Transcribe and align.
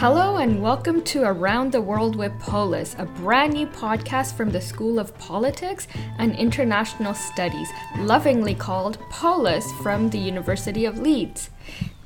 Hello 0.00 0.36
and 0.36 0.62
welcome 0.62 1.02
to 1.02 1.24
Around 1.24 1.72
the 1.72 1.80
World 1.80 2.14
with 2.14 2.38
Polis, 2.38 2.94
a 2.98 3.04
brand 3.04 3.54
new 3.54 3.66
podcast 3.66 4.34
from 4.34 4.50
the 4.50 4.60
School 4.60 5.00
of 5.00 5.18
Politics 5.18 5.88
and 6.18 6.36
International 6.36 7.14
Studies, 7.14 7.68
lovingly 7.98 8.54
called 8.54 9.00
Polis 9.10 9.66
from 9.82 10.08
the 10.10 10.18
University 10.18 10.84
of 10.84 11.00
Leeds. 11.00 11.50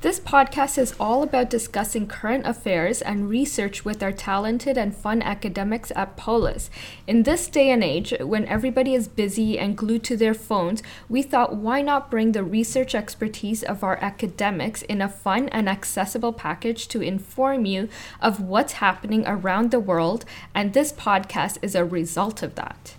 This 0.03 0.19
podcast 0.19 0.77
is 0.77 0.93
all 0.99 1.23
about 1.23 1.49
discussing 1.49 2.07
current 2.07 2.45
affairs 2.45 3.01
and 3.01 3.29
research 3.29 3.85
with 3.85 4.03
our 4.03 4.11
talented 4.11 4.77
and 4.77 4.93
fun 4.93 5.21
academics 5.21 5.93
at 5.95 6.17
Polis. 6.17 6.69
In 7.07 7.23
this 7.23 7.47
day 7.47 7.71
and 7.71 7.81
age, 7.81 8.13
when 8.19 8.45
everybody 8.47 8.95
is 8.95 9.07
busy 9.07 9.57
and 9.57 9.77
glued 9.77 10.03
to 10.03 10.17
their 10.17 10.33
phones, 10.33 10.83
we 11.07 11.21
thought 11.21 11.55
why 11.55 11.81
not 11.81 12.11
bring 12.11 12.33
the 12.33 12.43
research 12.43 12.93
expertise 12.93 13.63
of 13.63 13.81
our 13.81 13.95
academics 14.03 14.81
in 14.81 15.01
a 15.01 15.07
fun 15.07 15.47
and 15.53 15.69
accessible 15.69 16.33
package 16.33 16.89
to 16.89 16.99
inform 16.99 17.65
you 17.65 17.87
of 18.19 18.41
what's 18.41 18.73
happening 18.83 19.23
around 19.25 19.71
the 19.71 19.79
world, 19.79 20.25
and 20.53 20.73
this 20.73 20.91
podcast 20.91 21.59
is 21.61 21.75
a 21.75 21.85
result 21.85 22.43
of 22.43 22.55
that. 22.55 22.95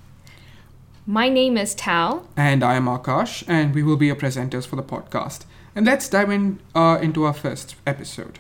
My 1.07 1.29
name 1.29 1.59
is 1.59 1.75
Tal. 1.75 2.27
And 2.35 2.65
I 2.65 2.77
am 2.77 2.87
Akash, 2.87 3.45
and 3.47 3.75
we 3.75 3.83
will 3.83 3.99
be 3.99 4.07
your 4.07 4.17
presenters 4.17 4.67
for 4.67 4.77
the 4.77 4.83
podcast. 4.83 5.45
And 5.77 5.87
let's 5.87 6.09
dive 6.09 6.31
in 6.31 6.61
uh, 6.75 6.99
into 7.03 7.25
our 7.25 7.33
first 7.33 7.75
episode. 7.85 8.39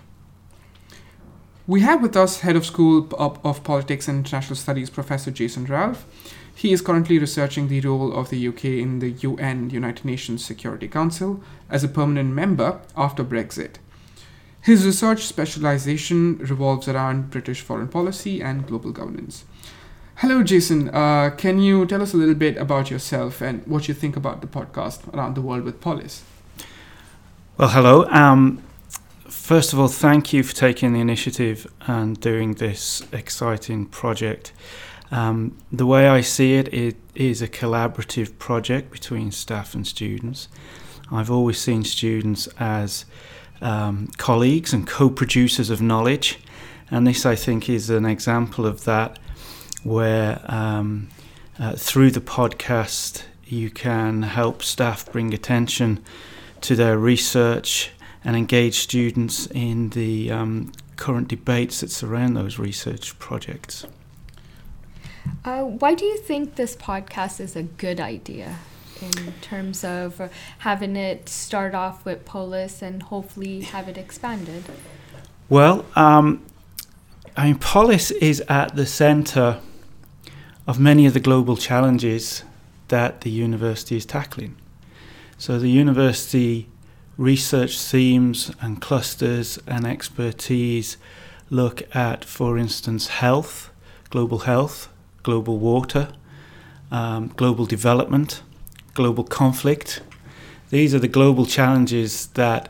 We 1.67 1.81
have 1.81 2.01
with 2.01 2.17
us 2.17 2.41
Head 2.41 2.55
of 2.55 2.65
School 2.65 3.09
of, 3.15 3.45
of 3.45 3.65
Politics 3.65 4.07
and 4.07 4.19
International 4.19 4.55
Studies, 4.55 4.91
Professor 4.91 5.31
Jason 5.33 5.65
Ralph. 5.65 6.05
He 6.55 6.73
is 6.73 6.81
currently 6.81 7.19
researching 7.19 7.67
the 7.67 7.81
role 7.81 8.13
of 8.13 8.31
the 8.31 8.49
UK 8.49 8.65
in 8.67 9.01
the 9.01 9.11
UN, 9.11 9.71
United 9.71 10.05
Nations 10.05 10.45
Security 10.45 10.87
Council, 10.87 11.43
as 11.69 11.83
a 11.83 11.89
permanent 11.89 12.33
member 12.33 12.81
after 12.97 13.25
Brexit. 13.25 13.77
His 14.61 14.87
research 14.87 15.27
specialization 15.27 16.39
revolves 16.39 16.87
around 16.87 17.31
British 17.31 17.63
foreign 17.63 17.89
policy 17.89 18.41
and 18.41 18.67
global 18.67 18.93
governance. 18.93 19.45
Hello, 20.17 20.45
Jason. 20.45 20.89
Uh, 20.91 21.31
can 21.37 21.59
you 21.59 21.85
tell 21.87 22.03
us 22.03 22.15
a 22.15 22.17
little 22.17 22.37
bit 22.37 22.57
about 22.57 22.91
yourself 22.91 23.41
and 23.41 23.67
what 23.67 23.89
you 23.89 23.95
think 23.95 24.17
about 24.17 24.41
the 24.41 24.47
podcast 24.47 25.13
Around 25.13 25.35
the 25.35 25.43
World 25.43 25.65
with 25.65 25.81
Polis? 25.81 26.23
Well, 27.57 27.69
hello. 27.69 28.05
Um, 28.07 28.65
first 29.29 29.73
of 29.73 29.79
all, 29.79 29.87
thank 29.87 30.33
you 30.33 30.43
for 30.43 30.57
taking 30.57 30.93
the 30.93 30.99
initiative 30.99 31.73
and 31.87 32.19
doing 32.19 32.55
this 32.55 33.07
exciting 33.13 33.87
project. 33.87 34.53
Um, 35.13 35.57
the 35.71 35.87
way 35.87 36.09
I 36.09 36.21
see 36.21 36.55
it, 36.55 36.75
it 36.75 36.97
is 37.15 37.43
a 37.43 37.47
collaborative 37.47 38.41
project 38.41 38.91
between 38.91 39.31
staff 39.31 39.73
and 39.73 39.87
students. 39.87 40.49
I've 41.13 41.31
always 41.31 41.61
seen 41.61 41.85
students 41.85 42.49
as 42.59 43.05
um, 43.61 44.09
colleagues 44.17 44.73
and 44.73 44.85
co 44.85 45.09
producers 45.09 45.71
of 45.71 45.81
knowledge, 45.81 46.41
and 46.91 47.07
this, 47.07 47.25
I 47.25 47.37
think, 47.37 47.69
is 47.69 47.89
an 47.89 48.05
example 48.05 48.67
of 48.67 48.83
that 48.83 49.21
where 49.85 50.45
um, 50.49 51.09
uh, 51.61 51.77
through 51.77 52.11
the 52.11 52.21
podcast 52.21 53.23
you 53.45 53.71
can 53.71 54.23
help 54.23 54.61
staff 54.61 55.07
bring 55.13 55.33
attention 55.33 56.05
to 56.65 56.75
their 56.75 56.97
research 56.97 57.91
and 58.25 58.37
engage 58.37 58.79
students 58.79 59.47
in 59.49 59.91
the 59.91 60.31
um, 60.31 60.73
current 60.97 61.29
debates 61.29 61.81
that 61.81 61.91
surround 61.91 62.35
those 62.35 62.59
research 62.59 63.19
projects. 63.19 63.87
Uh, 65.45 65.63
why 65.63 65.95
do 65.95 66.07
you 66.07 66.17
think 66.17 66.55
this 66.55 66.75
podcast 66.75 67.39
is 67.39 67.55
a 67.55 67.63
good 67.63 68.01
idea 68.01 68.57
in 69.03 69.35
terms 69.43 69.85
of 69.85 70.31
having 70.59 70.97
it 70.97 71.29
start 71.29 71.75
off 71.75 72.05
with 72.07 72.25
Polis 72.25 72.81
and 72.81 73.03
hopefully 73.03 73.61
have 73.61 73.87
it 73.87 73.99
expanded? 73.99 74.65
Well, 75.51 75.85
um, 75.95 76.43
I 77.37 77.49
mean, 77.49 77.59
Polis 77.59 78.11
is 78.11 78.41
at 78.49 78.75
the 78.75 78.87
centre 78.87 79.61
of 80.67 80.81
many 80.81 81.05
of 81.05 81.13
the 81.13 81.21
global 81.21 81.59
challenges 81.59 82.43
that 82.89 83.21
the 83.21 83.31
university 83.31 83.99
is 83.99 84.07
tackling. 84.07 84.57
So 85.39 85.59
the 85.59 85.69
university 85.69 86.69
research 87.17 87.79
themes 87.79 88.53
and 88.61 88.81
clusters 88.81 89.59
and 89.67 89.87
expertise 89.87 90.97
look 91.51 91.83
at, 91.95 92.25
for 92.25 92.59
instance, 92.59 93.09
health, 93.09 93.71
global 94.11 94.41
health, 94.41 94.89
global 95.23 95.59
water, 95.59 96.09
um, 96.91 97.29
global 97.37 97.67
development, 97.67 98.43
global 98.95 99.25
conflict. 99.25 100.01
These 100.71 100.95
are 100.95 100.99
the 100.99 101.09
global 101.09 101.47
challenges 101.47 102.29
that 102.29 102.69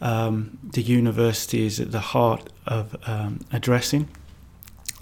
um, 0.00 0.58
the 0.62 0.82
university 0.82 1.64
is 1.66 1.80
at 1.80 1.92
the 1.92 2.00
heart 2.00 2.48
of 2.66 2.96
um, 3.06 3.40
addressing. 3.52 4.08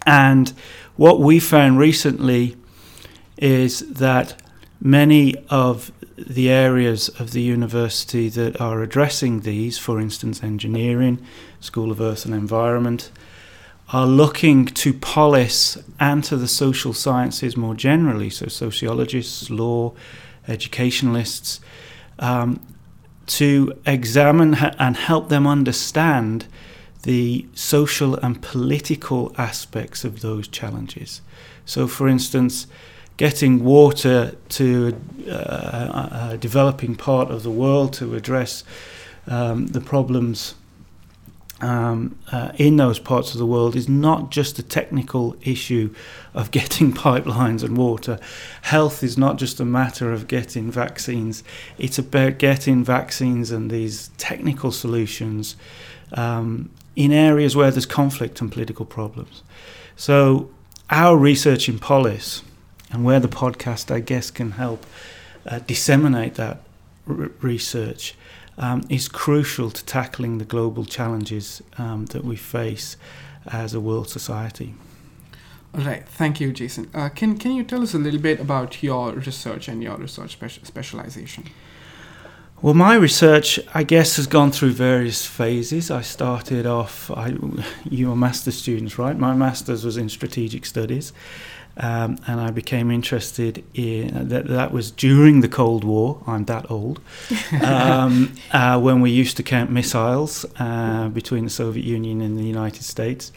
And 0.07 0.53
what 0.97 1.21
we 1.21 1.41
found 1.41 1.79
recently 1.79 2.57
is 3.37 3.81
that 3.95 4.41
many 4.81 5.35
of 5.49 5.93
the 6.17 6.51
areas 6.51 7.09
of 7.21 7.33
the 7.33 7.43
university 7.43 8.29
that 8.29 8.61
are 8.61 8.83
addressing 8.83 9.41
these, 9.41 9.79
for 9.79 10.01
instance, 10.01 10.43
engineering, 10.43 11.25
School 11.61 11.91
of 11.91 12.01
Earth 12.01 12.25
and 12.25 12.35
Environment, 12.35 13.11
are 13.93 14.07
looking 14.07 14.65
to 14.65 14.93
Polis 14.95 15.79
and 16.01 16.25
to 16.25 16.37
the 16.37 16.49
social 16.49 16.93
sciences 16.93 17.57
more 17.57 17.75
generally, 17.75 18.31
so 18.31 18.47
sociologists, 18.47 19.51
law, 19.51 19.93
educationalists, 20.49 21.61
um, 22.19 22.61
to 23.27 23.73
examine 23.87 24.55
and 24.55 24.97
help 24.97 25.29
them 25.29 25.47
understand 25.47 26.47
the 27.03 27.47
social 27.55 28.17
and 28.17 28.41
political 28.43 29.35
aspects 29.37 30.05
of 30.05 30.21
those 30.21 30.49
challenges. 30.49 31.21
So, 31.67 31.87
for 31.87 32.09
instance, 32.09 32.67
getting 33.17 33.63
water 33.63 34.35
to 34.49 35.01
uh, 35.29 36.31
a 36.33 36.37
developing 36.37 36.95
part 36.95 37.31
of 37.31 37.43
the 37.43 37.51
world 37.51 37.93
to 37.95 38.15
address 38.15 38.65
um, 39.27 39.69
the 39.69 39.81
problems 39.81 40.55
um, 41.61 42.19
uh, 42.33 42.53
in 42.57 42.77
those 42.77 42.99
parts 42.99 43.33
of 43.33 43.39
the 43.39 43.47
world 43.47 43.77
is 43.77 43.89
not 43.89 44.31
just 44.31 44.59
a 44.59 44.63
technical 44.63 45.37
issue 45.43 45.95
of 46.35 46.51
getting 46.59 46.93
pipelines 46.93 47.63
and 47.63 47.77
water. 47.77 48.19
Health 48.63 49.03
is 49.03 49.17
not 49.17 49.39
just 49.39 49.61
a 49.61 49.65
matter 49.65 50.13
of 50.13 50.29
getting 50.29 50.71
vaccines, 50.71 51.43
it's 51.79 51.99
about 51.99 52.39
getting 52.39 52.85
vaccines 52.85 53.51
and 53.51 53.71
these 53.71 54.11
technical 54.19 54.73
solutions 54.73 55.57
um, 56.13 56.71
in 56.97 57.13
areas 57.13 57.57
where 57.57 57.71
there's 57.71 57.87
conflict 57.87 58.41
and 58.41 58.53
political 58.53 58.85
problems. 58.85 59.43
So, 59.97 60.51
our 60.91 61.17
research 61.17 61.69
in 61.69 61.79
Polis 61.79 62.43
and 62.95 63.05
where 63.05 63.19
the 63.19 63.29
podcast, 63.29 63.91
I 63.91 63.99
guess, 63.99 64.31
can 64.31 64.53
help 64.53 64.87
uh, 65.47 65.59
disseminate 65.67 66.37
that 66.37 66.61
r- 67.09 67.31
research 67.41 68.15
um, 68.57 68.85
is 68.89 69.09
crucial 69.09 69.71
to 69.73 69.85
tackling 69.85 70.39
the 70.39 70.45
global 70.45 70.85
challenges 70.85 71.61
um, 71.77 72.07
that 72.07 72.25
we 72.25 72.37
face 72.37 72.97
as 73.49 73.75
a 73.75 73.81
world 73.81 74.09
society. 74.09 74.75
All 75.75 75.85
right, 75.85 76.09
thank 76.09 76.41
you, 76.41 76.53
Jason. 76.53 76.89
Uh, 76.95 77.09
can 77.09 77.37
can 77.37 77.51
you 77.51 77.65
tell 77.65 77.83
us 77.83 77.95
a 77.95 77.99
little 77.99 78.21
bit 78.21 78.39
about 78.39 78.81
your 78.81 79.13
research 79.13 79.67
and 79.67 79.83
your 79.83 79.97
research 79.97 80.39
specialization? 80.63 81.45
Well, 82.63 82.75
my 82.75 82.95
research, 82.95 83.59
I 83.75 83.83
guess, 83.83 84.17
has 84.17 84.29
gone 84.29 84.53
through 84.53 84.71
various 84.71 85.27
phases. 85.27 85.91
I 85.91 86.03
started 86.03 86.65
off, 86.65 87.11
I, 87.11 87.35
you 87.91 88.09
were 88.09 88.17
master 88.17 88.53
students, 88.53 88.99
right? 88.99 89.19
My 89.19 89.35
master's 89.35 89.85
was 89.85 89.97
in 89.97 90.09
strategic 90.09 90.65
studies. 90.65 91.13
Um, 91.77 92.19
and 92.29 92.41
I 92.41 92.51
became 92.51 92.91
interested 92.91 93.65
in 93.75 94.29
that. 94.29 94.47
That 94.47 94.73
was 94.73 94.93
during 94.93 95.41
the 95.41 95.49
Cold 95.49 95.83
War. 95.83 96.23
I'm 96.27 96.45
that 96.45 96.71
old. 96.71 97.01
Um, 97.63 98.35
uh, 98.53 98.79
when 98.81 99.01
we 99.01 99.11
used 99.11 99.37
to 99.39 99.43
count 99.43 99.71
missiles 99.71 100.45
uh, 100.59 101.09
between 101.09 101.45
the 101.45 101.51
Soviet 101.51 101.85
Union 101.85 102.21
and 102.21 102.39
the 102.39 102.45
United 102.45 102.83
States. 102.83 103.33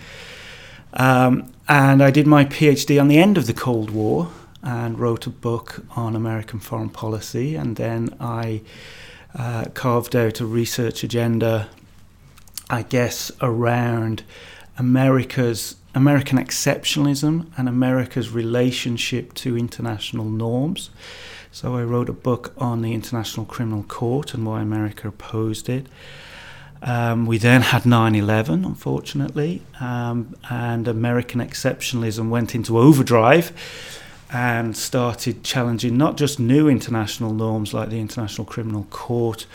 Um, 0.94 1.52
and 1.68 2.04
I 2.04 2.12
did 2.12 2.28
my 2.28 2.46
PhD 2.46 3.00
on 3.00 3.08
the 3.08 3.20
end 3.20 3.38
of 3.38 3.48
the 3.48 3.54
Cold 3.54 3.92
War 3.92 4.32
and 4.64 5.00
wrote 5.00 5.28
a 5.28 5.30
book 5.30 5.86
on 5.96 6.16
American 6.16 6.60
foreign 6.60 6.90
policy. 6.90 7.56
And 7.56 7.76
then 7.78 8.16
I 8.20 8.62
uh, 9.34 9.66
carved 9.74 10.16
out 10.16 10.40
a 10.40 10.46
research 10.46 11.04
agenda, 11.04 11.70
I 12.70 12.82
guess, 12.84 13.32
around 13.42 14.24
America's 14.78 15.77
American 15.96 16.38
exceptionalism 16.38 17.48
and 17.58 17.68
America's 17.68 18.30
relationship 18.30 19.34
to 19.36 19.58
international 19.58 20.26
norms. 20.26 20.90
So 21.52 21.76
I 21.76 21.84
wrote 21.84 22.10
a 22.10 22.14
book 22.14 22.54
on 22.58 22.82
the 22.82 22.94
International 22.94 23.46
Criminal 23.46 23.84
Court 23.84 24.34
and 24.34 24.46
why 24.46 24.62
America 24.62 25.08
opposed 25.08 25.70
it. 25.70 25.88
Um, 26.84 27.26
we 27.26 27.40
then 27.40 27.62
had 27.62 27.86
9 27.86 28.14
11, 28.14 28.64
unfortunately, 28.64 29.64
um, 29.80 30.36
and 30.50 30.88
American 30.88 31.42
exceptionalism 31.42 32.30
went 32.30 32.54
into 32.54 32.78
overdrive. 32.78 33.52
and 34.30 34.76
started 34.76 35.42
challenging 35.42 35.98
not 35.98 36.18
just 36.18 36.38
new 36.38 36.68
international 36.68 37.34
norms 37.34 37.74
like 37.74 37.90
the 37.90 38.00
International 38.00 38.46
Criminal 38.46 38.86
Court, 38.90 39.46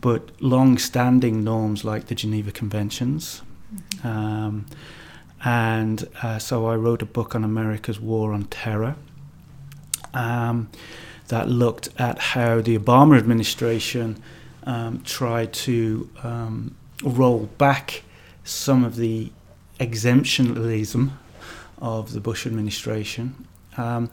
but 0.00 0.30
long 0.40 0.78
standing 0.78 1.42
norms 1.42 1.84
like 1.84 2.06
the 2.06 2.14
Geneva 2.14 2.52
Conventions. 2.52 3.42
Mm-hmm. 3.74 4.06
Um, 4.06 4.66
and 5.44 6.06
uh, 6.22 6.38
so 6.38 6.66
I 6.66 6.76
wrote 6.76 7.02
a 7.02 7.06
book 7.06 7.34
on 7.34 7.44
America's 7.44 7.98
war 7.98 8.32
on 8.32 8.44
terror 8.44 8.96
um, 10.12 10.70
that 11.28 11.48
looked 11.48 11.88
at 11.98 12.18
how 12.18 12.60
the 12.60 12.78
Obama 12.78 13.16
administration 13.16 14.22
um, 14.64 15.00
tried 15.02 15.52
to 15.52 16.10
um, 16.22 16.76
roll 17.02 17.46
back 17.58 18.02
some 18.44 18.84
of 18.84 18.96
the 18.96 19.30
exceptionalism 19.78 21.10
of 21.80 22.12
the 22.12 22.20
Bush 22.20 22.46
administration. 22.46 23.46
Um, 23.76 24.10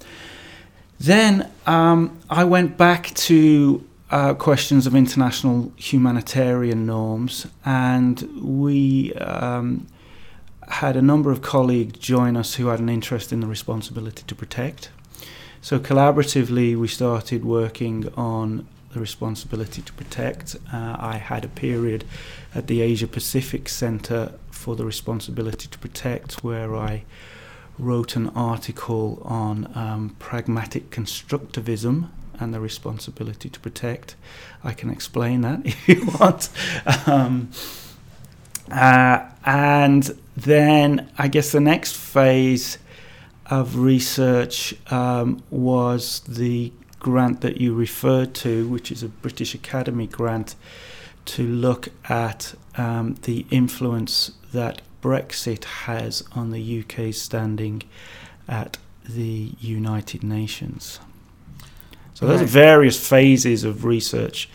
then 1.00 1.52
um, 1.66 2.18
I 2.30 2.44
went 2.46 2.78
back 2.78 3.14
to 3.16 3.86
uh, 4.10 4.34
questions 4.36 4.88
of 4.88 4.96
international 4.96 5.74
humanitarian 5.76 6.86
norms, 6.86 7.48
and 7.66 8.22
we 8.42 9.14
um, 9.16 9.88
had 10.68 10.96
a 10.96 11.02
number 11.02 11.32
of 11.32 11.42
colleagues 11.42 11.98
join 12.00 12.36
us 12.36 12.56
who 12.56 12.68
had 12.68 12.80
an 12.80 12.90
interest 12.90 13.32
in 13.32 13.40
the 13.40 13.48
responsibility 13.48 14.24
to 14.28 14.36
protect. 14.36 14.90
So, 15.62 15.80
collaboratively, 15.80 16.78
we 16.78 16.88
started 16.88 17.44
working 17.44 18.12
on 18.16 18.68
the 18.94 19.00
responsibility 19.00 19.82
to 19.82 19.94
protect. 19.94 20.56
Uh, 20.72 20.96
I 21.00 21.18
had 21.18 21.46
a 21.46 21.50
period 21.50 22.06
at 22.56 22.68
the 22.68 22.82
Asia 22.82 23.08
Pacific 23.08 23.70
Center 23.70 24.34
for 24.50 24.76
the 24.76 24.86
Responsibility 24.86 25.68
to 25.68 25.78
Protect 25.78 26.44
where 26.44 26.76
I 26.76 27.04
wrote 27.78 28.16
an 28.16 28.30
article 28.30 29.22
on 29.24 29.72
um, 29.76 30.16
pragmatic 30.20 30.90
constructivism 30.90 32.10
and 32.40 32.54
the 32.54 32.60
responsibility 32.60 33.50
to 33.50 33.60
protect. 33.60 34.16
I 34.64 34.74
can 34.74 34.90
explain 34.90 35.42
that 35.42 35.62
if 35.66 35.88
you 35.88 36.06
want. 36.20 36.50
Um, 37.08 37.52
uh, 38.72 39.30
and 39.46 40.18
then 40.36 41.10
I 41.18 41.28
guess 41.28 41.52
the 41.52 41.60
next 41.60 41.96
phase 41.96 42.78
of 43.50 43.78
research 43.78 44.76
um, 44.92 45.42
was 45.50 46.20
the 46.22 46.72
grant 47.00 47.42
that 47.42 47.62
you 47.62 47.74
referred 47.74 48.34
to, 48.36 48.68
which 48.68 48.92
is 48.92 49.04
a 49.04 49.08
British 49.08 49.56
Academy 49.56 50.08
grant, 50.08 50.56
to 51.26 51.44
look 51.44 51.90
at 52.10 52.56
um, 52.76 53.16
the 53.24 53.46
influence 53.52 54.32
that 54.54 54.82
Brexit 55.02 55.64
has 55.64 56.24
on 56.34 56.52
the 56.52 56.80
UK's 56.82 57.22
standing 57.22 57.84
at 58.48 58.78
the 59.08 59.52
United 59.60 60.24
Nations. 60.24 61.00
So 62.14 62.26
right. 62.26 62.34
those 62.34 62.42
are 62.42 62.46
various 62.46 63.08
phases 63.08 63.64
of 63.64 63.86
research 63.86 64.50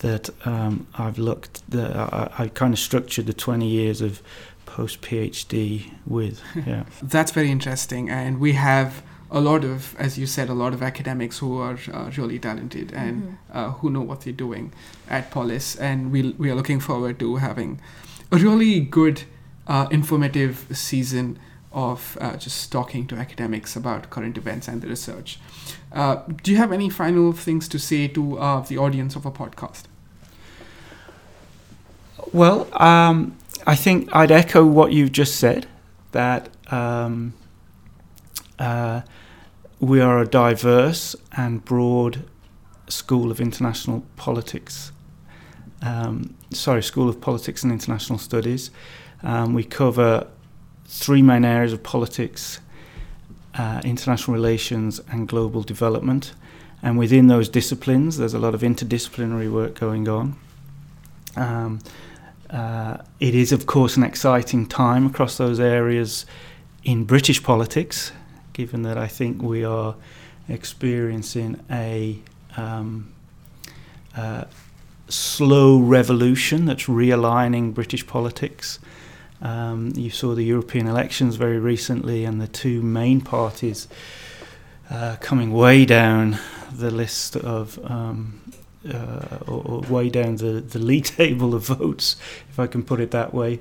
that 0.00 0.30
um, 0.46 0.86
I've 0.94 1.18
looked. 1.18 1.68
That 1.70 1.96
I, 1.96 2.30
I 2.38 2.48
kind 2.48 2.74
of 2.74 2.78
structured 2.78 3.26
the 3.26 3.32
20 3.32 3.66
years 3.66 4.00
of 4.00 4.22
post 4.66 5.00
PhD 5.00 5.90
with. 6.06 6.40
Yeah, 6.66 6.84
that's 7.02 7.32
very 7.32 7.50
interesting, 7.50 8.10
and 8.10 8.40
we 8.40 8.52
have 8.52 9.02
a 9.30 9.40
lot 9.40 9.64
of, 9.64 9.94
as 9.96 10.18
you 10.18 10.26
said, 10.26 10.48
a 10.48 10.54
lot 10.54 10.72
of 10.74 10.82
academics 10.82 11.38
who 11.38 11.58
are 11.58 11.78
uh, 11.92 12.10
really 12.16 12.38
talented 12.38 12.92
and 12.92 13.22
mm-hmm. 13.22 13.58
uh, 13.58 13.70
who 13.72 13.90
know 13.90 14.02
what 14.02 14.22
they're 14.22 14.32
doing 14.32 14.72
at 15.08 15.30
Polis, 15.30 15.76
and 15.76 16.10
we 16.12 16.34
we 16.38 16.50
are 16.50 16.54
looking 16.54 16.80
forward 16.80 17.18
to 17.18 17.36
having 17.36 17.80
a 18.32 18.36
really 18.36 18.80
good, 18.80 19.22
uh, 19.66 19.86
informative 19.90 20.66
season 20.72 21.38
of 21.72 22.18
uh, 22.20 22.36
just 22.36 22.72
talking 22.72 23.06
to 23.06 23.16
academics 23.16 23.76
about 23.76 24.10
current 24.10 24.36
events 24.36 24.68
and 24.68 24.82
the 24.82 24.88
research. 24.88 25.38
Uh, 25.92 26.16
do 26.42 26.50
you 26.50 26.56
have 26.56 26.72
any 26.72 26.90
final 26.90 27.32
things 27.32 27.68
to 27.68 27.78
say 27.78 28.08
to 28.08 28.38
uh, 28.38 28.60
the 28.60 28.76
audience 28.76 29.16
of 29.16 29.24
a 29.24 29.30
podcast? 29.30 29.84
Well, 32.32 32.68
um, 32.80 33.36
I 33.66 33.76
think 33.76 34.08
I'd 34.12 34.30
echo 34.30 34.64
what 34.64 34.92
you've 34.92 35.12
just 35.12 35.36
said 35.36 35.66
that. 36.12 36.48
Um, 36.72 37.34
uh, 38.58 39.00
we 39.80 40.00
are 40.00 40.18
a 40.18 40.26
diverse 40.26 41.16
and 41.32 41.64
broad 41.64 42.24
school 42.88 43.30
of 43.30 43.40
international 43.40 44.04
politics. 44.16 44.92
Um, 45.82 46.34
sorry, 46.50 46.82
School 46.82 47.08
of 47.08 47.20
Politics 47.20 47.62
and 47.62 47.72
International 47.72 48.18
Studies. 48.18 48.70
Um, 49.22 49.54
we 49.54 49.64
cover 49.64 50.26
three 50.90 51.22
main 51.22 51.44
areas 51.44 51.72
of 51.72 51.82
politics, 51.82 52.60
uh, 53.54 53.80
international 53.84 54.34
relations, 54.34 55.00
and 55.10 55.28
global 55.28 55.62
development. 55.62 56.34
And 56.82 56.98
within 56.98 57.28
those 57.28 57.48
disciplines, 57.48 58.16
there's 58.16 58.34
a 58.34 58.38
lot 58.38 58.54
of 58.54 58.62
interdisciplinary 58.62 59.50
work 59.50 59.78
going 59.78 60.08
on. 60.08 60.36
Um, 61.36 61.78
uh, 62.50 62.98
it 63.20 63.34
is, 63.34 63.52
of 63.52 63.66
course, 63.66 63.96
an 63.96 64.02
exciting 64.02 64.66
time 64.66 65.06
across 65.06 65.36
those 65.36 65.60
areas 65.60 66.26
in 66.82 67.04
British 67.04 67.42
politics 67.42 68.12
given 68.60 68.82
that 68.82 68.98
I 68.98 69.06
think 69.06 69.40
we 69.40 69.64
are 69.64 69.94
experiencing 70.48 71.60
a 71.70 72.18
um, 72.56 73.12
uh, 74.16 74.44
slow 75.08 75.78
revolution 75.78 76.66
that's 76.66 76.84
realigning 76.84 77.72
British 77.72 78.06
politics. 78.06 78.78
Um, 79.42 79.92
you 79.96 80.10
saw 80.10 80.34
the 80.34 80.44
European 80.44 80.86
elections 80.86 81.36
very 81.36 81.58
recently, 81.58 82.24
and 82.24 82.40
the 82.40 82.48
two 82.48 82.82
main 82.82 83.20
parties 83.20 83.88
uh, 84.90 85.16
coming 85.20 85.52
way 85.52 85.84
down 85.86 86.38
the 86.72 86.90
list 86.90 87.36
of, 87.36 87.78
um, 87.90 88.40
uh, 88.92 89.38
or, 89.46 89.62
or, 89.64 89.80
way 89.82 90.08
down 90.08 90.36
the, 90.36 90.60
the 90.60 90.78
league 90.78 91.04
table 91.20 91.54
of 91.54 91.66
votes, 91.66 92.16
if 92.50 92.58
I 92.58 92.66
can 92.66 92.82
put 92.82 93.00
it 93.00 93.10
that 93.12 93.32
way. 93.32 93.60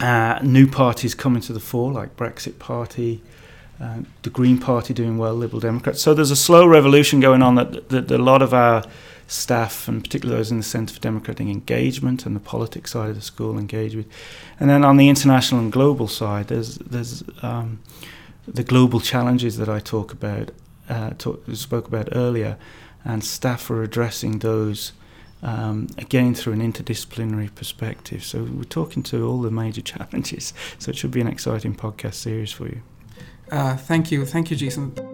Uh, 0.00 0.40
new 0.42 0.66
parties 0.66 1.14
coming 1.14 1.42
to 1.42 1.52
the 1.52 1.60
fore, 1.60 1.92
like 1.92 2.16
Brexit 2.16 2.58
Party, 2.58 3.22
uh, 3.80 3.98
the 4.22 4.30
Green 4.30 4.58
Party 4.58 4.92
doing 4.92 5.18
well, 5.18 5.34
Liberal 5.34 5.60
Democrats. 5.60 6.02
So 6.02 6.14
there's 6.14 6.30
a 6.30 6.36
slow 6.36 6.66
revolution 6.66 7.20
going 7.20 7.42
on 7.42 7.54
that, 7.54 7.88
that, 7.90 8.08
that 8.08 8.20
a 8.20 8.22
lot 8.22 8.42
of 8.42 8.52
our 8.52 8.82
staff, 9.26 9.88
and 9.88 10.02
particularly 10.02 10.38
those 10.38 10.50
in 10.50 10.58
the 10.58 10.62
Centre 10.62 10.94
for 10.94 11.00
Democratic 11.00 11.46
Engagement 11.46 12.26
and 12.26 12.36
the 12.36 12.40
politics 12.40 12.92
side 12.92 13.10
of 13.10 13.16
the 13.16 13.22
school, 13.22 13.58
engage 13.58 13.94
with. 13.94 14.06
And 14.60 14.68
then 14.68 14.84
on 14.84 14.96
the 14.96 15.08
international 15.08 15.60
and 15.60 15.72
global 15.72 16.08
side, 16.08 16.48
there's 16.48 16.76
there's 16.76 17.24
um, 17.42 17.80
the 18.46 18.64
global 18.64 19.00
challenges 19.00 19.56
that 19.58 19.68
I 19.68 19.80
talk 19.80 20.12
about, 20.12 20.50
uh, 20.88 21.10
talk, 21.18 21.42
spoke 21.54 21.88
about 21.88 22.08
earlier, 22.12 22.56
and 23.04 23.24
staff 23.24 23.70
are 23.70 23.82
addressing 23.82 24.40
those. 24.40 24.92
Um, 25.44 25.88
again, 25.98 26.36
through 26.36 26.52
an 26.52 26.60
interdisciplinary 26.60 27.52
perspective. 27.52 28.22
So, 28.22 28.44
we're 28.44 28.62
talking 28.62 29.02
to 29.02 29.26
all 29.26 29.40
the 29.40 29.50
major 29.50 29.80
challenges. 29.92 30.54
So, 30.78 30.90
it 30.90 30.96
should 30.96 31.10
be 31.10 31.20
an 31.20 31.26
exciting 31.26 31.74
podcast 31.74 32.14
series 32.14 32.52
for 32.52 32.66
you. 32.66 32.80
Uh, 33.50 33.76
thank 33.76 34.12
you. 34.12 34.24
Thank 34.24 34.52
you, 34.52 34.56
Jason. 34.56 35.11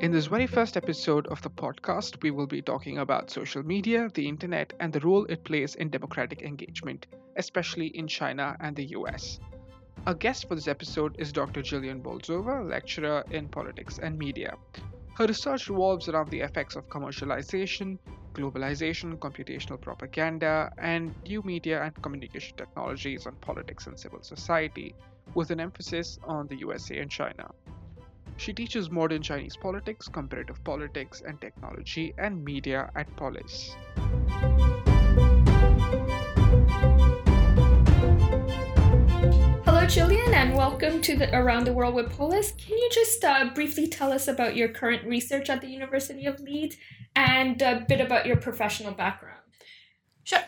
In 0.00 0.12
this 0.12 0.26
very 0.26 0.46
first 0.46 0.76
episode 0.76 1.26
of 1.26 1.42
the 1.42 1.50
podcast, 1.50 2.22
we 2.22 2.30
will 2.30 2.46
be 2.46 2.62
talking 2.62 2.98
about 2.98 3.30
social 3.30 3.64
media, 3.64 4.08
the 4.14 4.28
internet, 4.28 4.72
and 4.78 4.92
the 4.92 5.00
role 5.00 5.24
it 5.24 5.42
plays 5.42 5.74
in 5.74 5.90
democratic 5.90 6.42
engagement, 6.42 7.08
especially 7.34 7.88
in 7.88 8.06
China 8.06 8.56
and 8.60 8.76
the 8.76 8.84
US. 8.90 9.40
Our 10.06 10.14
guest 10.14 10.46
for 10.46 10.54
this 10.54 10.68
episode 10.68 11.16
is 11.18 11.32
Dr. 11.32 11.62
Gillian 11.62 12.00
Bolsover, 12.00 12.62
lecturer 12.62 13.24
in 13.32 13.48
politics 13.48 13.98
and 14.00 14.16
media. 14.16 14.54
Her 15.14 15.26
research 15.26 15.68
revolves 15.68 16.08
around 16.08 16.30
the 16.30 16.42
effects 16.42 16.76
of 16.76 16.88
commercialization, 16.88 17.98
globalization, 18.34 19.18
computational 19.18 19.80
propaganda, 19.80 20.70
and 20.78 21.12
new 21.26 21.42
media 21.42 21.82
and 21.82 21.92
communication 22.02 22.56
technologies 22.56 23.26
on 23.26 23.34
politics 23.40 23.88
and 23.88 23.98
civil 23.98 24.22
society, 24.22 24.94
with 25.34 25.50
an 25.50 25.58
emphasis 25.58 26.20
on 26.22 26.46
the 26.46 26.56
USA 26.58 26.98
and 26.98 27.10
China. 27.10 27.50
She 28.38 28.52
teaches 28.52 28.88
modern 28.88 29.20
Chinese 29.20 29.56
politics, 29.56 30.06
comparative 30.06 30.62
politics, 30.62 31.22
and 31.26 31.40
technology 31.40 32.14
and 32.18 32.44
media 32.44 32.88
at 32.94 33.14
Polis. 33.16 33.74
Hello, 39.64 39.84
Gillian, 39.86 40.32
and 40.34 40.54
welcome 40.54 41.02
to 41.02 41.16
the 41.16 41.28
Around 41.36 41.64
the 41.64 41.72
World 41.72 41.96
with 41.96 42.16
Polis. 42.16 42.52
Can 42.52 42.78
you 42.78 42.88
just 42.92 43.24
uh, 43.24 43.50
briefly 43.52 43.88
tell 43.88 44.12
us 44.12 44.28
about 44.28 44.54
your 44.54 44.68
current 44.68 45.04
research 45.04 45.50
at 45.50 45.60
the 45.60 45.68
University 45.68 46.24
of 46.24 46.38
Leeds 46.38 46.76
and 47.16 47.60
a 47.60 47.84
bit 47.88 48.00
about 48.00 48.24
your 48.24 48.36
professional 48.36 48.92
background? 48.92 49.42
Sure. 50.22 50.44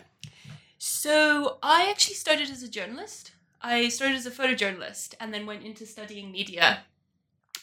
So, 0.78 1.58
I 1.60 1.90
actually 1.90 2.14
started 2.14 2.50
as 2.50 2.62
a 2.62 2.70
journalist. 2.70 3.32
I 3.60 3.88
started 3.88 4.16
as 4.16 4.26
a 4.26 4.30
photojournalist 4.30 5.14
and 5.18 5.34
then 5.34 5.44
went 5.44 5.64
into 5.64 5.84
studying 5.86 6.30
media 6.30 6.84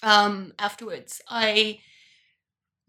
um, 0.04 0.54
afterwards. 0.60 1.22
I 1.30 1.80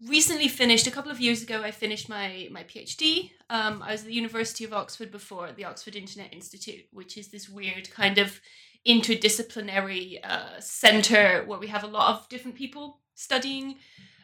recently 0.07 0.47
finished 0.47 0.87
a 0.87 0.91
couple 0.91 1.11
of 1.11 1.19
years 1.19 1.41
ago. 1.41 1.61
I 1.63 1.71
finished 1.71 2.09
my 2.09 2.47
my 2.51 2.63
PhD. 2.63 3.31
Um, 3.49 3.81
I 3.81 3.91
was 3.91 4.01
at 4.01 4.07
the 4.07 4.13
University 4.13 4.63
of 4.63 4.73
Oxford 4.73 5.11
before 5.11 5.47
at 5.47 5.55
the 5.55 5.65
Oxford 5.65 5.95
Internet 5.95 6.33
Institute, 6.33 6.85
which 6.91 7.17
is 7.17 7.29
this 7.29 7.49
weird 7.49 7.89
kind 7.91 8.17
of 8.17 8.39
interdisciplinary 8.87 10.19
uh, 10.23 10.59
center 10.59 11.43
where 11.45 11.59
we 11.59 11.67
have 11.67 11.83
a 11.83 11.87
lot 11.87 12.15
of 12.15 12.29
different 12.29 12.55
people 12.55 13.01
studying 13.15 13.75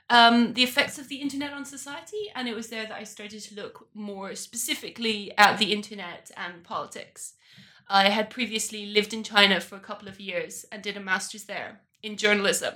um, 0.10 0.54
the 0.54 0.64
effects 0.64 0.98
of 0.98 1.10
the 1.10 1.18
internet 1.18 1.52
on 1.52 1.66
society. 1.66 2.32
And 2.36 2.48
it 2.48 2.56
was 2.56 2.70
there 2.70 2.84
that 2.84 2.98
I 2.98 3.04
started 3.04 3.42
to 3.42 3.56
look 3.56 3.90
more 3.94 4.36
specifically 4.36 5.34
at 5.38 5.58
the 5.58 5.74
internet 5.74 6.32
and 6.38 6.64
politics. 6.64 7.34
I 7.88 8.10
had 8.10 8.30
previously 8.30 8.88
lived 8.88 9.14
in 9.14 9.24
China 9.24 9.60
for 9.60 9.76
a 9.76 9.82
couple 9.82 10.08
of 10.08 10.20
years 10.20 10.66
and 10.72 10.82
did 10.82 10.98
a 10.98 11.02
master's 11.02 11.44
there 11.44 11.82
in 12.06 12.18
journalism. 12.18 12.76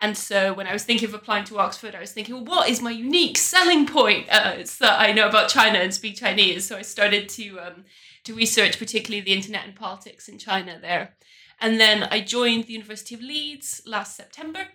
And 0.00 0.16
so 0.16 0.54
when 0.54 0.68
I 0.68 0.72
was 0.72 0.84
thinking 0.84 1.08
of 1.08 1.14
applying 1.14 1.44
to 1.46 1.58
Oxford, 1.58 1.94
I 1.94 2.00
was 2.00 2.12
thinking, 2.12 2.34
well, 2.34 2.44
what 2.44 2.68
is 2.68 2.80
my 2.80 2.90
unique 2.90 3.36
selling 3.36 3.84
point? 3.86 4.28
Uh, 4.30 4.56
that 4.80 5.00
I 5.00 5.12
know 5.12 5.28
about 5.28 5.48
China 5.48 5.78
and 5.78 5.92
speak 5.92 6.16
Chinese. 6.16 6.66
So 6.66 6.76
I 6.76 6.82
started 6.82 7.28
to 7.30 7.58
um, 7.58 7.84
to 8.24 8.34
research, 8.34 8.78
particularly 8.78 9.22
the 9.22 9.32
internet 9.32 9.64
and 9.64 9.74
politics 9.74 10.28
in 10.28 10.38
China 10.38 10.78
there. 10.80 11.16
And 11.60 11.80
then 11.80 12.04
I 12.04 12.20
joined 12.20 12.64
the 12.64 12.74
University 12.74 13.14
of 13.14 13.22
Leeds 13.22 13.82
last 13.86 14.16
September. 14.16 14.68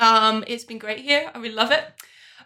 Um, 0.00 0.44
it's 0.46 0.64
been 0.64 0.78
great 0.78 1.00
here. 1.00 1.30
I 1.34 1.38
really 1.38 1.54
love 1.54 1.70
it. 1.70 1.84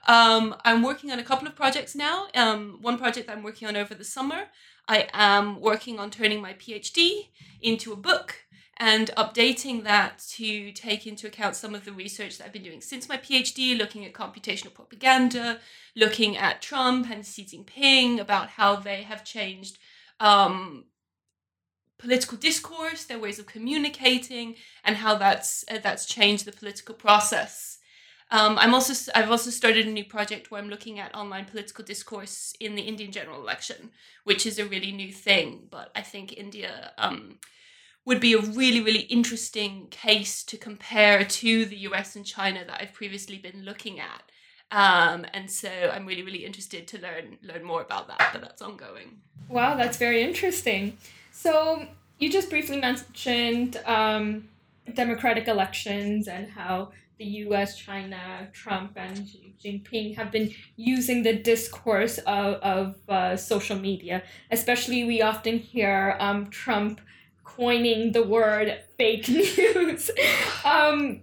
Um, 0.06 0.54
I'm 0.64 0.82
working 0.82 1.10
on 1.10 1.18
a 1.18 1.24
couple 1.24 1.48
of 1.48 1.56
projects 1.56 1.94
now. 1.96 2.28
Um, 2.34 2.78
one 2.80 2.98
project 2.98 3.28
I'm 3.28 3.42
working 3.42 3.66
on 3.66 3.76
over 3.76 3.94
the 3.94 4.04
summer. 4.04 4.44
I 4.86 5.08
am 5.12 5.60
working 5.60 5.98
on 5.98 6.10
turning 6.10 6.40
my 6.40 6.52
PhD 6.54 7.28
into 7.60 7.92
a 7.92 7.96
book 7.96 8.36
and 8.78 9.10
updating 9.16 9.82
that 9.84 10.18
to 10.36 10.70
take 10.72 11.06
into 11.06 11.26
account 11.26 11.56
some 11.56 11.74
of 11.74 11.84
the 11.84 11.92
research 11.92 12.38
that 12.38 12.46
I've 12.46 12.52
been 12.52 12.62
doing 12.62 12.80
since 12.80 13.08
my 13.08 13.16
PhD, 13.16 13.76
looking 13.76 14.04
at 14.04 14.12
computational 14.12 14.72
propaganda, 14.72 15.58
looking 15.96 16.36
at 16.36 16.62
Trump 16.62 17.10
and 17.10 17.26
Xi 17.26 17.44
Jinping, 17.44 18.20
about 18.20 18.50
how 18.50 18.76
they 18.76 19.02
have 19.02 19.24
changed 19.24 19.78
um, 20.20 20.84
political 21.98 22.38
discourse, 22.38 23.04
their 23.04 23.18
ways 23.18 23.40
of 23.40 23.46
communicating, 23.46 24.54
and 24.84 24.96
how 24.96 25.16
that's 25.16 25.64
uh, 25.70 25.78
that's 25.82 26.06
changed 26.06 26.44
the 26.44 26.52
political 26.52 26.94
process. 26.94 27.78
Um, 28.30 28.58
I'm 28.58 28.74
also 28.74 29.10
I've 29.14 29.30
also 29.30 29.50
started 29.50 29.86
a 29.86 29.90
new 29.90 30.04
project 30.04 30.50
where 30.50 30.60
I'm 30.60 30.68
looking 30.68 31.00
at 31.00 31.14
online 31.16 31.46
political 31.46 31.84
discourse 31.84 32.54
in 32.60 32.76
the 32.76 32.82
Indian 32.82 33.10
general 33.10 33.40
election, 33.40 33.90
which 34.22 34.46
is 34.46 34.58
a 34.58 34.66
really 34.66 34.92
new 34.92 35.12
thing. 35.12 35.66
But 35.68 35.90
I 35.96 36.02
think 36.02 36.36
India 36.36 36.92
um, 36.96 37.38
would 38.08 38.20
be 38.20 38.32
a 38.32 38.40
really 38.40 38.80
really 38.80 39.04
interesting 39.18 39.86
case 39.90 40.42
to 40.42 40.56
compare 40.56 41.24
to 41.24 41.66
the 41.66 41.76
U.S. 41.88 42.16
and 42.16 42.24
China 42.24 42.64
that 42.66 42.80
I've 42.80 42.94
previously 42.94 43.38
been 43.38 43.62
looking 43.64 44.00
at. 44.00 44.22
Um, 44.70 45.24
and 45.32 45.50
so 45.50 45.70
I'm 45.94 46.06
really 46.06 46.22
really 46.22 46.44
interested 46.44 46.88
to 46.88 47.00
learn 47.00 47.36
learn 47.42 47.62
more 47.62 47.82
about 47.82 48.08
that. 48.08 48.30
But 48.32 48.40
that's 48.40 48.62
ongoing. 48.62 49.20
Wow, 49.48 49.76
that's 49.76 49.98
very 49.98 50.22
interesting. 50.22 50.96
So 51.32 51.86
you 52.18 52.30
just 52.30 52.48
briefly 52.50 52.78
mentioned 52.80 53.76
um, 53.84 54.48
democratic 54.94 55.46
elections 55.46 56.28
and 56.28 56.48
how 56.48 56.92
the 57.18 57.24
U.S., 57.46 57.76
China, 57.76 58.48
Trump, 58.52 58.92
and 58.96 59.28
Xi 59.28 59.54
Jinping 59.62 60.16
have 60.16 60.30
been 60.30 60.54
using 60.76 61.22
the 61.24 61.34
discourse 61.34 62.18
of, 62.18 62.54
of 62.62 62.96
uh, 63.08 63.36
social 63.36 63.78
media. 63.78 64.22
Especially, 64.50 65.04
we 65.04 65.20
often 65.20 65.58
hear 65.58 66.16
um, 66.20 66.48
Trump 66.50 67.00
coining 67.56 68.12
the 68.12 68.22
word 68.22 68.78
fake 68.96 69.28
news. 69.40 70.10
um, 70.64 71.22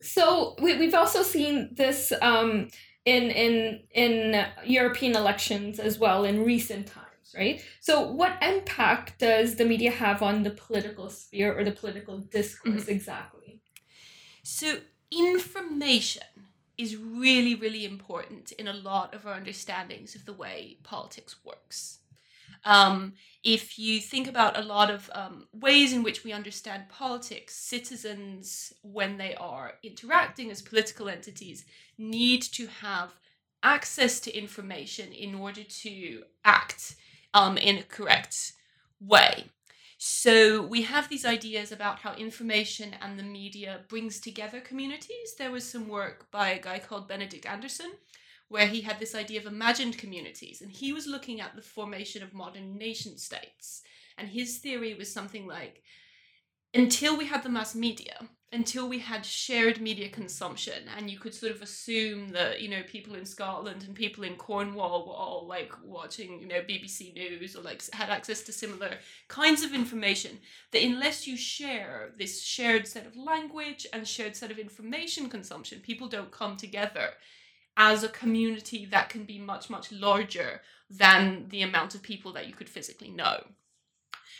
so 0.00 0.54
we, 0.60 0.76
we've 0.78 0.94
also 0.94 1.22
seen 1.22 1.70
this 1.72 2.12
um, 2.22 2.68
in 3.04 3.30
in 3.30 3.80
in 3.90 4.46
European 4.64 5.16
elections 5.16 5.78
as 5.78 5.98
well 5.98 6.24
in 6.24 6.44
recent 6.44 6.86
times 6.86 7.06
right? 7.36 7.62
So, 7.80 8.00
what 8.00 8.38
impact 8.42 9.18
does 9.18 9.56
the 9.56 9.64
media 9.64 9.90
have 9.90 10.22
on 10.22 10.42
the 10.42 10.50
political 10.50 11.08
sphere 11.08 11.56
or 11.56 11.64
the 11.64 11.72
political 11.72 12.18
discourse 12.18 12.82
mm-hmm. 12.82 12.90
exactly? 12.90 13.60
So, 14.42 14.78
information 15.10 16.22
is 16.78 16.96
really, 16.96 17.54
really 17.54 17.84
important 17.84 18.52
in 18.52 18.68
a 18.68 18.72
lot 18.72 19.14
of 19.14 19.26
our 19.26 19.34
understandings 19.34 20.14
of 20.14 20.24
the 20.26 20.32
way 20.32 20.78
politics 20.82 21.36
works. 21.44 21.98
Um, 22.64 23.14
if 23.46 23.78
you 23.78 24.00
think 24.00 24.26
about 24.26 24.58
a 24.58 24.62
lot 24.62 24.90
of 24.90 25.08
um, 25.14 25.46
ways 25.52 25.92
in 25.92 26.02
which 26.02 26.24
we 26.24 26.32
understand 26.32 26.88
politics, 26.88 27.54
citizens, 27.54 28.72
when 28.82 29.18
they 29.18 29.36
are 29.36 29.74
interacting 29.84 30.50
as 30.50 30.60
political 30.60 31.08
entities, 31.08 31.64
need 31.96 32.42
to 32.42 32.66
have 32.66 33.14
access 33.62 34.18
to 34.18 34.36
information 34.36 35.12
in 35.12 35.32
order 35.32 35.62
to 35.62 36.24
act 36.44 36.96
um, 37.34 37.56
in 37.56 37.78
a 37.78 37.84
correct 37.84 38.54
way. 39.00 39.44
So 39.96 40.62
we 40.62 40.82
have 40.82 41.08
these 41.08 41.24
ideas 41.24 41.70
about 41.70 42.00
how 42.00 42.14
information 42.14 42.96
and 43.00 43.16
the 43.16 43.22
media 43.22 43.82
brings 43.88 44.18
together 44.18 44.60
communities. 44.60 45.36
There 45.38 45.52
was 45.52 45.70
some 45.70 45.86
work 45.86 46.32
by 46.32 46.48
a 46.48 46.60
guy 46.60 46.80
called 46.80 47.06
Benedict 47.06 47.46
Anderson 47.46 47.92
where 48.48 48.66
he 48.66 48.80
had 48.80 48.98
this 48.98 49.14
idea 49.14 49.40
of 49.40 49.46
imagined 49.46 49.98
communities 49.98 50.60
and 50.60 50.70
he 50.70 50.92
was 50.92 51.06
looking 51.06 51.40
at 51.40 51.56
the 51.56 51.62
formation 51.62 52.22
of 52.22 52.32
modern 52.32 52.76
nation 52.76 53.18
states. 53.18 53.82
And 54.18 54.28
his 54.28 54.58
theory 54.58 54.94
was 54.94 55.12
something 55.12 55.46
like 55.46 55.82
until 56.72 57.16
we 57.16 57.26
had 57.26 57.42
the 57.42 57.48
mass 57.48 57.74
media, 57.74 58.28
until 58.52 58.88
we 58.88 58.98
had 59.00 59.26
shared 59.26 59.80
media 59.80 60.08
consumption 60.08 60.84
and 60.96 61.10
you 61.10 61.18
could 61.18 61.34
sort 61.34 61.52
of 61.52 61.62
assume 61.62 62.28
that 62.28 62.62
you 62.62 62.68
know 62.68 62.82
people 62.86 63.16
in 63.16 63.26
Scotland 63.26 63.82
and 63.84 63.94
people 63.94 64.22
in 64.22 64.36
Cornwall 64.36 65.06
were 65.06 65.12
all 65.12 65.46
like 65.48 65.72
watching 65.84 66.40
you 66.40 66.46
know 66.46 66.60
BBC 66.60 67.12
news 67.14 67.56
or 67.56 67.62
like 67.62 67.82
had 67.92 68.08
access 68.08 68.42
to 68.42 68.52
similar 68.52 68.98
kinds 69.26 69.64
of 69.64 69.74
information 69.74 70.38
that 70.70 70.82
unless 70.82 71.26
you 71.26 71.36
share 71.36 72.12
this 72.18 72.40
shared 72.40 72.86
set 72.86 73.04
of 73.04 73.16
language 73.16 73.84
and 73.92 74.06
shared 74.06 74.36
set 74.36 74.52
of 74.52 74.58
information 74.58 75.28
consumption 75.28 75.80
people 75.80 76.08
don't 76.08 76.30
come 76.30 76.56
together 76.56 77.10
as 77.76 78.02
a 78.02 78.08
community 78.08 78.86
that 78.86 79.08
can 79.08 79.24
be 79.24 79.38
much 79.38 79.68
much 79.68 79.92
larger 79.92 80.62
than 80.88 81.46
the 81.48 81.62
amount 81.62 81.94
of 81.94 82.02
people 82.02 82.32
that 82.32 82.46
you 82.46 82.54
could 82.54 82.68
physically 82.68 83.10
know 83.10 83.42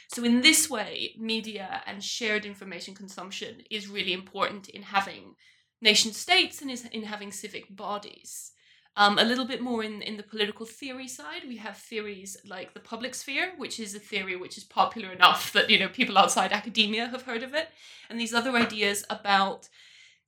so, 0.09 0.23
in 0.25 0.41
this 0.41 0.71
way, 0.71 1.15
media 1.19 1.83
and 1.87 2.03
shared 2.03 2.45
information 2.45 2.95
consumption 2.95 3.63
is 3.71 3.89
really 3.89 4.13
important 4.13 4.69
in 4.69 4.83
having 4.83 5.35
nation 5.83 6.13
states 6.13 6.63
and 6.63 6.71
in 6.71 7.03
having 7.03 7.33
civic 7.33 7.75
bodies. 7.75 8.53
Um, 8.99 9.19
a 9.19 9.25
little 9.25 9.45
bit 9.45 9.61
more 9.61 9.85
in, 9.85 10.01
in 10.01 10.17
the 10.17 10.23
political 10.23 10.65
theory 10.65 11.09
side, 11.09 11.43
we 11.47 11.59
have 11.59 11.77
theories 11.77 12.37
like 12.47 12.73
the 12.73 12.81
public 12.81 13.15
sphere, 13.15 13.53
which 13.59 13.79
is 13.79 13.95
a 13.95 13.99
theory 13.99 14.37
which 14.37 14.57
is 14.57 14.65
popular 14.65 15.13
enough 15.13 15.53
that 15.53 15.69
you 15.69 15.79
know 15.79 15.89
people 15.89 16.17
outside 16.17 16.53
academia 16.53 17.09
have 17.09 17.23
heard 17.23 17.43
of 17.43 17.53
it, 17.53 17.69
and 18.09 18.19
these 18.19 18.33
other 18.33 18.53
ideas 18.53 19.05
about 19.11 19.69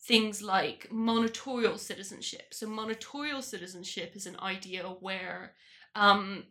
things 0.00 0.43
like 0.43 0.88
monitorial 0.90 1.78
citizenship. 1.78 2.55
So 2.55 2.67
monitorial 2.67 3.43
citizenship 3.43 4.12
is 4.14 4.26
an 4.26 4.37
idea 4.40 4.85
where 4.85 5.55
um, 5.95 6.45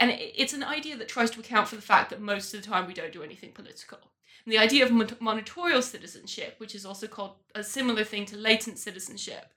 and 0.00 0.10
it's 0.18 0.52
an 0.52 0.64
idea 0.64 0.96
that 0.96 1.08
tries 1.08 1.30
to 1.30 1.40
account 1.40 1.68
for 1.68 1.76
the 1.76 1.82
fact 1.82 2.10
that 2.10 2.20
most 2.20 2.52
of 2.52 2.60
the 2.60 2.68
time 2.68 2.86
we 2.86 2.94
don't 2.94 3.12
do 3.12 3.22
anything 3.22 3.52
political. 3.52 3.98
And 4.44 4.52
the 4.52 4.58
idea 4.58 4.84
of 4.84 5.20
monitorial 5.20 5.82
citizenship, 5.82 6.56
which 6.58 6.74
is 6.74 6.84
also 6.84 7.06
called 7.06 7.36
a 7.54 7.62
similar 7.62 8.04
thing 8.04 8.26
to 8.26 8.36
latent 8.36 8.78
citizenship, 8.78 9.52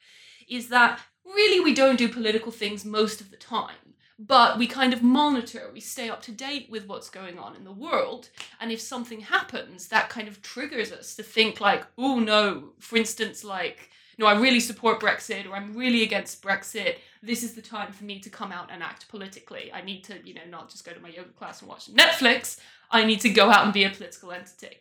is 0.47 0.69
that 0.69 0.99
really 1.25 1.59
we 1.59 1.73
don't 1.73 1.97
do 1.97 2.07
political 2.07 2.51
things 2.51 2.85
most 2.85 3.19
of 3.19 3.31
the 3.31 3.37
time, 3.37 3.86
but 4.19 4.57
we 4.57 4.65
kind 4.65 4.93
of 4.93 5.03
monitor, 5.03 5.69
we 5.71 5.79
stay 5.79 6.09
up 6.09 6.21
to 6.23 6.31
date 6.31 6.69
with 6.71 6.87
what's 6.87 7.09
going 7.09 7.37
on 7.37 7.55
in 7.55 7.63
the 7.63 7.71
world. 7.71 8.29
And 8.59 8.71
if 8.71 8.81
something 8.81 9.21
happens, 9.21 9.87
that 9.89 10.09
kind 10.09 10.27
of 10.27 10.41
triggers 10.41 10.91
us 10.91 11.15
to 11.15 11.23
think, 11.23 11.61
like, 11.61 11.85
oh 11.97 12.19
no, 12.19 12.69
for 12.79 12.97
instance, 12.97 13.43
like, 13.43 13.91
no, 14.17 14.25
I 14.25 14.39
really 14.39 14.59
support 14.59 14.99
Brexit 14.99 15.47
or 15.47 15.55
I'm 15.55 15.77
really 15.77 16.01
against 16.01 16.41
Brexit. 16.41 16.95
This 17.21 17.43
is 17.43 17.53
the 17.53 17.61
time 17.61 17.91
for 17.91 18.03
me 18.03 18.19
to 18.21 18.29
come 18.31 18.51
out 18.51 18.71
and 18.71 18.81
act 18.81 19.07
politically. 19.09 19.71
I 19.71 19.81
need 19.81 20.03
to, 20.05 20.15
you 20.25 20.33
know, 20.33 20.41
not 20.49 20.71
just 20.71 20.83
go 20.83 20.93
to 20.93 20.99
my 20.99 21.09
yoga 21.09 21.29
class 21.29 21.61
and 21.61 21.69
watch 21.69 21.93
Netflix. 21.93 22.59
I 22.89 23.05
need 23.05 23.21
to 23.21 23.29
go 23.29 23.51
out 23.51 23.65
and 23.65 23.73
be 23.73 23.83
a 23.83 23.91
political 23.91 24.31
entity. 24.31 24.77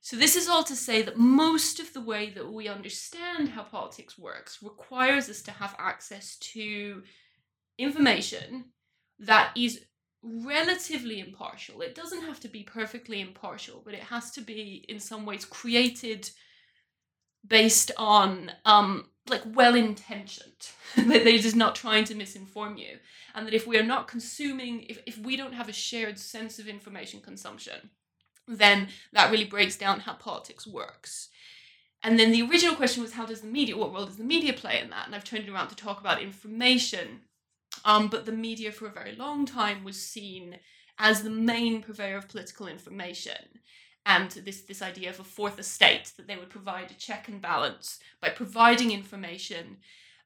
So, 0.00 0.16
this 0.16 0.36
is 0.36 0.48
all 0.48 0.64
to 0.64 0.76
say 0.76 1.02
that 1.02 1.18
most 1.18 1.80
of 1.80 1.92
the 1.92 2.00
way 2.00 2.30
that 2.30 2.50
we 2.50 2.66
understand 2.68 3.50
how 3.50 3.64
politics 3.64 4.18
works 4.18 4.62
requires 4.62 5.28
us 5.28 5.42
to 5.42 5.50
have 5.50 5.76
access 5.78 6.36
to 6.36 7.02
information 7.78 8.66
that 9.20 9.50
is 9.56 9.84
relatively 10.22 11.20
impartial. 11.20 11.80
It 11.80 11.94
doesn't 11.94 12.22
have 12.22 12.40
to 12.40 12.48
be 12.48 12.62
perfectly 12.62 13.20
impartial, 13.20 13.82
but 13.84 13.94
it 13.94 14.02
has 14.02 14.30
to 14.32 14.40
be, 14.40 14.84
in 14.88 15.00
some 15.00 15.24
ways, 15.24 15.44
created 15.44 16.30
based 17.46 17.92
on 17.96 18.50
um, 18.64 19.06
like 19.28 19.42
well 19.54 19.74
intentioned 19.74 20.70
that 20.96 21.24
they're 21.24 21.38
just 21.38 21.56
not 21.56 21.74
trying 21.74 22.04
to 22.04 22.14
misinform 22.14 22.78
you. 22.78 22.98
And 23.34 23.46
that 23.46 23.54
if 23.54 23.66
we 23.66 23.78
are 23.78 23.84
not 23.84 24.08
consuming 24.08 24.82
if, 24.88 25.00
if 25.06 25.18
we 25.18 25.36
don't 25.36 25.54
have 25.54 25.68
a 25.68 25.72
shared 25.72 26.18
sense 26.18 26.58
of 26.58 26.66
information 26.66 27.20
consumption 27.20 27.90
then 28.48 28.88
that 29.12 29.30
really 29.30 29.44
breaks 29.44 29.76
down 29.76 30.00
how 30.00 30.14
politics 30.14 30.66
works. 30.66 31.28
And 32.02 32.18
then 32.18 32.32
the 32.32 32.42
original 32.42 32.74
question 32.74 33.02
was 33.02 33.12
how 33.12 33.26
does 33.26 33.42
the 33.42 33.46
media 33.46 33.76
what 33.76 33.92
role 33.92 34.06
does 34.06 34.16
the 34.16 34.24
media 34.24 34.52
play 34.52 34.80
in 34.80 34.90
that? 34.90 35.06
And 35.06 35.14
i've 35.14 35.24
turned 35.24 35.44
it 35.44 35.50
around 35.50 35.68
to 35.68 35.76
talk 35.76 36.00
about 36.00 36.22
information 36.22 37.20
um, 37.84 38.08
but 38.08 38.26
the 38.26 38.32
media 38.32 38.72
for 38.72 38.86
a 38.86 38.92
very 38.92 39.14
long 39.14 39.46
time 39.46 39.84
was 39.84 40.00
seen 40.00 40.58
as 40.98 41.22
the 41.22 41.30
main 41.30 41.82
purveyor 41.82 42.16
of 42.16 42.28
political 42.28 42.66
information. 42.66 43.60
And 44.06 44.30
this 44.30 44.62
this 44.62 44.82
idea 44.82 45.10
of 45.10 45.20
a 45.20 45.24
fourth 45.24 45.58
estate 45.58 46.12
that 46.16 46.26
they 46.26 46.36
would 46.36 46.50
provide 46.50 46.90
a 46.90 46.94
check 46.94 47.28
and 47.28 47.42
balance 47.42 47.98
by 48.20 48.30
providing 48.30 48.90
information 48.90 49.78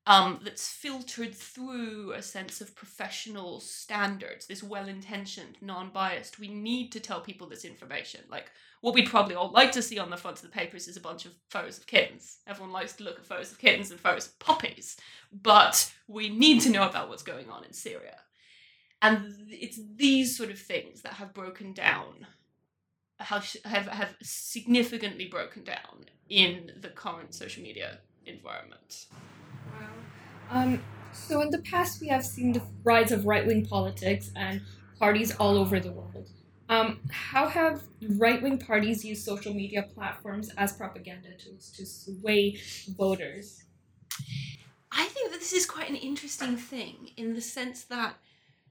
um, 0.06 0.40
that's 0.42 0.68
filtered 0.68 1.34
through 1.34 2.12
a 2.12 2.22
sense 2.22 2.60
of 2.60 2.74
professional 2.74 3.60
standards, 3.60 4.46
this 4.46 4.62
well 4.62 4.88
intentioned, 4.88 5.56
non 5.60 5.90
biased. 5.90 6.38
We 6.38 6.48
need 6.48 6.90
to 6.92 7.00
tell 7.00 7.20
people 7.20 7.46
this 7.48 7.64
information. 7.64 8.20
Like, 8.28 8.50
what 8.80 8.94
we'd 8.94 9.08
probably 9.08 9.36
all 9.36 9.52
like 9.52 9.70
to 9.72 9.82
see 9.82 10.00
on 10.00 10.10
the 10.10 10.16
front 10.16 10.38
of 10.38 10.42
the 10.42 10.48
papers 10.48 10.88
is 10.88 10.96
a 10.96 11.00
bunch 11.00 11.24
of 11.24 11.32
photos 11.50 11.78
of 11.78 11.86
kittens. 11.86 12.38
Everyone 12.48 12.72
likes 12.72 12.94
to 12.94 13.04
look 13.04 13.18
at 13.18 13.26
photos 13.26 13.52
of 13.52 13.58
kittens 13.58 13.92
and 13.92 14.00
photos 14.00 14.26
of 14.26 14.38
puppies. 14.40 14.96
But 15.32 15.92
we 16.08 16.28
need 16.28 16.62
to 16.62 16.70
know 16.70 16.88
about 16.88 17.08
what's 17.08 17.22
going 17.22 17.48
on 17.48 17.64
in 17.64 17.72
Syria. 17.72 18.16
And 19.00 19.34
it's 19.50 19.78
these 19.96 20.36
sort 20.36 20.50
of 20.50 20.58
things 20.58 21.02
that 21.02 21.14
have 21.14 21.32
broken 21.32 21.72
down, 21.72 22.26
have, 23.18 23.44
have 23.64 24.16
significantly 24.20 25.26
broken 25.26 25.62
down 25.62 26.06
in 26.28 26.72
the 26.80 26.88
current 26.88 27.34
social 27.34 27.62
media 27.62 27.98
environment. 28.26 29.06
Um, 30.52 30.82
so 31.12 31.40
in 31.40 31.50
the 31.50 31.62
past, 31.62 32.00
we 32.02 32.08
have 32.08 32.24
seen 32.24 32.52
the 32.52 32.62
rise 32.84 33.10
of 33.10 33.24
right-wing 33.24 33.64
politics 33.64 34.30
and 34.36 34.60
parties 34.98 35.34
all 35.36 35.56
over 35.56 35.80
the 35.80 35.90
world. 35.90 36.28
Um, 36.68 37.00
how 37.10 37.48
have 37.48 37.82
right-wing 38.18 38.58
parties 38.58 39.02
used 39.02 39.24
social 39.24 39.54
media 39.54 39.82
platforms 39.94 40.50
as 40.58 40.74
propaganda 40.74 41.34
tools 41.38 41.70
to 41.76 41.86
sway 41.86 42.58
voters? 42.98 43.64
I 44.90 45.06
think 45.06 45.32
that 45.32 45.40
this 45.40 45.54
is 45.54 45.64
quite 45.64 45.88
an 45.88 45.96
interesting 45.96 46.58
thing 46.58 47.10
in 47.16 47.32
the 47.32 47.40
sense 47.40 47.84
that 47.84 48.16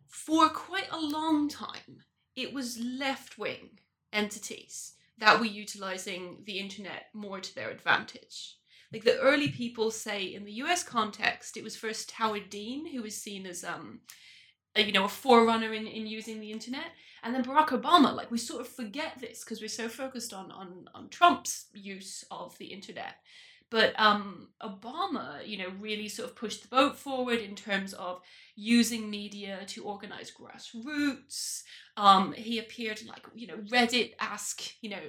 for 0.08 0.50
quite 0.50 0.88
a 0.92 1.00
long 1.00 1.50
time, 1.50 2.04
it 2.36 2.54
was 2.54 2.80
left-wing 2.80 3.70
entities 4.14 4.94
that 5.18 5.40
were 5.40 5.46
utilizing 5.46 6.44
the 6.46 6.60
internet 6.60 7.08
more 7.14 7.40
to 7.40 7.56
their 7.56 7.72
advantage 7.72 8.58
like 8.92 9.04
the 9.04 9.20
early 9.20 9.50
people 9.50 9.92
say 9.92 10.24
in 10.24 10.46
the 10.46 10.54
US 10.64 10.84
context, 10.84 11.58
it 11.58 11.64
was 11.64 11.76
first 11.76 12.12
Howard 12.12 12.50
Dean 12.50 12.92
who 12.92 13.02
was 13.02 13.16
seen 13.16 13.46
as 13.46 13.64
um 13.64 14.02
a, 14.76 14.84
you 14.84 14.92
know 14.92 15.06
a 15.06 15.10
forerunner 15.10 15.74
in, 15.74 15.88
in 15.88 16.08
using 16.08 16.40
the 16.40 16.52
internet 16.52 16.92
and 17.24 17.36
then 17.36 17.44
Barack 17.44 17.70
Obama 17.70 18.16
like 18.16 18.32
we 18.32 18.38
sort 18.38 18.62
of 18.62 18.68
forget 18.68 19.20
this 19.20 19.44
because 19.44 19.62
we're 19.62 19.68
so 19.68 19.90
focused 19.90 20.34
on 20.34 20.52
on 20.52 20.90
on 20.96 21.10
Trump's 21.10 21.68
use 21.74 22.24
of 22.32 22.58
the 22.58 22.66
internet 22.66 23.16
but 23.72 23.98
um, 23.98 24.50
Obama, 24.62 25.48
you 25.48 25.58
know, 25.58 25.70
really 25.80 26.10
sort 26.10 26.30
of 26.30 26.36
pushed 26.36 26.62
the 26.62 26.68
boat 26.68 26.98
forward 26.98 27.40
in 27.40 27.56
terms 27.56 27.94
of 27.94 28.20
using 28.54 29.10
media 29.10 29.60
to 29.68 29.86
organize 29.86 30.30
grassroots. 30.30 31.64
Um, 31.96 32.34
he 32.34 32.60
appeared 32.60 33.02
like 33.08 33.26
you 33.34 33.48
know 33.48 33.58
Reddit 33.70 34.12
ask 34.20 34.62
you 34.82 34.90
know 34.90 35.02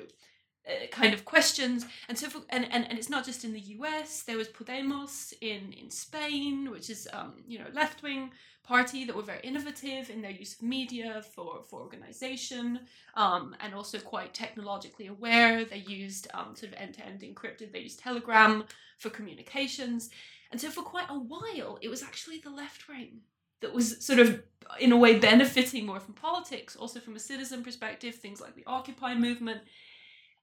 uh, 0.68 0.86
kind 0.92 1.12
of 1.12 1.24
questions. 1.24 1.86
And 2.08 2.16
so 2.16 2.28
for, 2.28 2.42
and, 2.50 2.66
and 2.70 2.88
and 2.88 2.96
it's 2.98 3.10
not 3.10 3.24
just 3.24 3.44
in 3.44 3.52
the 3.52 3.60
US 3.78 4.22
there 4.22 4.36
was 4.36 4.48
Podemos 4.48 5.34
in 5.40 5.72
in 5.72 5.90
Spain 5.90 6.70
which 6.70 6.88
is 6.88 7.08
um 7.12 7.34
you 7.46 7.58
know 7.58 7.66
left 7.72 8.02
wing 8.02 8.30
party 8.62 9.04
that 9.04 9.16
were 9.16 9.22
very 9.22 9.40
innovative 9.42 10.08
in 10.08 10.22
their 10.22 10.30
use 10.30 10.54
of 10.54 10.62
media 10.62 11.20
for 11.34 11.64
for 11.68 11.80
organization 11.80 12.78
um 13.16 13.56
and 13.58 13.74
also 13.74 13.98
quite 13.98 14.34
technologically 14.34 15.08
aware. 15.08 15.64
They 15.64 15.78
used 15.78 16.28
um 16.32 16.54
sort 16.54 16.72
of 16.72 16.78
end 16.78 16.94
to 16.94 17.04
end 17.04 17.22
encrypted 17.22 17.72
they 17.72 17.80
used 17.80 17.98
telegram 17.98 18.64
for 18.98 19.10
communications. 19.10 20.10
And 20.52 20.60
so 20.60 20.70
for 20.70 20.82
quite 20.82 21.10
a 21.10 21.18
while 21.18 21.78
it 21.80 21.88
was 21.88 22.04
actually 22.04 22.38
the 22.38 22.50
left 22.50 22.86
wing 22.88 23.22
that 23.62 23.72
was 23.72 24.04
sort 24.04 24.20
of 24.20 24.42
in 24.78 24.92
a 24.92 24.96
way 24.96 25.18
benefiting 25.18 25.86
more 25.86 25.98
from 25.98 26.14
politics 26.14 26.76
also 26.76 27.00
from 27.00 27.16
a 27.16 27.18
citizen 27.18 27.64
perspective 27.64 28.14
things 28.14 28.40
like 28.40 28.54
the 28.54 28.64
occupy 28.66 29.14
movement 29.14 29.62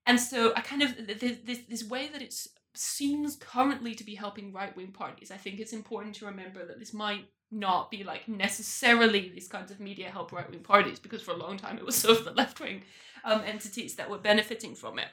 and 0.05 0.19
so 0.19 0.53
I 0.55 0.61
kind 0.61 0.81
of 0.81 0.95
this 1.19 1.59
this 1.67 1.83
way 1.83 2.09
that 2.11 2.21
it 2.21 2.33
seems 2.75 3.35
currently 3.35 3.95
to 3.95 4.03
be 4.03 4.15
helping 4.15 4.53
right 4.53 4.75
wing 4.75 4.91
parties. 4.91 5.31
I 5.31 5.37
think 5.37 5.59
it's 5.59 5.73
important 5.73 6.15
to 6.15 6.25
remember 6.25 6.65
that 6.65 6.79
this 6.79 6.93
might 6.93 7.25
not 7.51 7.89
be 7.89 8.03
like 8.03 8.27
necessarily 8.27 9.29
these 9.29 9.47
kinds 9.47 9.71
of 9.71 9.79
media 9.79 10.09
help 10.09 10.31
right 10.31 10.49
wing 10.49 10.59
parties 10.59 10.99
because 10.99 11.21
for 11.21 11.31
a 11.31 11.37
long 11.37 11.57
time 11.57 11.77
it 11.77 11.85
was 11.85 11.95
sort 12.03 12.17
of 12.17 12.25
the 12.25 12.31
left 12.31 12.59
wing 12.59 12.83
um, 13.23 13.41
entities 13.45 13.95
that 13.95 14.09
were 14.09 14.17
benefiting 14.17 14.75
from 14.75 14.99
it. 14.99 15.07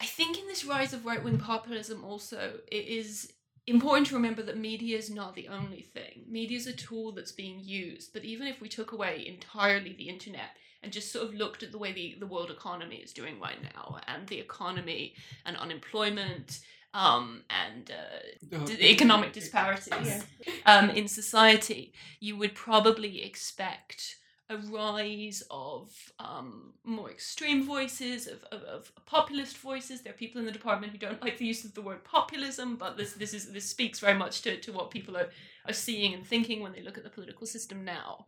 I 0.00 0.06
think 0.06 0.38
in 0.38 0.46
this 0.46 0.64
rise 0.64 0.92
of 0.92 1.04
right 1.04 1.22
wing 1.22 1.38
populism, 1.38 2.04
also, 2.04 2.60
it 2.70 2.86
is 2.86 3.32
important 3.66 4.06
to 4.08 4.14
remember 4.14 4.42
that 4.42 4.56
media 4.56 4.96
is 4.96 5.10
not 5.10 5.34
the 5.34 5.48
only 5.48 5.82
thing. 5.82 6.24
Media 6.28 6.56
is 6.56 6.66
a 6.66 6.72
tool 6.72 7.12
that's 7.12 7.32
being 7.32 7.58
used, 7.60 8.12
but 8.12 8.24
even 8.24 8.46
if 8.46 8.60
we 8.60 8.68
took 8.68 8.92
away 8.92 9.26
entirely 9.26 9.94
the 9.94 10.08
internet, 10.08 10.50
and 10.82 10.92
just 10.92 11.12
sort 11.12 11.26
of 11.26 11.34
looked 11.34 11.62
at 11.62 11.72
the 11.72 11.78
way 11.78 11.92
the, 11.92 12.16
the 12.20 12.26
world 12.26 12.50
economy 12.50 12.96
is 12.96 13.12
doing 13.12 13.40
right 13.40 13.62
now 13.62 13.98
and 14.06 14.26
the 14.28 14.38
economy 14.38 15.14
and 15.44 15.56
unemployment 15.56 16.60
um, 16.94 17.42
and 17.50 17.90
uh, 17.90 18.64
d- 18.66 18.90
economic 18.90 19.32
disparities 19.32 20.24
um, 20.66 20.90
in 20.90 21.06
society, 21.06 21.92
you 22.18 22.36
would 22.36 22.54
probably 22.54 23.24
expect 23.24 24.16
a 24.50 24.56
rise 24.56 25.42
of 25.50 25.90
um, 26.18 26.72
more 26.82 27.10
extreme 27.10 27.66
voices, 27.66 28.26
of, 28.26 28.42
of, 28.44 28.62
of, 28.62 28.92
populist 29.04 29.58
voices. 29.58 30.00
There 30.00 30.12
are 30.12 30.16
people 30.16 30.38
in 30.38 30.46
the 30.46 30.52
department 30.52 30.92
who 30.92 30.98
don't 30.98 31.22
like 31.22 31.36
the 31.36 31.44
use 31.44 31.66
of 31.66 31.74
the 31.74 31.82
word 31.82 32.02
populism, 32.02 32.76
but 32.76 32.96
this 32.96 33.12
this 33.12 33.34
is 33.34 33.52
this 33.52 33.68
speaks 33.68 33.98
very 33.98 34.16
much 34.16 34.40
to, 34.42 34.58
to 34.58 34.72
what 34.72 34.90
people 34.90 35.18
are, 35.18 35.28
are 35.66 35.74
seeing 35.74 36.14
and 36.14 36.26
thinking 36.26 36.62
when 36.62 36.72
they 36.72 36.80
look 36.80 36.96
at 36.96 37.04
the 37.04 37.10
political 37.10 37.46
system 37.46 37.84
now. 37.84 38.24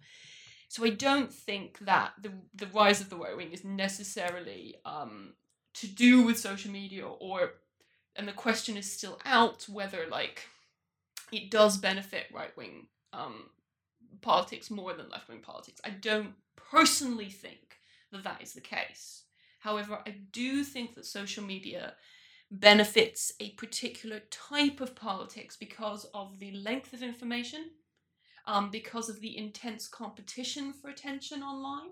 So 0.71 0.85
I 0.85 0.91
don't 0.91 1.33
think 1.35 1.79
that 1.81 2.13
the 2.23 2.31
the 2.55 2.69
rise 2.69 3.01
of 3.01 3.11
the 3.11 3.17
right 3.17 3.37
wing 3.37 3.51
is 3.51 3.65
necessarily 3.65 4.77
um, 4.85 5.35
to 5.75 5.89
do 5.89 6.23
with 6.23 6.39
social 6.39 6.71
media 6.71 7.09
or, 7.09 7.55
and 8.15 8.29
the 8.29 8.33
question 8.33 8.77
is 8.77 8.89
still 8.91 9.19
out 9.25 9.67
whether 9.69 10.07
like 10.09 10.47
it 11.33 11.51
does 11.51 11.77
benefit 11.77 12.27
right 12.33 12.57
wing 12.57 12.87
um, 13.13 13.47
politics 14.21 14.71
more 14.71 14.95
than 14.95 15.09
left 15.09 15.29
wing 15.29 15.41
politics. 15.41 15.81
I 15.85 15.91
don't 15.91 16.35
personally 16.55 17.31
think 17.31 17.79
that 18.13 18.23
that 18.23 18.41
is 18.41 18.53
the 18.53 18.61
case. 18.61 19.25
However, 19.59 19.99
I 20.07 20.15
do 20.31 20.63
think 20.63 20.95
that 20.95 21.05
social 21.05 21.43
media 21.43 21.95
benefits 22.49 23.33
a 23.41 23.51
particular 23.51 24.21
type 24.31 24.81
of 24.81 24.95
politics 24.95 25.57
because 25.57 26.05
of 26.15 26.39
the 26.39 26.53
length 26.53 26.93
of 26.93 27.03
information 27.03 27.71
um, 28.47 28.71
because 28.71 29.09
of 29.09 29.21
the 29.21 29.37
intense 29.37 29.89
competition 29.89 30.73
for 30.73 30.89
attention 30.89 31.43
online, 31.43 31.91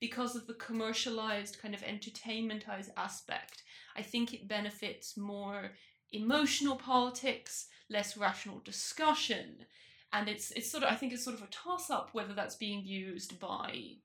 because 0.00 0.34
of 0.34 0.46
the 0.46 0.54
commercialized 0.54 1.60
kind 1.60 1.74
of 1.74 1.82
entertainmentized 1.82 2.90
aspect. 2.96 3.62
I 3.96 4.02
think 4.02 4.32
it 4.32 4.48
benefits 4.48 5.16
more 5.16 5.72
emotional 6.12 6.76
politics, 6.76 7.68
less 7.88 8.16
rational 8.16 8.60
discussion, 8.60 9.66
and 10.12 10.28
it's 10.28 10.50
it's 10.52 10.70
sort 10.70 10.84
of 10.84 10.90
I 10.90 10.96
think 10.96 11.12
it's 11.12 11.24
sort 11.24 11.36
of 11.36 11.42
a 11.42 11.50
toss 11.50 11.90
up 11.90 12.10
whether 12.12 12.34
that's 12.34 12.56
being 12.56 12.84
used 12.84 13.38
by 13.38 13.96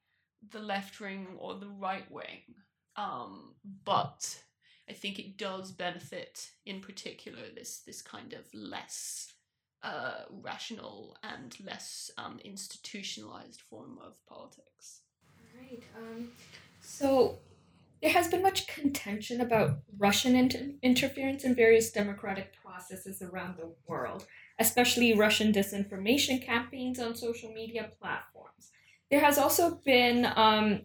the 0.51 0.59
left 0.59 0.99
wing 0.99 1.27
or 1.39 1.55
the 1.55 1.69
right 1.69 2.09
wing. 2.11 2.43
Um, 2.97 3.55
but 3.83 4.39
I 4.89 4.93
think 4.93 5.19
it 5.19 5.37
does 5.37 5.71
benefit 5.71 6.49
in 6.65 6.81
particular 6.81 7.41
this 7.53 7.79
this 7.79 8.01
kind 8.01 8.33
of 8.33 8.45
less 8.53 9.33
uh, 9.85 10.25
rational 10.41 11.15
and 11.23 11.55
less 11.63 12.09
um, 12.17 12.39
institutionalized 12.43 13.61
form 13.61 13.99
of 14.03 14.13
politics. 14.27 15.01
Right. 15.59 15.83
Um, 15.97 16.29
so 16.81 17.37
there 18.01 18.11
has 18.11 18.27
been 18.27 18.41
much 18.41 18.67
contention 18.67 19.41
about 19.41 19.77
Russian 19.97 20.35
inter- 20.35 20.71
interference 20.81 21.43
in 21.43 21.55
various 21.55 21.91
democratic 21.91 22.53
processes 22.61 23.21
around 23.21 23.57
the 23.57 23.73
world, 23.87 24.25
especially 24.59 25.13
Russian 25.13 25.53
disinformation 25.53 26.43
campaigns 26.43 26.99
on 26.99 27.15
social 27.15 27.51
media 27.51 27.91
platforms. 27.99 28.71
There 29.11 29.21
has 29.21 29.37
also 29.37 29.79
been 29.85 30.27
um, 30.35 30.81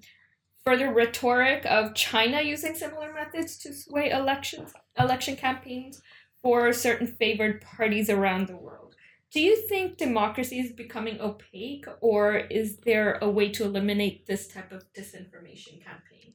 further 0.62 0.92
rhetoric 0.92 1.64
of 1.66 1.94
China 1.94 2.42
using 2.42 2.74
similar 2.74 3.12
methods 3.12 3.56
to 3.58 3.72
sway 3.72 4.10
elections, 4.10 4.72
election 4.98 5.36
campaigns 5.36 6.02
for 6.42 6.72
certain 6.72 7.06
favored 7.06 7.62
parties 7.62 8.08
around 8.10 8.46
the 8.46 8.56
world. 8.56 8.89
Do 9.30 9.40
you 9.40 9.56
think 9.68 9.96
democracy 9.96 10.58
is 10.58 10.72
becoming 10.72 11.20
opaque, 11.20 11.86
or 12.00 12.36
is 12.36 12.78
there 12.78 13.18
a 13.22 13.30
way 13.30 13.48
to 13.50 13.64
eliminate 13.64 14.26
this 14.26 14.48
type 14.48 14.72
of 14.72 14.92
disinformation 14.92 15.84
campaign? 15.84 16.34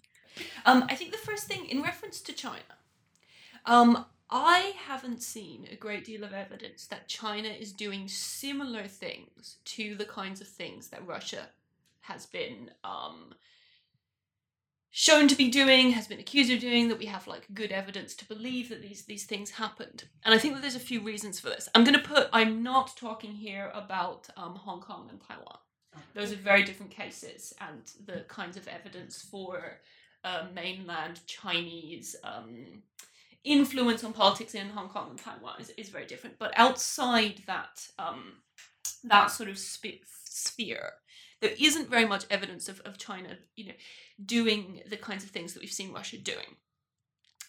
Um, 0.65 0.86
I 0.89 0.95
think 0.95 1.12
the 1.12 1.17
first 1.17 1.45
thing, 1.45 1.65
in 1.65 1.81
reference 1.81 2.21
to 2.21 2.34
China, 2.34 2.79
um, 3.65 4.05
I 4.29 4.73
haven't 4.88 5.21
seen 5.21 5.67
a 5.71 5.75
great 5.75 6.05
deal 6.05 6.23
of 6.23 6.34
evidence 6.34 6.88
that 6.88 7.08
China 7.08 7.49
is 7.49 7.73
doing 7.73 8.08
similar 8.08 8.88
things 8.88 9.58
to 9.65 9.95
the 9.95 10.05
kinds 10.05 10.39
of 10.39 10.47
things 10.47 10.88
that 10.88 11.05
Russia 11.05 11.49
has 12.01 12.25
been 12.25 12.71
um, 12.84 13.34
shown 14.97 15.27
to 15.27 15.36
be 15.36 15.49
doing, 15.49 15.91
has 15.91 16.08
been 16.08 16.21
accused 16.21 16.49
of 16.49 16.62
doing, 16.62 16.88
that 16.88 16.97
we 16.97 17.08
have 17.08 17.27
like 17.27 17.45
good 17.53 17.73
evidence 17.73 18.15
to 18.15 18.25
believe 18.25 18.69
that 18.69 18.81
these 18.81 19.03
these 19.03 19.25
things 19.25 19.51
happened. 19.51 20.05
And 20.23 20.34
I 20.34 20.38
think 20.38 20.53
that 20.53 20.62
there's 20.62 20.77
a 20.77 20.79
few 20.91 21.01
reasons 21.01 21.38
for 21.38 21.49
this. 21.49 21.67
I'm 21.75 21.84
going 21.84 21.99
to 21.99 22.08
put. 22.08 22.29
I'm 22.31 22.63
not 22.63 22.95
talking 22.95 23.34
here 23.34 23.71
about 23.73 24.29
um, 24.38 24.55
Hong 24.55 24.79
Kong 24.79 25.08
and 25.10 25.19
Taiwan. 25.19 25.58
Those 26.13 26.31
are 26.31 26.38
very 26.38 26.63
different 26.63 26.93
cases, 26.93 27.53
and 27.60 27.81
the 28.05 28.23
kinds 28.29 28.55
of 28.55 28.69
evidence 28.69 29.21
for 29.21 29.81
uh, 30.23 30.45
mainland 30.55 31.19
Chinese 31.27 32.15
um, 32.23 32.81
influence 33.43 34.01
on 34.05 34.13
politics 34.13 34.55
in 34.55 34.69
Hong 34.69 34.88
Kong 34.88 35.10
and 35.10 35.19
Taiwan 35.19 35.60
is, 35.60 35.71
is 35.71 35.89
very 35.89 36.05
different. 36.05 36.39
But 36.39 36.53
outside 36.55 37.43
that 37.47 37.86
um, 37.99 38.38
that 39.03 39.27
sort 39.27 39.49
of 39.49 39.58
sp- 39.60 40.08
sphere, 40.08 40.93
there 41.45 41.55
isn't 41.60 41.89
very 41.89 42.05
much 42.05 42.25
evidence 42.29 42.67
of, 42.67 42.79
of 42.81 42.97
China, 42.97 43.38
you 43.55 43.67
know, 43.67 43.73
doing 44.25 44.81
the 44.89 44.97
kinds 44.97 45.23
of 45.23 45.29
things 45.29 45.53
that 45.53 45.62
we've 45.62 45.71
seen 45.71 45.93
Russia 45.93 46.17
doing. 46.17 46.58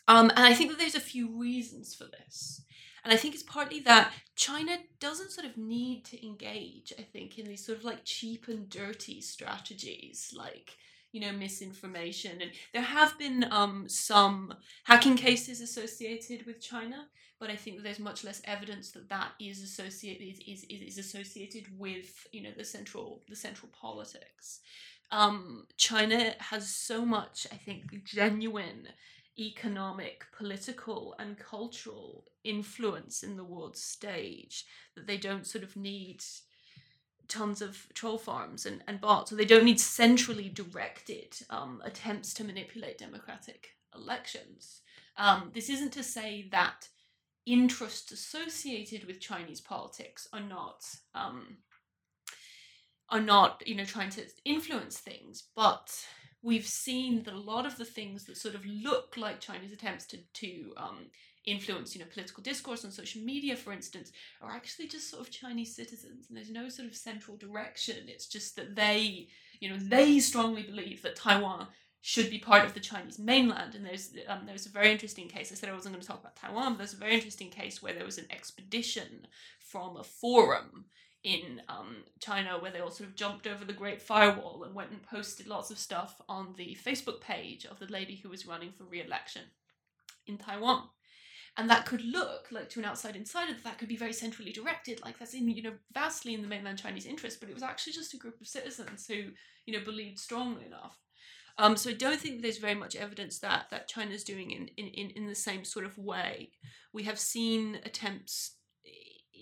Um, 0.09 0.31
and 0.37 0.45
I 0.45 0.55
think 0.55 0.71
that 0.71 0.79
there's 0.79 0.95
a 0.95 1.01
few 1.01 1.39
reasons 1.39 1.95
for 1.95 2.05
this. 2.05 2.63
And 3.03 3.13
I 3.13 3.17
think 3.17 3.35
it's 3.35 3.43
partly 3.43 3.81
that 3.81 4.13
China 4.35 4.77
doesn't 5.01 5.31
sort 5.31 5.47
of 5.47 5.57
need 5.57 6.05
to 6.07 6.27
engage, 6.27 6.93
I 6.99 7.03
think, 7.03 7.39
in 7.39 7.47
these 7.47 7.65
sort 7.65 7.79
of 7.79 7.85
like 7.85 8.05
cheap 8.05 8.49
and 8.49 8.69
dirty 8.69 9.21
strategies 9.21 10.33
like, 10.37 10.77
you 11.13 11.21
know, 11.21 11.33
misinformation. 11.33 12.41
And 12.43 12.51
there 12.73 12.83
have 12.83 13.19
been 13.19 13.47
um, 13.51 13.89
some 13.89 14.55
hacking 14.85 15.17
cases 15.17 15.61
associated 15.61 16.47
with 16.47 16.61
China, 16.61 17.07
but 17.39 17.51
I 17.51 17.57
think 17.57 17.83
there's 17.83 17.99
much 17.99 18.25
less 18.25 18.43
evidence 18.45 18.91
that 18.93 19.09
that 19.09 19.33
is 19.41 19.63
associated 19.63 20.23
is, 20.47 20.65
is, 20.65 20.65
is 20.81 20.99
associated 20.99 21.67
with, 21.79 22.27
you 22.33 22.43
know, 22.43 22.53
the 22.57 22.65
central 22.65 23.23
the 23.29 23.37
central 23.37 23.71
politics. 23.79 24.61
Um, 25.11 25.67
China 25.77 26.35
has 26.39 26.69
so 26.69 27.05
much, 27.07 27.47
I 27.53 27.57
think, 27.57 28.05
genuine 28.05 28.89
economic, 29.39 30.25
political, 30.37 31.15
and 31.19 31.39
cultural 31.39 32.25
influence 32.43 33.23
in 33.23 33.37
the 33.37 33.45
world 33.45 33.77
stage 33.77 34.65
that 34.97 35.07
they 35.07 35.17
don't 35.19 35.47
sort 35.47 35.63
of 35.63 35.77
need 35.77 36.23
tons 37.29 37.63
of 37.63 37.87
troll 37.95 38.19
farms 38.19 38.67
and, 38.67 38.83
and 38.87 39.01
bots, 39.01 39.31
so 39.31 39.37
they 39.37 39.45
don't 39.45 39.65
need 39.65 39.81
centrally 39.81 40.49
directed 40.49 41.37
um, 41.51 41.83
attempts 41.85 42.35
to 42.35 42.45
manipulate 42.45 42.99
democratic 42.99 43.71
elections. 43.95 44.83
Um, 45.17 45.51
this 45.55 45.71
isn't 45.71 45.93
to 45.93 46.03
say 46.03 46.49
that 46.51 46.89
interests 47.47 48.11
associated 48.13 49.05
with 49.05 49.21
Chinese 49.21 49.61
politics 49.61 50.29
are 50.33 50.41
not 50.41 50.85
um, 51.15 51.59
are 53.09 53.21
not 53.21 53.63
you 53.67 53.75
know 53.75 53.85
trying 53.85 54.11
to 54.11 54.25
influence 54.45 54.99
things, 54.99 55.45
but 55.55 55.95
we've 56.43 56.67
seen 56.67 57.23
that 57.23 57.35
a 57.35 57.39
lot 57.39 57.67
of 57.67 57.77
the 57.77 57.85
things 57.85 58.25
that 58.25 58.37
sort 58.37 58.55
of 58.55 58.67
look 58.67 59.17
like 59.17 59.41
China's 59.41 59.73
attempts 59.73 60.07
to 60.07 60.19
to 60.35 60.73
um, 60.77 61.07
influence, 61.47 61.95
you 61.95 62.01
know, 62.01 62.11
political 62.13 62.43
discourse 62.43 62.85
on 62.85 62.91
social 62.91 63.23
media, 63.23 63.57
for 63.57 63.73
instance, 63.73 64.13
are 64.43 64.51
actually 64.51 64.89
just 64.89 65.11
sort 65.11 65.23
of 65.23 65.31
Chinese 65.31 65.75
citizens, 65.75 66.27
and 66.29 66.37
there's 66.37 66.51
no 66.51 66.69
sort 66.69 66.89
of 66.89 66.95
central 66.95 67.37
direction. 67.37 68.09
It's 68.09 68.27
just 68.27 68.57
that 68.57 68.75
they, 68.75 69.29
you 69.61 69.71
know, 69.71 69.79
they 69.79 70.19
strongly 70.19 70.63
believe 70.63 71.03
that 71.03 71.17
Taiwan 71.17 71.69
should 72.03 72.31
be 72.31 72.39
part 72.39 72.65
of 72.65 72.75
the 72.75 72.81
Chinese 72.81 73.19
mainland. 73.19 73.75
And 73.75 73.85
there's 73.85 74.15
um, 74.29 74.43
there's 74.47 74.67
a 74.67 74.71
very 74.71 74.93
interesting 74.93 75.29
case. 75.29 75.51
I 75.51 75.55
said 75.55 75.69
I 75.69 75.73
wasn't 75.73 75.95
going 75.95 76.03
to 76.03 76.07
talk 76.07 76.21
about 76.21 76.37
Taiwan, 76.37 76.73
but 76.73 76.79
there's 76.79 76.93
a 76.93 76.99
very 76.99 77.15
interesting 77.15 77.51
case 77.51 77.83
where 77.83 77.95
there 77.95 78.05
was 78.05 78.19
an 78.19 78.27
expedition 78.31 79.27
from 79.59 79.97
a 79.97 80.05
forum 80.05 80.85
in 81.25 81.61
um, 81.69 82.05
China 82.21 82.59
where 82.61 82.71
they 82.71 82.79
all 82.79 82.93
sort 82.93 83.09
of 83.09 83.17
jumped 83.17 83.49
over 83.49 83.65
the 83.65 83.73
Great 83.73 84.01
Firewall 84.01 84.63
and 84.65 84.73
went 84.73 84.93
and 84.93 85.03
posted 85.03 85.49
lots 85.49 85.73
of 85.73 85.79
stuff 85.79 86.21
on 86.29 86.55
the 86.57 86.79
Facebook 86.85 87.21
page 87.21 87.67
of 87.67 87.81
the 87.81 87.87
lady 87.87 88.15
who 88.15 88.29
was 88.29 88.47
running 88.47 88.71
for 88.71 88.85
re-election 88.85 89.43
in 90.29 90.39
Taiwan. 90.39 90.85
And 91.59 91.71
that 91.71 91.87
could 91.87 92.05
look 92.05 92.49
like 92.51 92.69
to 92.71 92.81
an 92.81 92.85
outside 92.85 93.17
insider 93.17 93.55
that 93.55 93.65
that 93.65 93.79
could 93.79 93.89
be 93.89 93.97
very 93.97 94.13
centrally 94.13 94.53
directed, 94.53 95.01
like 95.03 95.19
that's 95.19 95.33
in 95.33 95.49
you 95.49 95.63
know 95.63 95.73
vastly 95.95 96.35
in 96.35 96.43
the 96.43 96.49
mainland 96.49 96.79
Chinese 96.79 97.07
interest, 97.07 97.41
but 97.41 97.49
it 97.49 97.55
was 97.55 97.63
actually 97.63 97.95
just 97.95 98.13
a 98.13 98.19
group 98.19 98.39
of 98.41 98.47
citizens 98.47 99.07
who 99.07 99.31
you 99.65 99.73
know 99.73 99.85
believed 99.85 100.19
strongly 100.19 100.67
enough. 100.67 100.99
Um, 101.59 101.77
so 101.77 101.89
I 101.89 101.95
don't 101.95 102.21
think 102.21 102.43
there's 102.43 102.59
very 102.59 102.75
much 102.75 102.95
evidence 102.95 103.39
that 103.39 103.71
that 103.71 103.89
China's 103.89 104.25
doing 104.25 104.51
in, 104.51 104.69
in, 104.77 104.89
in, 104.89 105.11
in 105.11 105.27
the 105.27 105.35
same 105.35 105.65
sort 105.65 105.87
of 105.87 105.97
way. 105.97 106.51
We 106.93 107.05
have 107.05 107.19
seen 107.19 107.79
attempts 107.85 108.57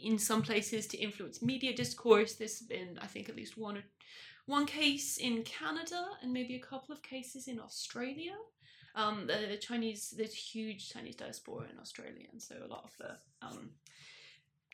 in 0.02 0.18
some 0.18 0.42
places 0.42 0.86
to 0.88 0.98
influence 0.98 1.42
media 1.42 1.74
discourse. 1.74 2.34
There's 2.34 2.60
been, 2.60 2.98
I 3.00 3.06
think, 3.06 3.28
at 3.28 3.36
least 3.36 3.56
one 3.58 3.82
one 4.46 4.66
case 4.66 5.16
in 5.16 5.42
Canada 5.42 6.04
and 6.22 6.32
maybe 6.32 6.54
a 6.54 6.60
couple 6.60 6.94
of 6.94 7.02
cases 7.02 7.48
in 7.48 7.58
Australia. 7.58 8.34
Um, 8.94 9.26
the 9.26 9.56
Chinese, 9.56 10.14
there's 10.16 10.34
huge 10.34 10.90
Chinese 10.90 11.16
diaspora 11.16 11.66
in 11.72 11.80
Australia, 11.80 12.26
and 12.30 12.40
so 12.40 12.54
a 12.64 12.70
lot 12.70 12.84
of 12.84 12.96
the 12.98 13.46
um, 13.46 13.70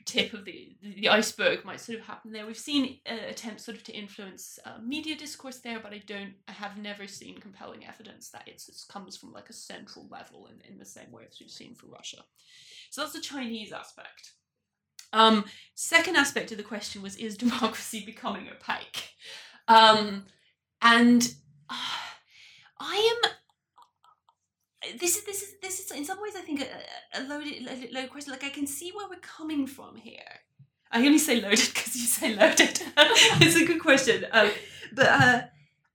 tip 0.04 0.32
of 0.32 0.44
the 0.44 0.76
the 0.82 1.08
iceberg 1.08 1.64
might 1.64 1.80
sort 1.80 1.98
of 1.98 2.04
happen 2.04 2.32
there. 2.32 2.46
We've 2.46 2.56
seen 2.56 2.98
uh, 3.08 3.28
attempts 3.28 3.64
sort 3.64 3.76
of 3.76 3.84
to 3.84 3.92
influence 3.92 4.58
uh, 4.64 4.78
media 4.82 5.16
discourse 5.16 5.58
there, 5.58 5.80
but 5.80 5.92
I 5.92 6.02
don't, 6.06 6.34
I 6.48 6.52
have 6.52 6.76
never 6.76 7.06
seen 7.06 7.38
compelling 7.38 7.86
evidence 7.86 8.28
that 8.30 8.44
it's, 8.46 8.68
it 8.68 8.76
comes 8.92 9.16
from 9.16 9.32
like 9.32 9.48
a 9.48 9.54
central 9.54 10.06
level 10.10 10.48
in, 10.48 10.72
in 10.72 10.78
the 10.78 10.84
same 10.84 11.10
way 11.12 11.22
as 11.28 11.38
we've 11.40 11.50
seen 11.50 11.74
for 11.74 11.86
Russia. 11.86 12.18
So 12.90 13.00
that's 13.00 13.12
the 13.12 13.20
Chinese 13.20 13.72
aspect. 13.72 14.32
Um, 15.12 15.44
second 15.74 16.16
aspect 16.16 16.52
of 16.52 16.58
the 16.58 16.64
question 16.64 17.02
was 17.02 17.16
is 17.16 17.36
democracy 17.36 18.02
becoming 18.06 18.48
opaque? 18.48 19.10
Um, 19.68 20.26
and 20.82 21.34
uh, 21.68 21.74
I 22.78 23.20
am. 23.24 23.30
This 24.98 25.16
is 25.16 25.24
this 25.24 25.42
is 25.42 25.54
this 25.60 25.80
is 25.80 25.90
in 25.92 26.04
some 26.04 26.20
ways 26.20 26.34
I 26.36 26.40
think 26.40 26.60
a, 26.62 27.20
a 27.20 27.22
loaded 27.24 27.92
loaded 27.92 28.10
question. 28.10 28.32
Like 28.32 28.44
I 28.44 28.50
can 28.50 28.66
see 28.66 28.90
where 28.92 29.08
we're 29.08 29.20
coming 29.20 29.66
from 29.66 29.96
here. 29.96 30.32
I 30.90 30.98
only 30.98 31.18
say 31.18 31.40
loaded 31.40 31.70
because 31.72 31.94
you 31.96 32.06
say 32.06 32.34
loaded. 32.34 32.80
it's 32.96 33.56
a 33.56 33.64
good 33.64 33.80
question, 33.80 34.26
um, 34.32 34.50
but 34.92 35.06
uh, 35.06 35.42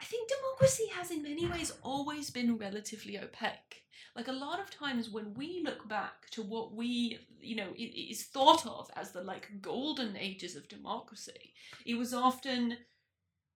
I 0.02 0.06
think 0.06 0.30
democracy 0.30 0.88
has 0.94 1.12
in 1.12 1.22
many 1.22 1.48
ways 1.48 1.74
always 1.84 2.30
been 2.30 2.58
relatively 2.58 3.18
opaque 3.20 3.86
like 4.16 4.28
a 4.30 4.34
lot 4.34 4.60
of 4.60 4.70
times 4.70 5.10
when 5.10 5.34
we 5.34 5.62
look 5.64 5.88
back 5.88 6.30
to 6.32 6.42
what 6.42 6.74
we 6.74 7.20
you 7.42 7.56
know 7.56 7.68
is 7.78 8.24
thought 8.24 8.66
of 8.66 8.90
as 8.96 9.12
the 9.12 9.22
like 9.22 9.50
golden 9.62 10.16
ages 10.16 10.56
of 10.56 10.68
democracy 10.70 11.54
it 11.86 11.96
was 11.96 12.14
often 12.14 12.78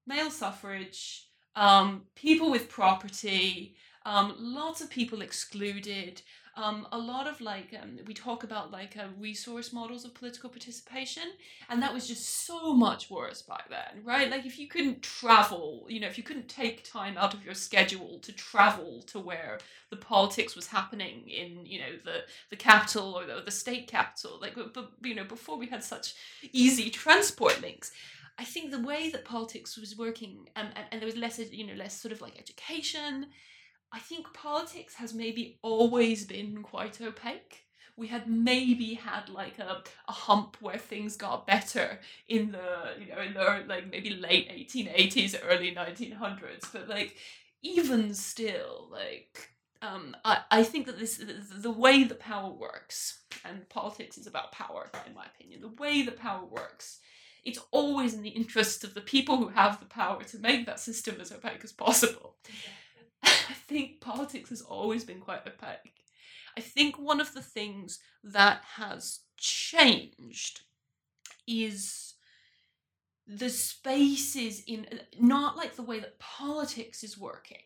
male 0.05 0.29
suffrage 0.29 1.25
um, 1.55 2.03
people 2.15 2.51
with 2.51 2.69
property 2.69 3.75
um, 4.05 4.35
lots 4.37 4.81
of 4.81 4.89
people 4.89 5.21
excluded. 5.21 6.21
Um, 6.55 6.87
a 6.91 6.97
lot 6.97 7.25
of 7.25 7.39
like 7.39 7.73
um, 7.81 7.99
we 8.05 8.13
talk 8.13 8.43
about 8.43 8.69
like 8.69 8.97
uh, 8.97 9.05
resource 9.17 9.71
models 9.71 10.03
of 10.03 10.13
political 10.13 10.49
participation 10.49 11.23
and 11.69 11.81
that 11.81 11.93
was 11.93 12.05
just 12.05 12.45
so 12.45 12.73
much 12.73 13.09
worse 13.09 13.41
back 13.41 13.69
then 13.69 14.03
right? 14.03 14.29
Like 14.29 14.45
if 14.45 14.59
you 14.59 14.67
couldn't 14.67 15.01
travel 15.01 15.85
you 15.87 16.01
know 16.01 16.07
if 16.07 16.17
you 16.17 16.23
couldn't 16.23 16.49
take 16.49 16.83
time 16.83 17.17
out 17.17 17.33
of 17.33 17.45
your 17.45 17.53
schedule 17.53 18.19
to 18.23 18.33
travel 18.33 19.03
to 19.03 19.19
where 19.19 19.59
the 19.89 19.95
politics 19.95 20.53
was 20.55 20.67
happening 20.67 21.29
in 21.29 21.65
you 21.65 21.79
know 21.79 21.93
the 22.03 22.23
the 22.49 22.57
capital 22.57 23.17
or 23.17 23.25
the, 23.25 23.41
the 23.45 23.51
state 23.51 23.87
capital 23.87 24.37
like 24.41 24.55
but, 24.55 24.91
you 25.01 25.15
know 25.15 25.23
before 25.23 25.57
we 25.57 25.67
had 25.67 25.83
such 25.83 26.13
easy 26.51 26.89
transport 26.89 27.61
links 27.61 27.91
I 28.39 28.45
think 28.45 28.71
the 28.71 28.79
way 28.79 29.09
that 29.09 29.25
politics 29.25 29.77
was 29.77 29.97
working, 29.97 30.47
um, 30.55 30.67
and, 30.73 30.85
and 30.91 31.01
there 31.01 31.05
was 31.05 31.17
less, 31.17 31.39
you 31.51 31.67
know, 31.67 31.73
less 31.73 31.99
sort 31.99 32.13
of 32.13 32.21
like 32.21 32.39
education, 32.39 33.27
I 33.91 33.99
think 33.99 34.33
politics 34.33 34.95
has 34.95 35.13
maybe 35.13 35.57
always 35.61 36.25
been 36.25 36.61
quite 36.61 37.01
opaque. 37.01 37.65
We 37.97 38.07
had 38.07 38.29
maybe 38.29 38.93
had 38.93 39.29
like 39.29 39.59
a, 39.59 39.83
a 40.07 40.11
hump 40.11 40.57
where 40.61 40.77
things 40.77 41.17
got 41.17 41.47
better 41.47 41.99
in 42.27 42.51
the 42.51 42.93
you 42.99 43.13
know 43.13 43.21
in 43.21 43.33
the 43.33 43.65
like 43.67 43.91
maybe 43.91 44.11
late 44.11 44.49
1880s 44.49 45.35
early 45.43 45.75
1900s 45.75 46.71
but 46.71 46.87
like 46.87 47.17
even 47.61 48.13
still 48.13 48.87
like 48.89 49.49
um, 49.81 50.15
I, 50.23 50.39
I 50.51 50.63
think 50.63 50.85
that 50.85 50.97
this 50.97 51.17
the, 51.17 51.57
the 51.57 51.71
way 51.71 52.03
that 52.05 52.19
power 52.19 52.51
works 52.51 53.19
and 53.43 53.67
politics 53.67 54.17
is 54.17 54.27
about 54.27 54.53
power 54.53 54.89
in 55.05 55.13
my 55.13 55.25
opinion 55.25 55.59
the 55.59 55.81
way 55.81 56.01
that 56.03 56.17
power 56.17 56.45
works 56.45 56.99
it's 57.43 57.59
always 57.71 58.13
in 58.13 58.21
the 58.21 58.29
interest 58.29 58.85
of 58.85 58.93
the 58.93 59.01
people 59.01 59.35
who 59.37 59.49
have 59.49 59.79
the 59.79 59.85
power 59.85 60.23
to 60.23 60.39
make 60.39 60.65
that 60.65 60.79
system 60.79 61.19
as 61.19 61.33
opaque 61.33 61.63
as 61.65 61.73
possible 61.73 62.35
I 63.23 63.53
think 63.67 64.01
politics 64.01 64.49
has 64.49 64.61
always 64.61 65.03
been 65.03 65.19
quite 65.19 65.45
opaque. 65.47 66.05
I 66.57 66.61
think 66.61 66.97
one 66.97 67.21
of 67.21 67.33
the 67.33 67.41
things 67.41 67.99
that 68.23 68.61
has 68.75 69.19
changed 69.37 70.61
is 71.47 72.15
the 73.27 73.49
spaces 73.49 74.63
in 74.65 74.87
not 75.19 75.55
like 75.55 75.75
the 75.75 75.83
way 75.83 75.99
that 75.99 76.19
politics 76.19 77.03
is 77.03 77.17
working, 77.17 77.63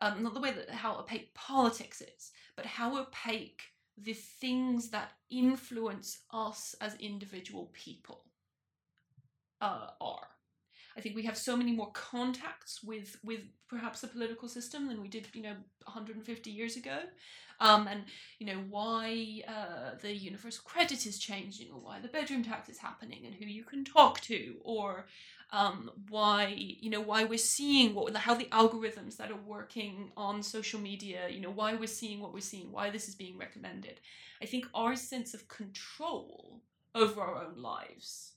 um, 0.00 0.22
not 0.22 0.34
the 0.34 0.40
way 0.40 0.50
that 0.50 0.70
how 0.70 0.96
opaque 0.96 1.32
politics 1.34 2.00
is, 2.00 2.32
but 2.56 2.66
how 2.66 2.98
opaque 2.98 3.62
the 3.96 4.12
things 4.12 4.90
that 4.90 5.12
influence 5.30 6.18
us 6.32 6.74
as 6.80 6.94
individual 6.96 7.70
people 7.72 8.24
uh, 9.60 9.88
are. 10.00 10.28
I 10.98 11.00
think 11.00 11.14
we 11.14 11.22
have 11.22 11.38
so 11.38 11.56
many 11.56 11.70
more 11.70 11.92
contacts 11.92 12.82
with 12.82 13.16
with 13.22 13.42
perhaps 13.68 14.00
the 14.00 14.08
political 14.08 14.48
system 14.48 14.88
than 14.88 15.00
we 15.00 15.06
did, 15.06 15.28
you 15.32 15.42
know, 15.42 15.54
150 15.84 16.50
years 16.50 16.76
ago. 16.76 16.98
Um, 17.60 17.88
and 17.88 18.02
you 18.38 18.46
know 18.46 18.60
why 18.68 19.42
uh, 19.48 19.96
the 20.00 20.12
universal 20.12 20.62
credit 20.64 21.06
is 21.06 21.18
changing, 21.18 21.70
or 21.72 21.80
why 21.80 22.00
the 22.00 22.08
bedroom 22.08 22.44
tax 22.44 22.68
is 22.68 22.78
happening, 22.78 23.26
and 23.26 23.34
who 23.34 23.46
you 23.46 23.64
can 23.64 23.84
talk 23.84 24.20
to, 24.22 24.56
or 24.62 25.06
um, 25.52 25.90
why 26.08 26.54
you 26.56 26.90
know 26.90 27.00
why 27.00 27.24
we're 27.24 27.38
seeing 27.38 27.94
what 27.94 28.14
how 28.16 28.34
the 28.34 28.46
algorithms 28.46 29.16
that 29.16 29.30
are 29.30 29.42
working 29.46 30.10
on 30.16 30.42
social 30.42 30.80
media, 30.80 31.28
you 31.28 31.40
know 31.40 31.50
why 31.50 31.74
we're 31.74 31.86
seeing 31.86 32.20
what 32.20 32.32
we're 32.34 32.40
seeing, 32.40 32.72
why 32.72 32.90
this 32.90 33.08
is 33.08 33.14
being 33.14 33.38
recommended. 33.38 34.00
I 34.42 34.46
think 34.46 34.66
our 34.74 34.94
sense 34.94 35.34
of 35.34 35.48
control 35.48 36.60
over 36.94 37.20
our 37.20 37.44
own 37.44 37.60
lives 37.60 38.34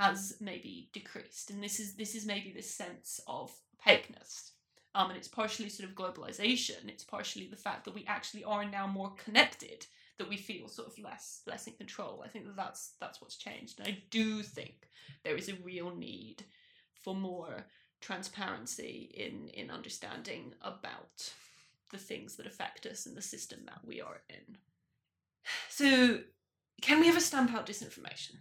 has 0.00 0.36
maybe 0.40 0.90
decreased, 0.92 1.50
and 1.50 1.62
this 1.62 1.78
is 1.78 1.94
this 1.94 2.14
is 2.14 2.26
maybe 2.26 2.52
this 2.52 2.70
sense 2.70 3.20
of 3.26 3.52
opaqueness 3.86 4.52
um, 4.94 5.10
and 5.10 5.16
it's 5.16 5.28
partially 5.28 5.68
sort 5.68 5.88
of 5.88 5.94
globalization. 5.94 6.88
It's 6.88 7.04
partially 7.04 7.46
the 7.46 7.56
fact 7.56 7.84
that 7.84 7.94
we 7.94 8.04
actually 8.08 8.44
are 8.44 8.64
now 8.64 8.86
more 8.86 9.12
connected, 9.22 9.86
that 10.18 10.28
we 10.28 10.36
feel 10.36 10.68
sort 10.68 10.88
of 10.88 10.98
less 10.98 11.42
less 11.46 11.66
in 11.66 11.74
control. 11.74 12.22
I 12.24 12.28
think 12.28 12.46
that 12.46 12.56
that's 12.56 12.94
that's 13.00 13.20
what's 13.20 13.36
changed, 13.36 13.78
and 13.78 13.88
I 13.88 13.98
do 14.10 14.42
think 14.42 14.88
there 15.24 15.36
is 15.36 15.48
a 15.48 15.54
real 15.64 15.94
need 15.94 16.44
for 17.02 17.14
more 17.14 17.66
transparency 18.00 19.12
in 19.14 19.48
in 19.48 19.70
understanding 19.70 20.54
about 20.62 21.32
the 21.90 21.98
things 21.98 22.36
that 22.36 22.46
affect 22.46 22.86
us 22.86 23.06
and 23.06 23.16
the 23.16 23.22
system 23.22 23.60
that 23.66 23.80
we 23.84 24.00
are 24.00 24.22
in. 24.28 24.56
So, 25.68 26.20
can 26.82 27.00
we 27.00 27.08
ever 27.08 27.20
stamp 27.20 27.54
out 27.54 27.66
disinformation? 27.66 28.36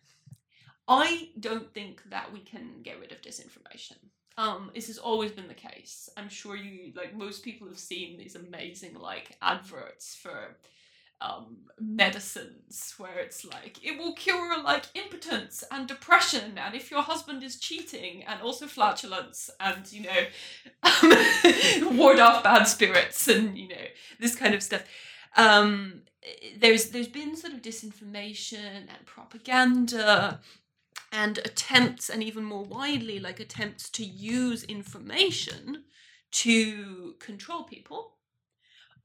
I 0.89 1.29
don't 1.39 1.71
think 1.71 2.01
that 2.09 2.33
we 2.33 2.39
can 2.39 2.81
get 2.81 2.99
rid 2.99 3.11
of 3.11 3.21
disinformation. 3.21 3.97
Um, 4.37 4.71
this 4.73 4.87
has 4.87 4.97
always 4.97 5.31
been 5.31 5.47
the 5.47 5.53
case. 5.53 6.09
I'm 6.17 6.29
sure 6.29 6.55
you 6.55 6.93
like 6.95 7.15
most 7.15 7.43
people 7.43 7.67
have 7.67 7.77
seen 7.77 8.17
these 8.17 8.35
amazing 8.35 8.95
like 8.95 9.37
adverts 9.41 10.15
for 10.15 10.57
um, 11.21 11.57
medicines 11.79 12.93
where 12.97 13.19
it's 13.19 13.45
like 13.45 13.85
it 13.85 13.99
will 13.99 14.13
cure 14.13 14.63
like 14.63 14.85
impotence 14.95 15.63
and 15.69 15.85
depression 15.85 16.57
and 16.57 16.73
if 16.73 16.89
your 16.89 17.01
husband 17.01 17.43
is 17.43 17.59
cheating 17.59 18.23
and 18.23 18.41
also 18.41 18.67
flatulence 18.67 19.49
and 19.59 19.91
you 19.91 20.03
know 20.03 21.91
ward 21.97 22.19
off 22.19 22.41
bad 22.41 22.63
spirits 22.63 23.27
and 23.27 23.57
you 23.57 23.67
know 23.67 23.85
this 24.17 24.33
kind 24.33 24.55
of 24.55 24.63
stuff 24.63 24.83
um, 25.35 26.03
there's 26.57 26.91
there's 26.91 27.09
been 27.09 27.35
sort 27.35 27.51
of 27.51 27.61
disinformation 27.61 28.87
and 28.87 29.05
propaganda 29.05 30.39
and 31.11 31.37
attempts, 31.39 32.09
and 32.09 32.23
even 32.23 32.43
more 32.43 32.63
widely, 32.63 33.19
like 33.19 33.39
attempts 33.39 33.89
to 33.91 34.05
use 34.05 34.63
information 34.63 35.83
to 36.31 37.15
control 37.19 37.63
people. 37.63 38.15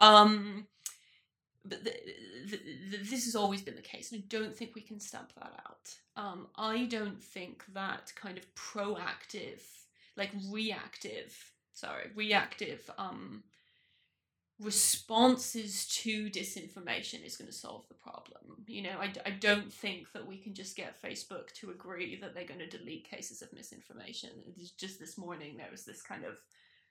Um, 0.00 0.66
but 1.64 1.82
the, 1.82 1.94
the, 2.46 2.60
the, 2.90 2.96
this 2.98 3.24
has 3.24 3.34
always 3.34 3.62
been 3.62 3.76
the 3.76 3.82
case, 3.82 4.12
and 4.12 4.22
I 4.22 4.24
don't 4.28 4.54
think 4.54 4.74
we 4.74 4.82
can 4.82 5.00
stamp 5.00 5.32
that 5.36 5.52
out. 5.66 5.94
Um, 6.16 6.48
I 6.56 6.84
don't 6.84 7.22
think 7.22 7.64
that 7.72 8.12
kind 8.14 8.36
of 8.36 8.54
proactive, 8.54 9.62
like 10.16 10.30
reactive, 10.50 11.34
sorry, 11.72 12.10
reactive 12.14 12.90
um, 12.98 13.42
responses 14.60 15.86
to 15.88 16.30
disinformation 16.30 17.24
is 17.24 17.36
going 17.36 17.50
to 17.50 17.56
solve 17.56 17.86
the 17.88 17.94
problem. 17.94 18.64
You 18.66 18.82
know, 18.82 18.98
I, 19.00 19.12
I 19.26 19.30
don't 19.30 19.72
think 19.72 20.12
that 20.12 20.26
we 20.26 20.38
can 20.38 20.54
just 20.54 20.76
get 20.76 21.02
Facebook 21.02 21.50
to 21.60 21.70
agree 21.70 22.18
that 22.20 22.34
they're 22.34 22.46
going 22.46 22.60
to 22.60 22.68
delete 22.68 23.08
cases 23.08 23.42
of 23.42 23.52
misinformation. 23.52 24.30
It's 24.56 24.70
just 24.70 25.00
this 25.00 25.18
morning 25.18 25.56
there 25.56 25.70
was 25.70 25.84
this 25.84 26.02
kind 26.02 26.24
of, 26.24 26.36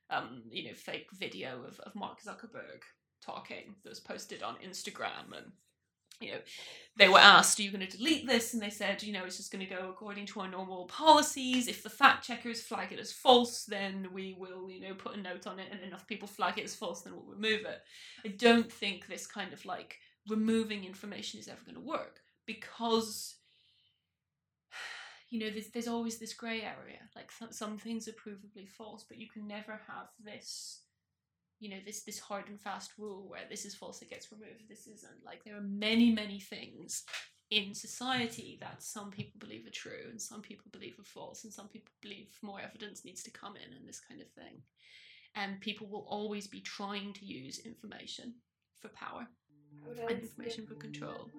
um, 0.10 0.43
you 0.52 0.65
know, 0.65 0.76
fake 0.76 1.08
video 1.13 1.63
of, 1.65 1.80
of 1.80 1.95
Mark 1.95 2.21
Zuckerberg 2.21 2.82
talking 3.26 3.76
that 3.84 3.89
was 3.89 4.02
posted 4.02 4.43
on 4.43 4.56
Instagram 4.56 5.36
and 5.36 5.52
you 6.23 6.31
know, 6.31 6.39
they 6.95 7.09
were 7.09 7.19
asked, 7.19 7.59
Are 7.59 7.63
you 7.63 7.71
going 7.71 7.88
to 7.88 7.97
delete 7.97 8.27
this? 8.27 8.53
And 8.53 8.62
they 8.62 8.69
said, 8.69 9.03
You 9.03 9.13
know, 9.13 9.25
it's 9.25 9.38
just 9.38 9.51
going 9.51 9.65
to 9.65 9.73
go 9.73 9.89
according 9.89 10.25
to 10.27 10.39
our 10.41 10.47
normal 10.49 10.86
policies. 10.86 11.67
If 11.67 11.83
the 11.83 11.89
fact 11.89 12.25
checkers 12.25 12.62
flag 12.62 12.91
it 12.91 12.99
as 12.99 13.12
false, 13.12 13.65
then 13.65 14.07
we 14.13 14.36
will, 14.38 14.69
you 14.69 14.81
know, 14.81 14.93
put 14.93 15.15
a 15.15 15.21
note 15.21 15.47
on 15.47 15.59
it, 15.59 15.67
and 15.71 15.81
enough 15.81 16.07
people 16.07 16.27
flag 16.27 16.57
it 16.57 16.65
as 16.65 16.75
false, 16.75 17.01
then 17.01 17.13
we'll 17.13 17.36
remove 17.36 17.62
it. 17.62 17.81
I 18.25 18.29
don't 18.29 18.71
think 18.71 19.07
this 19.07 19.27
kind 19.27 19.53
of 19.53 19.65
like 19.65 19.97
removing 20.27 20.86
information 20.86 21.39
is 21.39 21.47
ever 21.47 21.62
going 21.65 21.75
to 21.75 21.81
work 21.81 22.21
because 22.45 23.36
you 25.29 25.39
know 25.39 25.49
there's, 25.49 25.69
there's 25.69 25.88
always 25.88 26.17
this 26.17 26.33
gray 26.33 26.62
area 26.62 26.99
like 27.15 27.31
some, 27.31 27.51
some 27.51 27.77
things 27.77 28.07
are 28.07 28.13
provably 28.13 28.67
false 28.67 29.05
but 29.07 29.17
you 29.17 29.27
can 29.27 29.47
never 29.47 29.79
have 29.88 30.07
this 30.23 30.83
you 31.63 31.69
know 31.69 31.78
this 31.86 32.04
this 32.04 32.19
hard 32.19 32.49
and 32.49 32.60
fast 32.60 32.91
rule 32.97 33.26
where 33.30 33.47
this 33.49 33.63
is 33.63 33.73
false 33.73 34.02
it 34.02 34.10
gets 34.10 34.32
removed. 34.34 34.63
This 34.67 34.86
isn't. 34.86 35.26
Like 35.26 35.45
there 35.45 35.56
are 35.56 35.62
many 35.62 36.12
many 36.12 36.41
things 36.41 37.04
in 37.52 37.73
society 37.73 38.58
that 38.60 38.84
some 38.84 39.12
people 39.12 39.39
believe 39.39 39.65
are 39.65 39.71
true 39.71 40.10
and 40.10 40.21
some 40.21 40.41
people 40.41 40.65
believe 40.71 40.99
are 40.99 41.04
false 41.04 41.45
and 41.45 41.54
some 41.54 41.69
people 41.69 41.93
believe 42.02 42.28
more 42.41 42.60
evidence 42.60 43.06
needs 43.06 43.23
to 43.23 43.32
come 43.32 43.56
in 43.56 43.78
and 43.78 43.88
this 43.88 44.02
kind 44.02 44.21
of 44.21 44.28
thing. 44.32 44.62
And 45.36 45.62
people 45.62 45.88
will 45.88 46.06
always 46.10 46.47
be 46.47 46.60
trying 46.60 47.13
to 47.13 47.26
use 47.26 47.60
information 47.60 48.34
for 48.82 48.89
power 48.89 49.26
and 50.10 50.19
information 50.19 50.67
for 50.67 50.76
control 50.76 51.30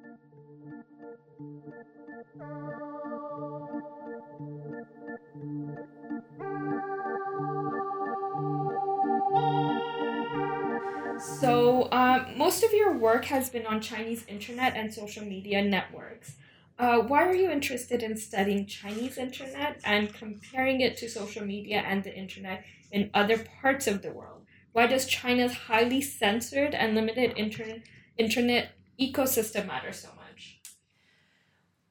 So, 11.25 11.91
um, 11.91 12.37
most 12.37 12.63
of 12.63 12.73
your 12.73 12.93
work 12.99 13.25
has 13.27 13.49
been 13.49 13.67
on 13.67 13.81
Chinese 13.81 14.25
internet 14.27 14.77
and 14.77 14.93
social 14.93 15.25
media 15.25 15.63
networks. 15.63 16.37
Uh, 16.79 16.99
why 16.99 17.25
are 17.25 17.35
you 17.35 17.51
interested 17.51 18.03
in 18.03 18.17
studying 18.17 18.67
Chinese 18.67 19.17
internet 19.17 19.81
and 19.85 20.13
comparing 20.13 20.81
it 20.81 20.97
to 20.99 21.09
social 21.09 21.45
media 21.47 21.79
and 21.87 22.05
the 22.05 22.15
internet 22.15 22.65
in 22.93 23.11
other 23.15 23.39
parts 23.63 23.87
of 23.87 24.03
the 24.03 24.11
world? 24.13 24.43
Why 24.73 24.87
does 24.87 25.07
China's 25.07 25.55
highly 25.55 26.03
censored 26.03 26.75
and 26.75 26.95
limited 26.95 27.33
internet 27.37 27.83
internet 28.19 28.73
ecosystem 29.01 29.67
matter 29.67 29.93
so 29.93 30.09
much? 30.17 30.61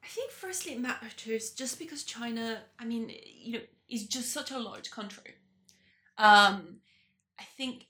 I 0.03 0.07
think 0.07 0.31
firstly 0.31 0.73
it 0.73 0.79
matters 0.79 1.51
just 1.51 1.79
because 1.79 2.03
China, 2.03 2.61
I 2.77 2.85
mean, 2.85 3.11
you 3.25 3.53
know, 3.53 3.63
is 3.89 4.05
just 4.05 4.31
such 4.31 4.51
a 4.51 4.59
large 4.59 4.91
country. 4.91 5.35
Um, 6.17 6.77
I 7.39 7.43
think 7.57 7.87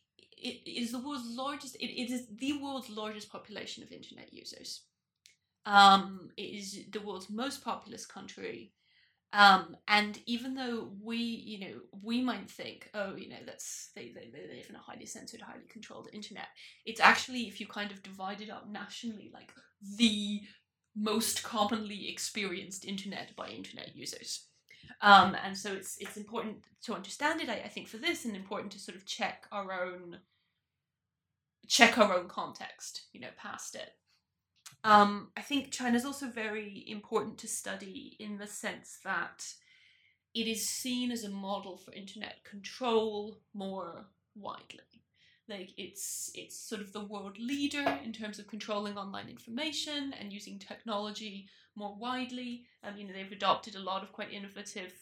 it 0.47 0.69
is 0.69 0.91
the 0.91 0.99
world's 0.99 1.35
largest. 1.35 1.75
It, 1.75 1.89
it 1.89 2.11
is 2.11 2.27
the 2.37 2.61
world's 2.61 2.89
largest 2.89 3.31
population 3.31 3.83
of 3.83 3.91
internet 3.91 4.33
users. 4.33 4.83
Um, 5.65 6.31
it 6.37 6.41
is 6.41 6.79
the 6.91 6.99
world's 6.99 7.29
most 7.29 7.63
populous 7.63 8.05
country. 8.05 8.73
Um, 9.31 9.75
and 9.87 10.19
even 10.27 10.53
though 10.53 10.91
we, 11.01 11.17
you 11.17 11.59
know, 11.59 11.75
we 12.03 12.21
might 12.21 12.51
think, 12.51 12.89
oh, 12.93 13.15
you 13.15 13.29
know, 13.29 13.43
that's 13.45 13.89
they, 13.95 14.11
they, 14.13 14.29
they 14.31 14.55
live 14.55 14.67
in 14.69 14.75
a 14.75 14.79
highly 14.79 15.07
censored, 15.07 15.41
highly 15.41 15.65
controlled 15.69 16.07
internet. 16.13 16.49
It's 16.85 16.99
actually, 16.99 17.41
if 17.47 17.59
you 17.59 17.65
kind 17.65 17.91
of 17.91 18.03
divide 18.03 18.41
it 18.41 18.51
up 18.51 18.69
nationally, 18.69 19.31
like 19.33 19.51
the 19.97 20.41
most 20.95 21.41
commonly 21.41 22.09
experienced 22.09 22.85
internet 22.85 23.35
by 23.35 23.47
internet 23.47 23.95
users. 23.95 24.45
Um, 25.01 25.35
and 25.43 25.57
so 25.57 25.73
it's 25.73 25.97
it's 25.99 26.17
important 26.17 26.57
to 26.83 26.93
understand 26.93 27.41
it, 27.41 27.49
I, 27.49 27.55
I 27.65 27.67
think, 27.69 27.87
for 27.87 27.97
this, 27.97 28.25
and 28.25 28.35
important 28.35 28.71
to 28.73 28.79
sort 28.79 28.97
of 28.97 29.05
check 29.05 29.47
our 29.51 29.71
own 29.83 30.19
check 31.67 31.97
our 31.97 32.13
own 32.13 32.27
context, 32.27 33.07
you 33.13 33.19
know, 33.19 33.29
past 33.37 33.75
it. 33.75 33.91
Um, 34.83 35.29
I 35.37 35.41
think 35.41 35.71
China 35.71 35.95
is 35.95 36.05
also 36.05 36.27
very 36.27 36.83
important 36.87 37.37
to 37.39 37.47
study 37.47 38.17
in 38.19 38.37
the 38.37 38.47
sense 38.47 38.99
that 39.03 39.45
it 40.35 40.47
is 40.47 40.67
seen 40.69 41.11
as 41.11 41.23
a 41.23 41.29
model 41.29 41.77
for 41.77 41.93
internet 41.93 42.43
control 42.43 43.39
more 43.53 44.07
widely. 44.35 44.79
Like 45.47 45.71
it's 45.77 46.31
it's 46.33 46.57
sort 46.57 46.81
of 46.81 46.93
the 46.93 47.03
world 47.03 47.37
leader 47.37 47.99
in 48.03 48.13
terms 48.13 48.39
of 48.39 48.47
controlling 48.47 48.97
online 48.97 49.27
information 49.29 50.13
and 50.19 50.31
using 50.31 50.57
technology 50.57 51.49
more 51.75 51.95
widely. 51.97 52.65
Um, 52.83 52.97
you 52.97 53.05
know, 53.05 53.13
they've 53.13 53.31
adopted 53.31 53.75
a 53.75 53.83
lot 53.83 54.03
of 54.03 54.13
quite 54.13 54.31
innovative 54.31 54.93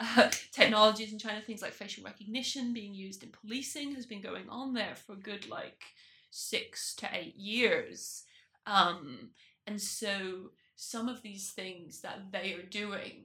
technologies 0.52 1.12
in 1.12 1.18
China, 1.18 1.40
things 1.40 1.62
like 1.62 1.72
facial 1.72 2.04
recognition 2.04 2.72
being 2.72 2.94
used 2.94 3.22
in 3.22 3.30
policing 3.30 3.94
has 3.94 4.06
been 4.06 4.22
going 4.22 4.48
on 4.48 4.72
there 4.72 4.94
for 4.94 5.12
a 5.12 5.16
good 5.16 5.48
like 5.48 5.82
six 6.30 6.94
to 6.96 7.08
eight 7.12 7.36
years. 7.36 8.24
Um, 8.66 9.30
and 9.66 9.80
so 9.80 10.50
some 10.76 11.08
of 11.08 11.22
these 11.22 11.50
things 11.50 12.00
that 12.00 12.32
they 12.32 12.54
are 12.54 12.62
doing, 12.62 13.24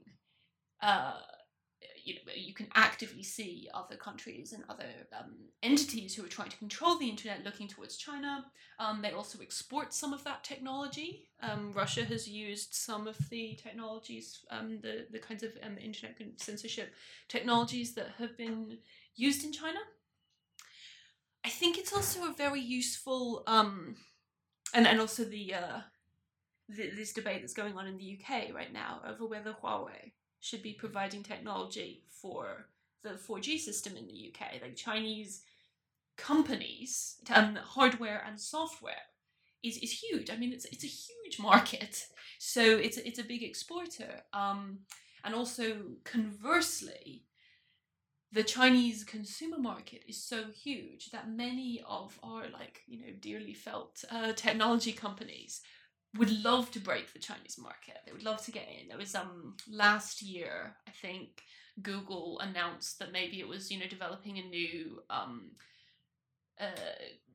uh, 0.82 1.14
you 2.06 2.14
know 2.14 2.20
you 2.34 2.54
can 2.54 2.68
actively 2.74 3.22
see 3.22 3.68
other 3.74 3.96
countries 3.96 4.52
and 4.52 4.62
other 4.68 4.88
um, 5.18 5.34
entities 5.62 6.14
who 6.14 6.24
are 6.24 6.28
trying 6.28 6.48
to 6.48 6.56
control 6.56 6.96
the 6.96 7.08
internet 7.08 7.44
looking 7.44 7.66
towards 7.66 7.96
China. 7.96 8.46
Um, 8.78 9.02
they 9.02 9.10
also 9.10 9.40
export 9.40 9.92
some 9.92 10.12
of 10.12 10.22
that 10.24 10.44
technology. 10.44 11.28
Um, 11.42 11.72
Russia 11.72 12.04
has 12.04 12.28
used 12.28 12.74
some 12.74 13.08
of 13.08 13.18
the 13.28 13.58
technologies, 13.60 14.44
um, 14.50 14.78
the 14.82 15.06
the 15.10 15.18
kinds 15.18 15.42
of 15.42 15.50
um, 15.64 15.76
internet 15.78 16.16
censorship 16.36 16.94
technologies 17.28 17.94
that 17.94 18.10
have 18.18 18.38
been 18.38 18.78
used 19.16 19.44
in 19.44 19.52
China. 19.52 19.80
I 21.44 21.48
think 21.48 21.76
it's 21.76 21.92
also 21.92 22.24
a 22.30 22.34
very 22.34 22.60
useful, 22.60 23.42
um, 23.48 23.96
and 24.74 24.86
and 24.86 25.00
also 25.00 25.24
the, 25.24 25.54
uh, 25.54 25.80
the 26.68 26.90
this 26.90 27.12
debate 27.12 27.40
that's 27.40 27.54
going 27.54 27.76
on 27.76 27.88
in 27.88 27.98
the 27.98 28.18
UK 28.18 28.54
right 28.54 28.72
now 28.72 29.00
over 29.08 29.26
whether 29.26 29.52
Huawei 29.52 30.12
should 30.40 30.62
be 30.62 30.72
providing 30.72 31.22
technology 31.22 32.02
for 32.08 32.66
the 33.02 33.10
4G 33.10 33.58
system 33.58 33.96
in 33.96 34.06
the 34.06 34.32
UK. 34.32 34.62
Like 34.62 34.76
Chinese 34.76 35.42
companies, 36.16 37.16
um, 37.32 37.56
hardware 37.56 38.22
and 38.26 38.40
software 38.40 38.94
is, 39.62 39.78
is 39.78 39.92
huge. 40.02 40.30
I 40.30 40.36
mean, 40.36 40.52
it's 40.52 40.64
it's 40.66 40.84
a 40.84 40.86
huge 40.86 41.38
market, 41.38 42.06
so 42.38 42.62
it's 42.62 42.96
it's 42.96 43.18
a 43.18 43.24
big 43.24 43.42
exporter. 43.42 44.22
Um, 44.32 44.80
and 45.24 45.34
also 45.34 45.78
conversely, 46.04 47.24
the 48.32 48.44
Chinese 48.44 49.04
consumer 49.04 49.58
market 49.58 50.02
is 50.08 50.22
so 50.22 50.44
huge 50.54 51.10
that 51.10 51.30
many 51.30 51.82
of 51.88 52.18
our 52.22 52.44
like 52.52 52.82
you 52.86 53.00
know 53.00 53.12
dearly 53.20 53.54
felt 53.54 54.04
uh, 54.10 54.32
technology 54.32 54.92
companies 54.92 55.62
would 56.18 56.44
love 56.44 56.70
to 56.72 56.80
break 56.80 57.12
the 57.12 57.18
Chinese 57.18 57.58
market. 57.58 57.96
They 58.04 58.12
would 58.12 58.24
love 58.24 58.44
to 58.44 58.52
get 58.52 58.68
in. 58.68 58.90
It 58.90 58.98
was 58.98 59.14
um 59.14 59.56
last 59.70 60.22
year, 60.22 60.76
I 60.86 60.90
think 60.90 61.42
Google 61.82 62.38
announced 62.40 62.98
that 62.98 63.12
maybe 63.12 63.40
it 63.40 63.48
was 63.48 63.70
you 63.70 63.78
know 63.78 63.86
developing 63.88 64.38
a 64.38 64.42
new 64.42 65.02
um 65.10 65.52
uh 66.60 66.70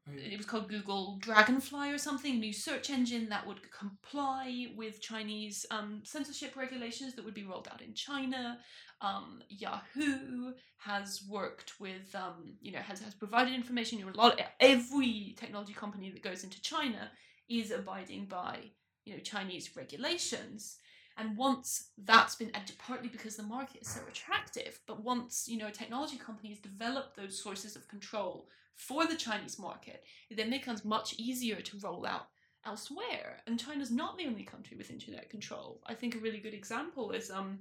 it 0.07 0.35
was 0.37 0.45
called 0.45 0.67
Google 0.67 1.17
Dragonfly 1.21 1.91
or 1.91 1.97
something, 1.97 2.39
new 2.39 2.53
search 2.53 2.89
engine 2.89 3.29
that 3.29 3.45
would 3.45 3.59
comply 3.71 4.67
with 4.75 4.99
Chinese 4.99 5.65
um, 5.69 6.01
censorship 6.03 6.55
regulations 6.55 7.13
that 7.13 7.23
would 7.23 7.35
be 7.35 7.43
rolled 7.45 7.67
out 7.71 7.81
in 7.81 7.93
China. 7.93 8.57
Um, 9.01 9.43
Yahoo 9.49 10.53
has 10.77 11.23
worked 11.29 11.79
with, 11.79 12.13
um, 12.15 12.55
you 12.61 12.71
know, 12.71 12.79
has, 12.79 12.99
has 13.01 13.13
provided 13.13 13.53
information. 13.53 13.99
You 13.99 14.05
know, 14.05 14.11
a 14.11 14.17
lot, 14.17 14.41
every 14.59 15.35
technology 15.37 15.73
company 15.73 16.09
that 16.09 16.23
goes 16.23 16.43
into 16.43 16.61
China 16.61 17.11
is 17.59 17.71
abiding 17.71 18.25
by 18.25 18.59
you 19.05 19.13
know 19.13 19.19
Chinese 19.19 19.75
regulations. 19.75 20.77
And 21.17 21.37
once 21.37 21.89
that's 21.97 22.35
been, 22.35 22.51
partly 22.79 23.09
because 23.09 23.35
the 23.35 23.43
market 23.43 23.81
is 23.81 23.89
so 23.89 24.01
attractive, 24.07 24.79
but 24.87 25.03
once 25.03 25.45
you 25.47 25.57
know 25.57 25.67
a 25.67 25.71
technology 25.71 26.17
company 26.17 26.49
has 26.49 26.59
developed 26.59 27.15
those 27.15 27.41
sources 27.41 27.75
of 27.75 27.87
control 27.87 28.47
for 28.75 29.05
the 29.05 29.15
Chinese 29.15 29.59
market, 29.59 30.03
it 30.29 30.37
then 30.37 30.49
becomes 30.49 30.85
much 30.85 31.13
easier 31.17 31.61
to 31.61 31.77
roll 31.79 32.05
out 32.05 32.27
elsewhere. 32.65 33.39
And 33.45 33.59
China's 33.59 33.91
not 33.91 34.17
the 34.17 34.25
only 34.25 34.43
country 34.43 34.77
with 34.77 34.91
internet 34.91 35.29
control. 35.29 35.81
I 35.85 35.93
think 35.95 36.15
a 36.15 36.19
really 36.19 36.39
good 36.39 36.53
example 36.53 37.11
is 37.11 37.29
um 37.29 37.59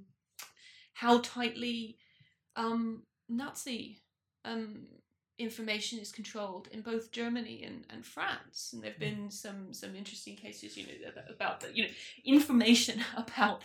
how 0.93 1.19
tightly 1.19 1.97
um 2.55 3.03
Nazi 3.29 3.99
um 4.45 4.87
information 5.41 5.99
is 5.99 6.11
controlled 6.11 6.67
in 6.71 6.81
both 6.81 7.11
Germany 7.11 7.63
and, 7.65 7.85
and 7.89 8.05
France. 8.05 8.71
And 8.73 8.81
there 8.81 8.91
have 8.91 8.97
mm. 8.97 9.17
been 9.17 9.31
some 9.31 9.73
some 9.73 9.95
interesting 9.95 10.35
cases, 10.35 10.77
you 10.77 10.85
know, 10.85 11.11
about 11.29 11.61
the 11.61 11.75
you 11.75 11.83
know 11.83 11.89
information 12.25 13.03
about 13.17 13.61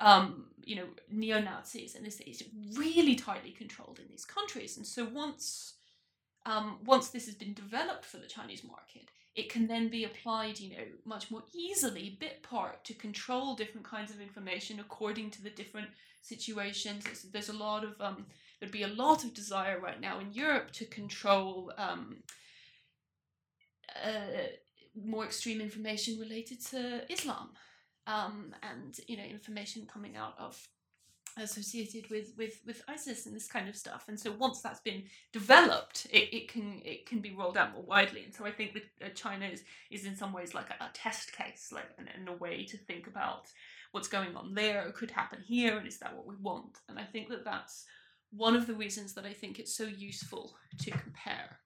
um, 0.00 0.46
you 0.64 0.76
know 0.76 0.86
neo 1.10 1.40
Nazis 1.40 1.94
and 1.94 2.04
this 2.04 2.20
is 2.20 2.44
really 2.74 3.14
tightly 3.14 3.50
controlled 3.50 3.98
in 3.98 4.08
these 4.08 4.24
countries. 4.24 4.76
And 4.76 4.86
so 4.86 5.04
once 5.04 5.74
um, 6.46 6.78
once 6.84 7.08
this 7.08 7.26
has 7.26 7.34
been 7.34 7.54
developed 7.54 8.04
for 8.04 8.16
the 8.16 8.26
Chinese 8.26 8.64
market, 8.64 9.10
it 9.34 9.50
can 9.50 9.66
then 9.66 9.88
be 9.88 10.04
applied, 10.04 10.58
you 10.58 10.70
know, 10.70 10.84
much 11.04 11.30
more 11.30 11.44
easily, 11.52 12.16
bit 12.18 12.42
part, 12.42 12.84
to 12.84 12.94
control 12.94 13.54
different 13.54 13.86
kinds 13.86 14.10
of 14.10 14.20
information 14.20 14.80
according 14.80 15.30
to 15.30 15.42
the 15.42 15.50
different 15.50 15.88
situations. 16.22 17.04
There's, 17.04 17.22
there's 17.22 17.48
a 17.48 17.52
lot 17.52 17.84
of 17.84 18.00
um, 18.00 18.26
there'd 18.58 18.72
be 18.72 18.82
a 18.82 18.88
lot 18.88 19.24
of 19.24 19.34
desire 19.34 19.78
right 19.78 20.00
now 20.00 20.18
in 20.18 20.32
Europe 20.32 20.72
to 20.72 20.84
control 20.84 21.72
um, 21.78 22.16
uh, 24.04 24.48
more 25.04 25.24
extreme 25.24 25.60
information 25.60 26.18
related 26.18 26.60
to 26.66 27.10
Islam, 27.12 27.50
um, 28.06 28.54
and 28.62 28.98
you 29.06 29.16
know, 29.16 29.24
information 29.24 29.86
coming 29.86 30.16
out 30.16 30.34
of 30.38 30.68
associated 31.36 32.10
with 32.10 32.32
with 32.36 32.60
with 32.66 32.82
ISIS 32.88 33.26
and 33.26 33.34
this 33.34 33.46
kind 33.46 33.68
of 33.68 33.76
stuff. 33.76 34.04
And 34.08 34.18
so 34.18 34.32
once 34.32 34.60
that's 34.60 34.80
been 34.80 35.04
developed, 35.32 36.06
it, 36.10 36.34
it 36.34 36.48
can 36.48 36.80
it 36.84 37.06
can 37.06 37.20
be 37.20 37.34
rolled 37.34 37.56
out 37.56 37.74
more 37.74 37.82
widely. 37.82 38.24
And 38.24 38.34
so 38.34 38.44
I 38.44 38.50
think 38.50 38.74
that 38.74 39.06
uh, 39.06 39.08
China 39.14 39.46
is 39.46 39.62
is 39.90 40.04
in 40.04 40.16
some 40.16 40.32
ways 40.32 40.54
like 40.54 40.70
a, 40.70 40.84
a 40.84 40.90
test 40.92 41.32
case, 41.32 41.70
like 41.72 41.86
in, 41.98 42.08
in, 42.20 42.28
a 42.28 42.36
way 42.36 42.64
to 42.64 42.76
think 42.76 43.06
about 43.06 43.46
what's 43.92 44.08
going 44.08 44.36
on 44.36 44.54
there 44.54 44.90
could 44.92 45.10
happen 45.10 45.40
here, 45.46 45.76
and 45.78 45.86
is 45.86 45.98
that 45.98 46.14
what 46.14 46.26
we 46.26 46.36
want? 46.36 46.78
And 46.88 46.98
I 46.98 47.04
think 47.04 47.28
that 47.28 47.44
that's 47.44 47.86
one 48.30 48.54
of 48.54 48.66
the 48.66 48.74
reasons 48.74 49.14
that 49.14 49.24
I 49.24 49.32
think 49.32 49.58
it's 49.58 49.74
so 49.74 49.84
useful 49.84 50.56
to 50.80 50.90
compare. 50.90 51.58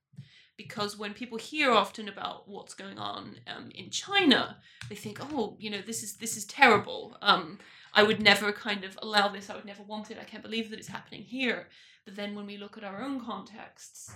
Because 0.57 0.99
when 0.99 1.15
people 1.15 1.39
hear 1.39 1.73
often 1.73 2.09
about 2.09 2.49
what's 2.49 2.75
going 2.75 2.99
on 2.99 3.37
um, 3.47 3.71
in 3.75 3.91
China, 3.91 4.59
they 4.89 4.95
think, 4.95 5.19
"Oh, 5.33 5.57
you 5.59 5.71
know, 5.71 5.81
this 5.81 6.03
is 6.03 6.17
this 6.17 6.37
is 6.37 6.45
terrible. 6.45 7.17
Um, 7.23 7.59
I 7.95 8.03
would 8.03 8.23
never 8.23 8.53
kind 8.53 8.85
of 8.85 8.99
allow 9.03 9.29
this. 9.29 9.51
I 9.51 9.57
would 9.57 9.65
never 9.65 9.83
want 9.83 10.11
it. 10.11 10.19
I 10.21 10.25
can't 10.25 10.43
believe 10.43 10.71
that 10.71 10.79
it's 10.79 10.89
happening 10.89 11.23
here." 11.23 11.69
But 12.05 12.17
then 12.17 12.35
when 12.35 12.47
we 12.47 12.59
look 12.59 12.77
at 12.77 12.85
our 12.85 13.03
own 13.03 13.21
contexts, 13.21 14.13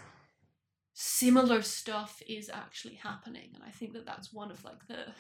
similar 0.93 1.63
stuff 1.63 2.23
is 2.29 2.51
actually 2.53 2.95
happening, 2.95 3.51
and 3.55 3.63
I 3.65 3.71
think 3.71 3.93
that 3.95 4.07
that's 4.07 4.33
one 4.33 4.51
of 4.51 4.63
like 4.63 4.87
the 4.89 5.15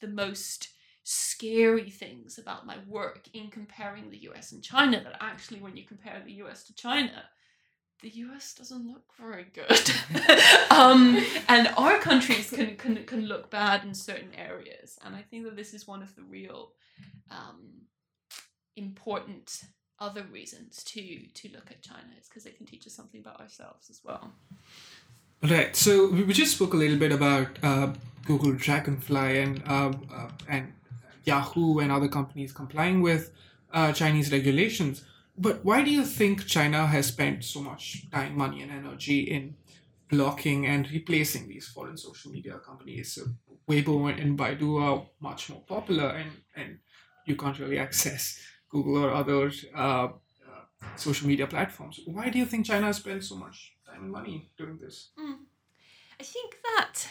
the 0.00 0.08
most 0.08 0.68
scary 1.02 1.90
things 1.90 2.38
about 2.38 2.66
my 2.66 2.76
work 2.86 3.28
in 3.32 3.48
comparing 3.48 4.10
the 4.10 4.22
US 4.30 4.52
and 4.52 4.62
China 4.62 5.00
that 5.02 5.16
actually, 5.20 5.60
when 5.60 5.76
you 5.76 5.84
compare 5.84 6.22
the 6.24 6.32
US 6.44 6.64
to 6.64 6.74
China, 6.74 7.24
the 8.02 8.10
US 8.10 8.54
doesn't 8.54 8.86
look 8.86 9.04
very 9.18 9.46
good. 9.52 9.90
um, 10.70 11.22
and 11.48 11.68
our 11.76 11.98
countries 11.98 12.50
can, 12.50 12.76
can, 12.76 13.04
can 13.04 13.26
look 13.26 13.50
bad 13.50 13.84
in 13.84 13.94
certain 13.94 14.34
areas. 14.34 14.98
And 15.04 15.14
I 15.14 15.22
think 15.22 15.44
that 15.44 15.56
this 15.56 15.74
is 15.74 15.86
one 15.86 16.02
of 16.02 16.14
the 16.16 16.22
real 16.22 16.72
um, 17.30 17.82
important 18.76 19.64
other 20.00 20.24
reasons 20.32 20.82
to 20.82 21.26
to 21.34 21.50
look 21.52 21.70
at 21.70 21.82
China 21.82 22.08
is 22.18 22.26
because 22.26 22.46
it 22.46 22.56
can 22.56 22.64
teach 22.64 22.86
us 22.86 22.94
something 22.94 23.20
about 23.20 23.40
ourselves 23.40 23.90
as 23.90 24.00
well. 24.02 24.32
Right. 25.42 25.74
So 25.74 26.10
we 26.10 26.32
just 26.34 26.54
spoke 26.56 26.74
a 26.74 26.76
little 26.76 26.98
bit 26.98 27.12
about 27.12 27.58
uh, 27.62 27.92
Google 28.26 28.52
Dragonfly 28.52 29.38
and 29.42 29.62
uh, 29.66 29.92
uh, 30.14 30.28
and 30.48 30.74
Yahoo 31.24 31.78
and 31.78 31.90
other 31.90 32.08
companies 32.08 32.52
complying 32.52 33.00
with 33.00 33.32
uh, 33.72 33.92
Chinese 33.92 34.30
regulations. 34.32 35.02
But 35.38 35.64
why 35.64 35.82
do 35.82 35.90
you 35.90 36.04
think 36.04 36.46
China 36.46 36.86
has 36.86 37.06
spent 37.06 37.44
so 37.44 37.62
much 37.62 38.10
time, 38.10 38.36
money, 38.36 38.60
and 38.60 38.70
energy 38.70 39.20
in 39.20 39.54
blocking 40.10 40.66
and 40.66 40.90
replacing 40.90 41.48
these 41.48 41.68
foreign 41.68 41.96
social 41.96 42.30
media 42.30 42.58
companies? 42.58 43.14
So 43.14 43.22
Weibo 43.66 44.12
and 44.20 44.38
Baidu 44.38 44.82
are 44.82 45.06
much 45.20 45.48
more 45.48 45.62
popular, 45.66 46.08
and, 46.08 46.30
and 46.54 46.78
you 47.24 47.34
can't 47.36 47.58
really 47.58 47.78
access 47.78 48.38
Google 48.68 49.04
or 49.04 49.12
other 49.12 49.50
uh, 49.74 49.78
uh, 49.80 50.08
social 50.96 51.28
media 51.28 51.46
platforms. 51.46 51.98
Why 52.04 52.28
do 52.28 52.38
you 52.38 52.44
think 52.44 52.66
China 52.66 52.86
has 52.86 52.98
spent 52.98 53.24
so 53.24 53.36
much 53.36 53.72
and 54.00 54.10
money 54.10 54.50
doing 54.58 54.78
this? 54.80 55.10
Mm. 55.18 55.38
I 56.18 56.22
think 56.22 56.56
that 56.62 57.08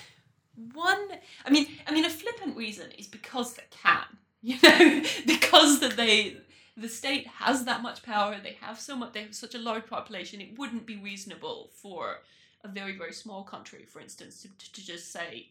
one 0.74 1.08
i 1.46 1.50
mean 1.50 1.68
i 1.88 1.92
mean 1.92 2.06
a 2.06 2.10
flippant 2.10 2.56
reason 2.56 2.92
is 2.98 3.08
because 3.08 3.54
they 3.54 3.64
can 3.72 4.06
you 4.42 4.58
know 4.62 5.02
because 5.26 5.80
that 5.80 5.98
they 5.98 6.38
the 6.78 6.88
state 6.88 7.28
has 7.28 7.66
that 7.66 7.82
much 7.82 8.04
power 8.04 8.38
they 8.42 8.58
have 8.62 8.80
so 8.80 8.96
much 8.96 9.14
they 9.14 9.22
have 9.22 9.36
such 9.36 9.56
a 9.56 9.60
large 9.60 9.86
population 9.86 10.42
it 10.42 10.58
wouldn't 10.58 10.86
be 10.86 10.98
reasonable 10.98 11.70
for 11.74 12.20
a 12.64 12.68
very 12.68 12.98
very 12.98 13.14
small 13.14 13.44
country 13.44 13.86
for 13.86 14.00
instance 14.00 14.42
to, 14.42 14.72
to 14.72 14.86
just 14.86 15.12
say 15.12 15.50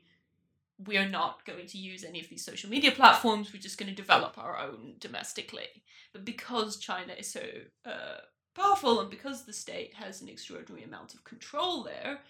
we 0.86 0.96
are 0.96 1.08
not 1.08 1.44
going 1.44 1.66
to 1.66 1.76
use 1.76 2.04
any 2.04 2.20
of 2.20 2.28
these 2.28 2.44
social 2.44 2.70
media 2.70 2.92
platforms 2.92 3.52
we're 3.52 3.60
just 3.60 3.78
going 3.78 3.90
to 3.90 3.94
develop 3.94 4.38
our 4.38 4.58
own 4.58 4.94
domestically 5.00 5.82
but 6.12 6.24
because 6.24 6.78
china 6.78 7.12
is 7.12 7.30
so 7.30 7.42
uh, 7.84 8.18
powerful 8.58 9.00
and 9.00 9.10
because 9.10 9.44
the 9.44 9.52
state 9.52 9.94
has 9.94 10.20
an 10.20 10.28
extraordinary 10.28 10.84
amount 10.84 11.14
of 11.14 11.24
control 11.24 11.82
there 11.84 12.20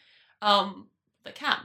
um, 0.42 0.88
they 1.24 1.32
can. 1.32 1.58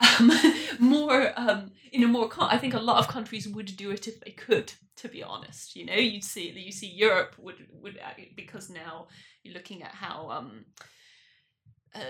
Um, 0.00 0.30
more 0.78 1.32
um, 1.36 1.72
in 1.92 2.04
a 2.04 2.08
more 2.08 2.28
con- 2.28 2.50
I 2.52 2.58
think 2.58 2.74
a 2.74 2.80
lot 2.80 2.98
of 2.98 3.08
countries 3.08 3.48
would 3.48 3.76
do 3.76 3.90
it 3.90 4.06
if 4.06 4.20
they 4.20 4.30
could 4.30 4.72
to 4.96 5.08
be 5.08 5.22
honest 5.22 5.74
you 5.76 5.86
know? 5.86 5.94
You'd 5.94 6.24
see 6.24 6.50
you 6.50 6.72
see 6.72 6.88
Europe 6.88 7.34
would 7.38 7.66
would 7.72 7.98
because 8.36 8.70
now 8.70 9.08
you're 9.42 9.54
looking 9.54 9.82
at 9.82 9.92
how 9.92 10.30
um 10.30 10.64
uh, 11.94 12.00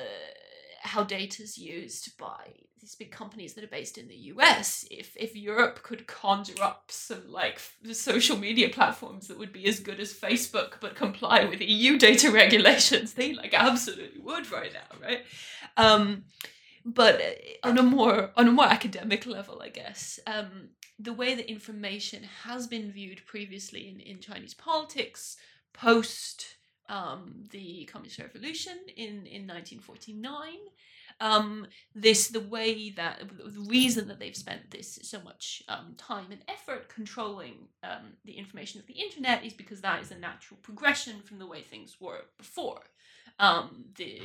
how 0.82 1.02
data 1.04 1.42
is 1.42 1.56
used 1.58 2.16
by 2.18 2.50
these 2.80 2.94
big 2.94 3.10
companies 3.10 3.54
that 3.54 3.64
are 3.64 3.68
based 3.68 3.98
in 3.98 4.08
the 4.08 4.16
US, 4.32 4.84
if 4.90 5.16
if 5.16 5.36
Europe 5.36 5.82
could 5.82 6.06
conjure 6.06 6.62
up 6.62 6.86
some 6.88 7.30
like 7.30 7.60
social 7.92 8.36
media 8.36 8.68
platforms 8.68 9.28
that 9.28 9.38
would 9.38 9.52
be 9.52 9.66
as 9.66 9.80
good 9.80 10.00
as 10.00 10.12
Facebook 10.12 10.74
but 10.80 10.94
comply 10.94 11.44
with 11.44 11.60
EU 11.60 11.98
data 11.98 12.30
regulations, 12.42 13.14
they 13.14 13.32
like 13.32 13.54
absolutely 13.54 14.20
would 14.20 14.50
right 14.50 14.72
now, 14.72 15.06
right? 15.06 15.24
Um, 15.76 16.24
but 16.84 17.20
uh, 17.20 17.68
on 17.68 17.78
a 17.78 17.82
more 17.82 18.30
on 18.36 18.48
a 18.48 18.52
more 18.52 18.66
academic 18.66 19.26
level, 19.26 19.60
I 19.62 19.68
guess, 19.68 20.20
um, 20.26 20.70
the 20.98 21.12
way 21.12 21.34
that 21.34 21.50
information 21.50 22.24
has 22.44 22.66
been 22.66 22.90
viewed 22.90 23.24
previously 23.26 23.88
in, 23.88 24.00
in 24.00 24.20
Chinese 24.20 24.54
politics 24.54 25.36
post 25.72 26.56
um, 26.88 27.34
the 27.50 27.88
Communist 27.92 28.18
Revolution 28.18 28.78
in, 28.96 29.26
in 29.26 29.46
1949 29.46 30.54
um, 31.20 31.66
this 31.94 32.28
the 32.28 32.40
way 32.40 32.90
that 32.90 33.22
the 33.28 33.60
reason 33.60 34.08
that 34.08 34.20
they've 34.20 34.36
spent 34.36 34.70
this 34.70 34.98
so 35.02 35.20
much 35.22 35.62
um, 35.68 35.94
time 35.96 36.26
and 36.30 36.42
effort 36.48 36.88
controlling 36.88 37.68
um, 37.82 38.12
the 38.24 38.32
information 38.32 38.80
of 38.80 38.86
the 38.86 38.94
internet 38.94 39.44
is 39.44 39.52
because 39.52 39.80
that 39.80 40.00
is 40.00 40.10
a 40.10 40.18
natural 40.18 40.58
progression 40.62 41.20
from 41.22 41.38
the 41.38 41.46
way 41.46 41.62
things 41.62 41.96
were 42.00 42.22
before. 42.36 42.82
Um, 43.38 43.86
the 43.96 44.20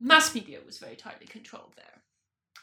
mass 0.00 0.34
media 0.34 0.58
was 0.64 0.78
very 0.78 0.96
tightly 0.96 1.26
controlled 1.26 1.74
there. 1.76 2.02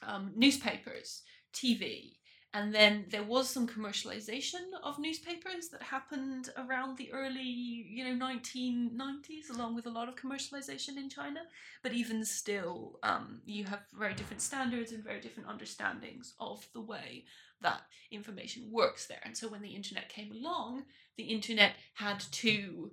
Um, 0.10 0.32
newspapers, 0.36 1.24
TV, 1.54 2.14
and 2.54 2.74
then 2.74 3.06
there 3.10 3.24
was 3.24 3.48
some 3.48 3.68
commercialization 3.68 4.62
of 4.84 4.98
newspapers 4.98 5.70
that 5.72 5.84
happened 5.84 6.50
around 6.58 6.98
the 6.98 7.12
early, 7.14 7.44
you 7.44 8.04
know, 8.04 8.26
1990s, 8.26 9.52
along 9.54 9.76
with 9.76 9.86
a 9.86 9.92
lot 9.92 10.10
of 10.10 10.16
commercialization 10.16 10.98
in 10.98 11.10
China. 11.10 11.42
But 11.84 11.94
even 11.94 12.26
still, 12.26 12.98
um, 13.04 13.42
you 13.46 13.66
have 13.66 13.82
very 13.94 14.16
different 14.16 14.42
standards 14.42 14.92
and 14.92 15.04
very 15.04 15.22
different 15.22 15.48
understandings 15.48 16.34
of 16.40 16.68
the 16.74 16.82
way 16.82 17.26
that 17.62 17.82
information 18.10 18.72
works 18.72 19.06
there. 19.06 19.22
And 19.24 19.38
so 19.38 19.48
when 19.48 19.62
the 19.62 19.76
internet 19.76 20.10
came 20.10 20.32
along, 20.32 20.86
the 21.18 21.26
internet 21.26 21.74
had 21.94 22.20
to 22.20 22.92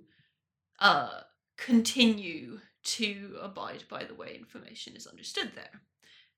uh, 0.79 1.21
continue 1.57 2.59
to 2.83 3.37
abide 3.41 3.85
by 3.89 4.03
the 4.03 4.13
way 4.13 4.35
information 4.35 4.95
is 4.95 5.07
understood 5.07 5.53
there 5.55 5.81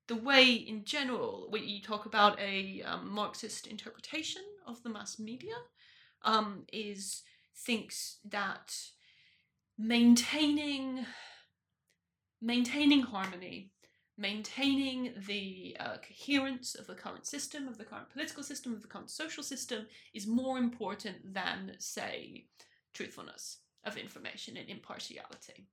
the 0.10 0.16
way 0.16 0.52
in 0.52 0.84
general 0.84 1.48
you 1.54 1.82
talk 1.82 2.08
about 2.08 2.38
a 2.40 2.82
um, 2.82 3.10
marxist 3.10 3.68
interpretation 3.68 4.42
of 4.68 4.82
the 4.82 4.90
mass 4.90 5.20
media 5.20 5.54
um, 6.26 6.64
is 6.74 7.22
thinks 7.56 8.18
that 8.26 8.76
maintaining 9.78 11.06
maintaining 12.42 13.02
harmony 13.02 13.72
maintaining 14.18 15.14
the 15.28 15.78
uh, 15.80 15.98
coherence 16.06 16.76
of 16.76 16.88
the 16.88 16.96
current 16.96 17.26
system 17.26 17.68
of 17.68 17.78
the 17.78 17.86
current 17.86 18.10
political 18.10 18.44
system 18.44 18.74
of 18.74 18.82
the 18.82 18.88
current 18.88 19.12
social 19.12 19.44
system 19.44 19.86
is 20.14 20.26
more 20.26 20.58
important 20.58 21.34
than 21.34 21.74
say 21.78 22.46
truthfulness 22.94 23.60
of 23.86 23.96
information 23.96 24.58
and 24.58 24.70
impartiality. 24.70 25.68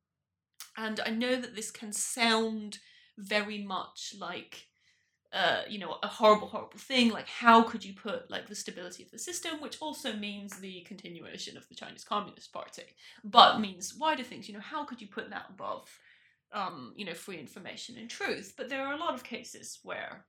And 0.77 1.01
i 1.07 1.11
know 1.11 1.37
that 1.37 1.57
this 1.57 1.71
can 1.71 1.93
sound 1.93 2.79
very 3.19 3.63
much 3.63 4.15
like 4.19 4.67
uh, 5.33 5.63
you 5.69 5.79
know, 5.79 5.99
a 6.03 6.07
horrible, 6.07 6.47
horrible 6.47 6.79
thing. 6.79 7.11
Like, 7.11 7.29
how 7.29 7.63
could 7.63 7.85
you 7.85 7.93
put 7.93 8.31
like 8.31 8.47
the 8.47 8.55
stability 8.55 9.03
of 9.03 9.11
the 9.11 9.19
system, 9.19 9.61
which 9.61 9.77
also 9.83 10.15
means 10.15 10.59
the 10.59 10.81
continuation 10.83 11.57
of 11.57 11.69
the 11.69 11.75
Chinese 11.75 12.05
Communist 12.05 12.53
Party, 12.53 12.85
but 13.25 13.61
means 13.61 13.95
wider 13.95 14.23
things. 14.23 14.49
You 14.49 14.55
know, 14.55 14.61
how 14.61 14.85
could 14.85 15.01
you 15.01 15.09
put 15.09 15.29
that 15.31 15.47
above, 15.51 15.91
um, 16.53 16.95
you 16.97 17.05
know, 17.05 17.15
free 17.15 17.39
information 17.39 17.97
and 17.99 18.09
truth? 18.09 18.55
But 18.57 18.69
there 18.69 18.87
are 18.87 18.95
a 18.95 18.99
lot 18.99 19.15
of 19.15 19.25
cases 19.25 19.79
where, 19.83 20.25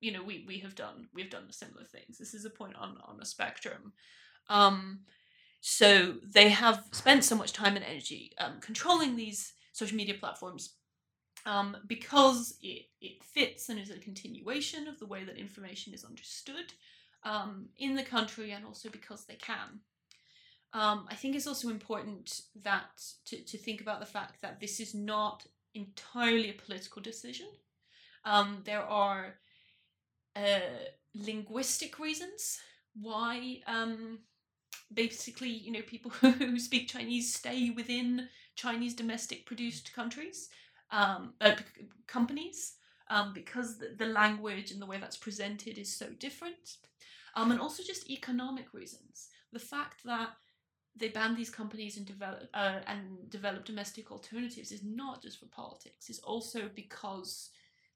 you 0.00 0.12
know, 0.12 0.22
we 0.22 0.44
we 0.46 0.58
have 0.60 0.74
done 0.74 1.08
we've 1.14 1.30
done 1.30 1.50
similar 1.50 1.84
things. 1.84 2.18
This 2.18 2.34
is 2.34 2.44
a 2.44 2.50
point 2.50 2.76
on 2.76 2.98
on 3.04 3.20
a 3.20 3.26
spectrum. 3.26 3.92
Um, 4.48 5.00
so 5.60 6.16
they 6.24 6.50
have 6.50 6.84
spent 6.92 7.24
so 7.24 7.36
much 7.36 7.52
time 7.52 7.76
and 7.76 7.84
energy 7.84 8.32
um, 8.38 8.60
controlling 8.60 9.16
these 9.16 9.54
social 9.72 9.96
media 9.96 10.14
platforms 10.14 10.74
um, 11.46 11.76
because 11.86 12.56
it, 12.62 12.86
it 13.00 13.22
fits 13.24 13.68
and 13.68 13.78
is 13.78 13.90
a 13.90 13.98
continuation 13.98 14.86
of 14.86 14.98
the 14.98 15.06
way 15.06 15.24
that 15.24 15.36
information 15.36 15.92
is 15.92 16.04
understood 16.04 16.72
um, 17.24 17.68
in 17.78 17.94
the 17.94 18.02
country 18.02 18.52
and 18.52 18.64
also 18.64 18.88
because 18.88 19.24
they 19.24 19.34
can. 19.34 19.80
Um, 20.74 21.06
I 21.10 21.14
think 21.14 21.36
it's 21.36 21.46
also 21.46 21.68
important 21.68 22.42
that 22.62 23.02
to, 23.26 23.36
to 23.44 23.58
think 23.58 23.80
about 23.80 24.00
the 24.00 24.06
fact 24.06 24.40
that 24.40 24.60
this 24.60 24.80
is 24.80 24.94
not 24.94 25.44
entirely 25.74 26.50
a 26.50 26.54
political 26.54 27.02
decision. 27.02 27.46
Um, 28.24 28.62
there 28.64 28.82
are 28.82 29.34
uh, 30.34 30.60
linguistic 31.14 31.98
reasons 31.98 32.58
why 32.94 33.60
um, 33.66 34.20
basically 34.92 35.48
you 35.48 35.72
know 35.72 35.82
people 35.82 36.10
who 36.20 36.58
speak 36.58 36.88
Chinese 36.88 37.34
stay 37.34 37.70
within 37.70 38.28
Chinese 38.54 38.94
domestic 38.94 39.46
produced 39.46 39.92
countries 39.94 40.48
um, 40.92 41.32
uh, 41.40 41.54
companies 42.06 42.74
um, 43.10 43.32
because 43.32 43.78
the, 43.78 43.94
the, 43.96 44.06
language 44.06 44.70
and 44.70 44.80
the 44.80 44.86
way 44.86 44.98
that's 44.98 45.16
presented 45.16 45.78
is 45.78 45.92
so 45.92 46.06
different. 46.18 46.76
Um, 47.34 47.50
and 47.50 47.60
also 47.60 47.82
just 47.82 48.10
economic 48.10 48.72
reasons. 48.74 49.28
The 49.52 49.58
fact 49.58 50.04
that 50.04 50.30
they 50.94 51.08
ban 51.08 51.34
these 51.34 51.50
companies 51.50 51.96
and 51.96 52.06
develop 52.06 52.48
uh, 52.52 52.80
and 52.86 53.30
develop 53.30 53.64
domestic 53.64 54.12
alternatives 54.12 54.70
is 54.70 54.82
not 54.84 55.22
just 55.22 55.40
for 55.40 55.46
politics. 55.46 56.10
It's 56.10 56.18
also 56.20 56.68
because 56.74 57.50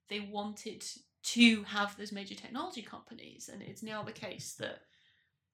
they 0.09 0.21
wanted 0.21 0.85
to 1.23 1.63
have 1.65 1.97
those 1.97 2.13
major 2.13 2.35
technology 2.35 2.83
companies, 2.83 3.51
and 3.53 3.61
it's 3.61 3.83
now 3.83 4.03
the 4.03 4.13
case 4.13 4.55
that 4.59 4.81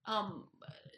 um, 0.07 0.45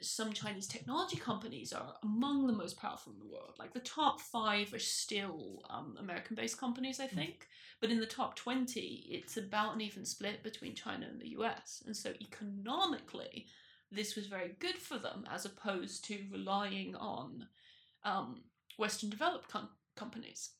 some 0.00 0.32
Chinese 0.32 0.66
technology 0.66 1.16
companies 1.16 1.72
are 1.72 1.94
among 2.02 2.46
the 2.46 2.52
most 2.52 2.78
powerful 2.78 3.12
in 3.12 3.18
the 3.18 3.32
world. 3.32 3.54
Like 3.58 3.72
the 3.72 3.80
top 3.80 4.20
five 4.20 4.72
are 4.74 4.78
still 4.78 5.62
um, 5.70 5.96
American 5.98 6.36
based 6.36 6.58
companies, 6.58 7.00
I 7.00 7.06
hmm. 7.06 7.16
think. 7.16 7.34
Mm. 7.34 7.46
But 7.80 7.90
in 7.90 8.00
the 8.00 8.06
top 8.06 8.36
20, 8.36 9.08
it's 9.10 9.36
about 9.36 9.74
an 9.74 9.80
even 9.80 10.04
split 10.04 10.42
between 10.42 10.74
China 10.74 11.06
and 11.10 11.20
the 11.20 11.30
US. 11.30 11.82
And 11.86 11.96
so 11.96 12.12
economically, 12.20 13.46
this 13.90 14.16
was 14.16 14.26
very 14.26 14.56
good 14.58 14.76
for 14.76 14.98
them 14.98 15.24
as 15.30 15.44
opposed 15.44 16.04
to 16.06 16.18
relying 16.32 16.94
on 16.96 17.46
um, 18.04 18.42
Western 18.78 19.10
developed 19.10 19.48
com- 19.48 19.68
companies. 19.96 20.50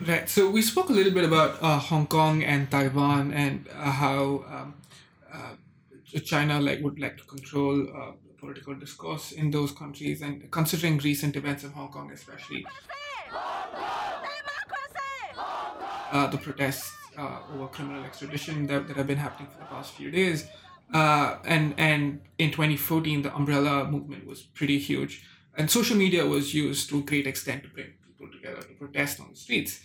Right. 0.00 0.28
So 0.28 0.50
we 0.50 0.62
spoke 0.62 0.88
a 0.88 0.92
little 0.92 1.12
bit 1.12 1.24
about 1.24 1.62
uh, 1.62 1.78
Hong 1.78 2.06
Kong 2.06 2.42
and 2.42 2.70
Taiwan 2.70 3.32
and 3.32 3.66
uh, 3.68 3.90
how 3.90 4.44
um, 4.48 4.74
uh, 5.30 5.54
China 6.18 6.60
like 6.60 6.80
would 6.80 6.98
like 6.98 7.16
to 7.18 7.24
control 7.24 7.86
uh, 7.94 8.12
political 8.38 8.74
discourse 8.74 9.32
in 9.32 9.50
those 9.50 9.72
countries, 9.72 10.22
and 10.22 10.50
considering 10.50 10.98
recent 10.98 11.36
events 11.36 11.62
in 11.64 11.70
Hong 11.72 11.88
Kong, 11.88 12.10
especially. 12.12 12.66
Uh, 16.12 16.26
the 16.26 16.38
protests 16.38 16.92
uh, 17.16 17.38
over 17.54 17.68
criminal 17.68 18.02
extradition 18.04 18.66
that, 18.66 18.88
that 18.88 18.96
have 18.96 19.06
been 19.06 19.18
happening 19.18 19.48
for 19.48 19.58
the 19.60 19.66
past 19.66 19.92
few 19.92 20.10
days, 20.10 20.48
uh, 20.92 21.36
and 21.44 21.74
and 21.78 22.20
in 22.38 22.50
2014 22.50 23.22
the 23.22 23.32
umbrella 23.34 23.84
movement 23.84 24.26
was 24.26 24.42
pretty 24.42 24.78
huge, 24.78 25.24
and 25.56 25.70
social 25.70 25.96
media 25.96 26.26
was 26.26 26.52
used 26.52 26.88
to 26.88 26.98
a 26.98 27.02
great 27.02 27.28
extent 27.28 27.62
to 27.62 27.68
bring 27.68 27.92
people 28.04 28.28
together 28.32 28.60
to 28.60 28.74
protest 28.74 29.20
on 29.20 29.28
the 29.30 29.36
streets, 29.36 29.80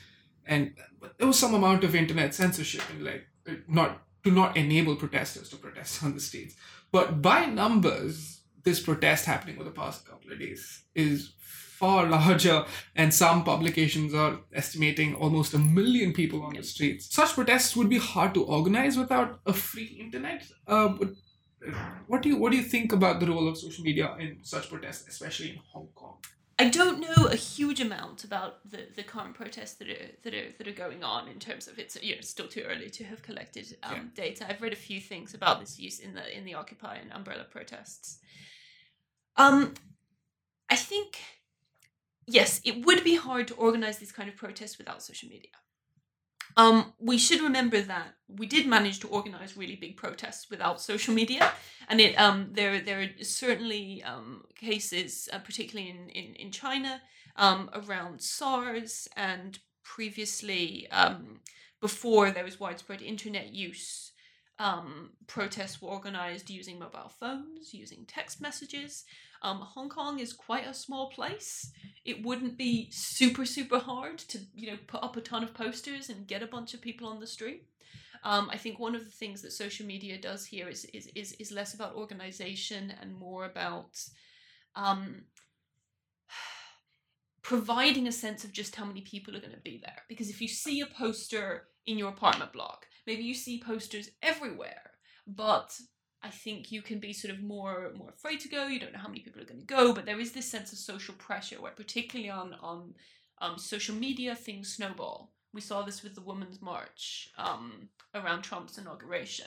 and 0.47 0.73
there 1.17 1.28
was 1.28 1.38
some 1.38 1.53
amount 1.53 1.84
of 1.84 1.93
internet 1.93 2.34
censorship 2.34 2.82
and 2.89 3.03
like 3.03 3.28
not 3.67 4.01
to 4.26 4.32
not 4.32 4.57
enable 4.57 4.95
protesters 4.95 5.49
to 5.49 5.55
protest 5.55 6.03
on 6.03 6.13
the 6.13 6.19
streets. 6.19 6.55
But 6.91 7.21
by 7.21 7.45
numbers, 7.45 8.41
this 8.63 8.80
protest 8.80 9.26
happening 9.26 9.55
over 9.55 9.65
the 9.65 9.71
past 9.71 10.05
couple 10.05 10.32
of 10.32 10.39
days 10.39 10.84
is 10.95 11.34
far 11.39 12.07
larger, 12.17 12.65
and 12.95 13.13
some 13.13 13.43
publications 13.43 14.13
are 14.13 14.39
estimating 14.53 15.15
almost 15.15 15.53
a 15.53 15.59
million 15.59 16.11
people 16.13 16.41
on 16.41 16.55
the 16.55 16.63
streets. 16.63 17.13
Such 17.13 17.34
protests 17.34 17.76
would 17.76 17.89
be 17.89 17.99
hard 17.99 18.34
to 18.34 18.43
organize 18.43 18.97
without 18.97 19.39
a 19.45 19.53
free 19.53 19.97
internet. 19.99 20.45
Uh, 20.67 20.95
uh, 21.67 21.71
what 22.07 22.21
do 22.21 22.30
you 22.30 22.38
what 22.38 22.51
do 22.51 22.57
you 22.57 22.63
think 22.63 22.91
about 22.91 23.19
the 23.19 23.28
role 23.28 23.47
of 23.47 23.57
social 23.57 23.84
media 23.84 24.15
in 24.19 24.38
such 24.41 24.69
protests, 24.69 25.07
especially 25.07 25.51
in 25.51 25.59
Hong 25.73 25.89
Kong? 25.95 26.17
I 26.58 26.70
don't 26.70 27.01
know 27.01 27.28
a 27.28 27.36
huge 27.36 27.82
amount 27.82 28.24
about 28.24 28.70
the, 28.70 28.88
the 28.95 29.03
current 29.03 29.34
protests 29.34 29.74
that 29.74 29.89
are 29.89 30.08
that 30.24 30.34
are 30.34 30.51
that 30.58 30.68
are 30.68 30.72
going 30.72 31.03
on 31.03 31.28
in 31.28 31.38
terms 31.38 31.68
of 31.68 31.78
it's 31.78 32.01
you 32.01 32.16
know 32.16 32.22
still 32.22 32.47
too 32.47 32.62
early 32.62 32.89
to 32.91 33.03
have 33.03 33.22
collected 33.22 33.76
um, 33.84 33.93
yeah. 33.93 34.24
data. 34.24 34.45
I've 34.49 34.62
read 34.62 34.72
a 34.72 34.78
few 34.78 35.01
things 35.01 35.34
about 35.34 35.60
this 35.60 35.78
use 35.80 35.99
in 35.99 36.14
the 36.14 36.36
in 36.36 36.45
the 36.45 36.53
Occupy 36.53 36.95
and 36.95 37.12
Umbrella 37.12 37.43
protests. 37.43 38.20
Um, 39.36 39.74
I 40.70 40.78
think 40.78 41.20
yes, 42.26 42.62
it 42.64 42.86
would 42.86 43.03
be 43.03 43.16
hard 43.16 43.49
to 43.49 43.56
organize 43.56 43.97
these 43.97 44.14
kind 44.14 44.30
of 44.30 44.38
protests 44.38 44.78
without 44.78 45.03
social 45.03 45.28
media. 45.28 45.51
Um, 46.58 46.93
we 46.99 47.18
should 47.18 47.41
remember 47.41 47.82
that 47.82 48.16
we 48.28 48.47
did 48.47 48.66
manage 48.66 48.99
to 49.01 49.08
organize 49.08 49.58
really 49.58 49.76
big 49.76 49.97
protests 49.97 50.49
without 50.49 50.82
social 50.82 51.14
media, 51.14 51.51
and 51.89 51.99
it 51.99 52.16
um, 52.16 52.49
there 52.53 52.80
there 52.82 53.01
are 53.01 53.24
certainly 53.24 54.03
um, 54.03 54.45
cases, 54.56 55.30
uh, 55.34 55.39
particularly 55.39 55.89
in 55.89 56.10
in 56.10 56.36
in 56.36 56.51
China, 56.51 57.01
um, 57.36 57.70
around 57.74 58.22
SARS 58.22 59.08
and 59.16 59.60
previously 59.84 60.88
um, 60.91 61.41
before 61.82 62.32
there 62.32 62.43
was 62.43 62.60
widespread 62.60 63.01
internet 63.01 63.53
use, 63.53 64.12
um, 64.58 65.12
protests 65.28 65.82
were 65.82 65.89
organized 65.89 66.49
using 66.49 66.80
mobile 66.80 67.12
phones, 67.20 67.74
using 67.74 68.06
text 68.08 68.41
messages. 68.41 69.03
Um, 69.46 69.60
Hong 69.60 69.89
Kong 69.89 70.18
is 70.18 70.34
quite 70.34 70.68
a 70.68 70.74
small 70.74 71.12
place. 71.12 71.72
It 72.04 72.26
wouldn't 72.26 72.58
be 72.58 72.89
super, 72.89 73.46
super 73.46 73.78
hard 73.78 74.18
to, 74.18 74.39
you 74.56 74.72
know, 74.72 74.78
put 74.88 75.04
up 75.04 75.18
a 75.18 75.22
ton 75.22 75.43
of 75.43 75.54
posters 75.54 76.10
and 76.10 76.26
get 76.26 76.41
a 76.41 76.48
bunch 76.48 76.74
of 76.74 76.82
people 76.82 77.08
on 77.08 77.20
the 77.20 77.28
street. 77.28 77.68
Um, 78.24 78.50
I 78.52 78.58
think 78.58 78.80
one 78.80 78.96
of 78.96 79.06
the 79.06 79.12
things 79.12 79.43
that 79.43 79.52
social 79.52 79.86
media 79.86 80.18
does 80.20 80.48
here 80.48 80.68
is 80.68 80.86
is 80.86 81.12
is, 81.14 81.34
is 81.34 81.52
less 81.52 81.76
about 81.76 81.93
organization 81.93 82.91
and 83.00 83.14
more 83.14 83.46
about 83.46 84.04
um, 84.76 85.26
providing 87.43 88.08
a 88.08 88.12
sense 88.12 88.43
of 88.43 88.52
just 88.52 88.76
how 88.76 88.86
many 88.86 89.02
people 89.02 89.38
are 89.38 89.41
going 89.41 89.54
to 89.54 89.72
be 89.72 89.78
there. 89.78 90.02
Because 90.10 90.32
if 90.32 90.41
you 90.41 90.48
see 90.48 90.82
a 90.82 90.88
poster 90.88 91.68
in 91.86 92.00
your 92.00 92.10
apartment 92.10 92.52
block, 92.52 92.88
maybe 93.06 93.22
you 93.22 93.36
see 93.36 93.62
posters 93.64 94.10
everywhere, 94.24 94.89
but 95.28 95.80
I 96.26 96.30
think 96.30 96.71
you 96.71 96.82
can 96.82 96.99
be 96.99 97.13
sort 97.13 97.34
of 97.34 97.43
more 97.43 97.91
more 97.95 98.09
afraid 98.09 98.39
to 98.41 98.49
go. 98.49 98.65
You 98.65 98.80
don't 98.80 98.93
know 98.93 98.99
how 98.99 99.07
many 99.07 99.19
people 99.19 99.41
are 99.41 99.45
going 99.45 99.59
to 99.59 99.65
go, 99.65 99.93
but 99.93 100.05
there 100.05 100.19
is 100.19 100.32
this 100.32 100.49
sense 100.49 100.71
of 100.73 100.80
social 100.80 101.13
pressure 101.15 101.61
where, 101.61 101.71
particularly 101.71 102.32
on 102.32 102.55
on 102.61 102.95
um, 103.39 103.59
social 103.59 103.95
media, 103.95 104.36
things 104.36 104.73
snowball. 104.73 105.32
We 105.53 105.61
saw 105.61 105.84
this 105.84 106.01
with 106.01 106.15
the 106.15 106.21
Women's 106.21 106.61
March 106.61 107.30
um, 107.38 107.89
around 108.15 108.41
Trump's 108.41 108.78
inauguration, 108.80 109.45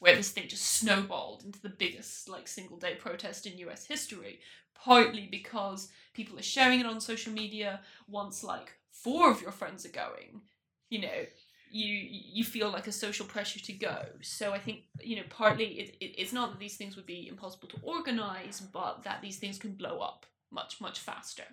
where 0.00 0.16
this 0.16 0.30
thing 0.30 0.48
just 0.48 0.64
snowballed 0.64 1.44
into 1.44 1.62
the 1.62 1.68
biggest 1.84 2.28
like 2.28 2.48
single 2.48 2.78
day 2.78 2.96
protest 2.96 3.46
in 3.46 3.58
U.S. 3.58 3.86
history. 3.86 4.40
Partly 4.74 5.28
because 5.30 5.88
people 6.14 6.38
are 6.38 6.42
sharing 6.42 6.80
it 6.80 6.86
on 6.86 7.00
social 7.00 7.32
media. 7.32 7.80
Once 8.08 8.42
like 8.42 8.72
four 8.90 9.30
of 9.30 9.40
your 9.40 9.52
friends 9.52 9.86
are 9.86 9.90
going, 9.90 10.42
you 10.90 11.00
know, 11.00 11.26
you 11.70 11.94
you 12.10 12.44
feel 12.44 12.70
like 12.70 12.86
a 12.86 12.92
social 12.92 13.26
pressure 13.26 13.60
to 13.60 13.72
go. 13.72 14.06
So 14.22 14.52
I 14.52 14.58
think 14.58 14.82
you 15.00 15.16
know 15.16 15.22
partly 15.28 15.66
it, 15.80 15.96
it, 16.00 16.14
it's 16.18 16.32
not 16.32 16.50
that 16.50 16.60
these 16.60 16.76
things 16.76 16.96
would 16.96 17.06
be 17.06 17.28
impossible 17.28 17.68
to 17.68 17.78
organize, 17.82 18.60
but 18.60 19.02
that 19.04 19.22
these 19.22 19.38
things 19.38 19.58
can 19.58 19.72
blow 19.72 20.00
up 20.00 20.26
much 20.50 20.80
much 20.80 20.98
faster. 20.98 21.44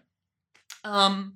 Um, 0.83 1.33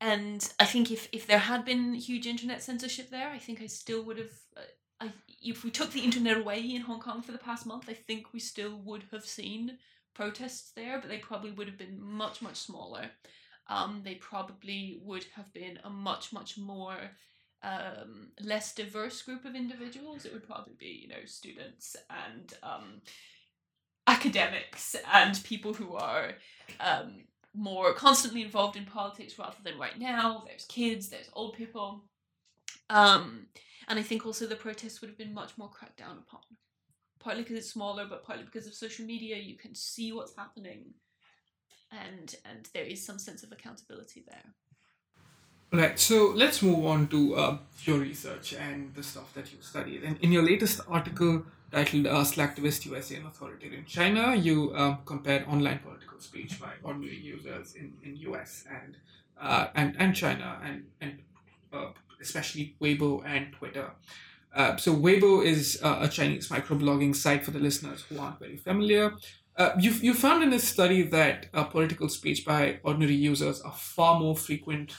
and 0.00 0.52
I 0.58 0.64
think 0.64 0.90
if 0.90 1.08
if 1.12 1.26
there 1.26 1.38
had 1.38 1.64
been 1.64 1.94
huge 1.94 2.26
internet 2.26 2.62
censorship 2.62 3.10
there, 3.10 3.28
I 3.28 3.38
think 3.38 3.60
I 3.60 3.66
still 3.66 4.02
would 4.04 4.18
have. 4.18 4.32
Uh, 4.56 4.60
I, 5.02 5.12
if 5.42 5.64
we 5.64 5.70
took 5.70 5.92
the 5.92 6.04
internet 6.04 6.36
away 6.36 6.60
in 6.60 6.82
Hong 6.82 7.00
Kong 7.00 7.22
for 7.22 7.32
the 7.32 7.38
past 7.38 7.64
month, 7.66 7.86
I 7.88 7.94
think 7.94 8.32
we 8.32 8.40
still 8.40 8.76
would 8.84 9.04
have 9.12 9.24
seen 9.24 9.78
protests 10.14 10.72
there, 10.72 10.98
but 11.00 11.08
they 11.08 11.18
probably 11.18 11.52
would 11.52 11.66
have 11.68 11.78
been 11.78 12.00
much 12.00 12.42
much 12.42 12.56
smaller. 12.56 13.10
Um, 13.68 14.02
they 14.04 14.16
probably 14.16 15.00
would 15.04 15.24
have 15.36 15.52
been 15.52 15.78
a 15.84 15.90
much 15.90 16.32
much 16.32 16.58
more 16.58 16.98
um, 17.62 18.28
less 18.40 18.74
diverse 18.74 19.22
group 19.22 19.44
of 19.44 19.54
individuals. 19.54 20.24
It 20.24 20.32
would 20.32 20.46
probably 20.46 20.74
be, 20.78 21.00
you 21.02 21.08
know, 21.08 21.24
students 21.26 21.96
and 22.08 22.54
um, 22.62 23.02
academics 24.06 24.96
and 25.12 25.42
people 25.44 25.74
who 25.74 25.94
are 25.94 26.32
um, 26.80 27.24
more 27.54 27.92
constantly 27.94 28.42
involved 28.42 28.76
in 28.76 28.84
politics 28.84 29.38
rather 29.38 29.56
than 29.62 29.78
right 29.78 29.98
now. 29.98 30.44
There's 30.46 30.64
kids, 30.66 31.08
there's 31.08 31.30
old 31.34 31.54
people. 31.54 32.04
Um, 32.88 33.46
and 33.88 33.98
I 33.98 34.02
think 34.02 34.24
also 34.24 34.46
the 34.46 34.56
protests 34.56 35.00
would 35.00 35.10
have 35.10 35.18
been 35.18 35.34
much 35.34 35.56
more 35.58 35.68
cracked 35.68 35.98
down 35.98 36.18
upon. 36.18 36.40
Partly 37.18 37.42
because 37.42 37.58
it's 37.58 37.70
smaller, 37.70 38.06
but 38.08 38.24
partly 38.24 38.44
because 38.44 38.66
of 38.66 38.74
social 38.74 39.04
media, 39.04 39.36
you 39.36 39.56
can 39.56 39.74
see 39.74 40.10
what's 40.10 40.34
happening, 40.34 40.94
and 41.92 42.34
and 42.48 42.66
there 42.72 42.84
is 42.84 43.04
some 43.04 43.18
sense 43.18 43.42
of 43.42 43.52
accountability 43.52 44.24
there. 44.26 44.54
Right, 45.72 45.98
so 46.00 46.32
let's 46.34 46.62
move 46.62 46.84
on 46.84 47.06
to 47.08 47.36
uh, 47.36 47.58
your 47.84 47.98
research 47.98 48.54
and 48.54 48.92
the 48.94 49.04
stuff 49.04 49.32
that 49.34 49.52
you 49.52 49.58
studied. 49.60 50.02
And 50.02 50.18
in 50.18 50.32
your 50.32 50.42
latest 50.42 50.80
article 50.88 51.44
titled 51.70 52.08
uh, 52.08 52.24
Slacktivist 52.24 52.86
USA 52.86 53.16
and 53.16 53.26
Authoritarian 53.26 53.84
China, 53.84 54.34
you 54.34 54.72
uh, 54.72 54.96
compared 55.06 55.46
online 55.46 55.78
political 55.78 56.18
speech 56.18 56.60
by 56.60 56.72
ordinary 56.82 57.18
users 57.18 57.74
in, 57.76 57.92
in 58.02 58.16
US 58.16 58.64
and, 58.68 58.96
uh, 59.40 59.68
and, 59.76 59.94
and 59.96 60.16
China, 60.16 60.58
and, 60.64 60.86
and 61.00 61.20
uh, 61.72 61.90
especially 62.20 62.74
Weibo 62.80 63.24
and 63.24 63.52
Twitter. 63.52 63.92
Uh, 64.52 64.76
so 64.76 64.92
Weibo 64.92 65.44
is 65.44 65.78
uh, 65.84 65.98
a 66.00 66.08
Chinese 66.08 66.48
microblogging 66.48 67.14
site 67.14 67.44
for 67.44 67.52
the 67.52 67.60
listeners 67.60 68.02
who 68.08 68.18
aren't 68.18 68.40
very 68.40 68.56
familiar. 68.56 69.14
Uh, 69.56 69.70
you, 69.78 69.92
you 69.92 70.14
found 70.14 70.42
in 70.42 70.50
this 70.50 70.66
study 70.66 71.02
that 71.02 71.46
uh, 71.54 71.62
political 71.62 72.08
speech 72.08 72.44
by 72.44 72.80
ordinary 72.82 73.14
users 73.14 73.60
are 73.60 73.72
far 73.72 74.18
more 74.18 74.36
frequent 74.36 74.94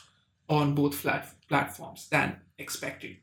on 0.52 0.76
both 0.76 0.94
flat 0.94 1.34
platforms 1.48 2.08
than 2.10 2.36
expected. 2.60 3.16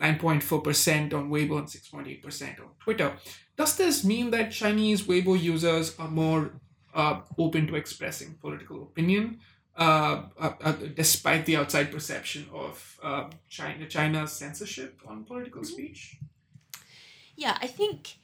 9.4% 0.00 1.14
on 1.14 1.30
Weibo 1.30 1.58
and 1.58 1.66
6.8% 1.66 2.60
on 2.60 2.68
Twitter. 2.78 3.12
Does 3.56 3.76
this 3.76 4.04
mean 4.04 4.30
that 4.30 4.52
Chinese 4.52 5.02
Weibo 5.02 5.40
users 5.40 5.98
are 5.98 6.08
more 6.08 6.52
uh, 6.94 7.20
open 7.38 7.66
to 7.68 7.74
expressing 7.76 8.34
political 8.34 8.82
opinion, 8.82 9.38
uh, 9.76 10.22
uh, 10.38 10.52
uh 10.60 10.72
despite 10.94 11.46
the 11.46 11.56
outside 11.56 11.90
perception 11.90 12.46
of 12.52 12.98
uh, 13.02 13.24
China, 13.48 13.86
China's 13.86 14.32
censorship 14.32 15.00
on 15.08 15.24
political 15.24 15.62
mm-hmm. 15.62 15.72
speech? 15.72 16.18
Yeah, 17.36 17.56
I 17.60 17.66
think 17.66 18.18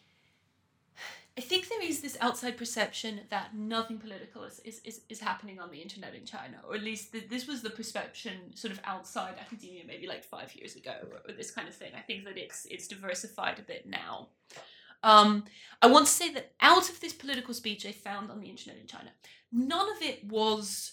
I 1.40 1.42
think 1.42 1.70
there 1.70 1.82
is 1.82 2.02
this 2.02 2.18
outside 2.20 2.58
perception 2.58 3.22
that 3.30 3.56
nothing 3.56 3.96
political 3.96 4.44
is, 4.44 4.60
is, 4.60 4.82
is, 4.84 5.00
is 5.08 5.20
happening 5.20 5.58
on 5.58 5.70
the 5.70 5.78
internet 5.78 6.14
in 6.14 6.26
China, 6.26 6.58
or 6.68 6.74
at 6.74 6.82
least 6.82 7.12
the, 7.12 7.20
this 7.20 7.46
was 7.46 7.62
the 7.62 7.70
perception 7.70 8.54
sort 8.54 8.74
of 8.74 8.80
outside 8.84 9.36
academia 9.40 9.84
maybe 9.86 10.06
like 10.06 10.22
five 10.22 10.54
years 10.54 10.76
ago, 10.76 10.92
or, 11.26 11.32
this 11.32 11.50
kind 11.50 11.66
of 11.66 11.74
thing. 11.74 11.92
I 11.96 12.02
think 12.02 12.26
that 12.26 12.36
it's 12.36 12.66
it's 12.66 12.86
diversified 12.86 13.58
a 13.58 13.62
bit 13.62 13.88
now. 13.88 14.28
Um, 15.02 15.44
I 15.80 15.86
want 15.86 16.04
to 16.08 16.12
say 16.12 16.30
that 16.34 16.52
out 16.60 16.90
of 16.90 17.00
this 17.00 17.14
political 17.14 17.54
speech 17.54 17.86
I 17.86 17.92
found 17.92 18.30
on 18.30 18.40
the 18.40 18.50
internet 18.50 18.78
in 18.78 18.86
China, 18.86 19.08
none 19.50 19.88
of 19.96 20.02
it 20.02 20.22
was 20.24 20.92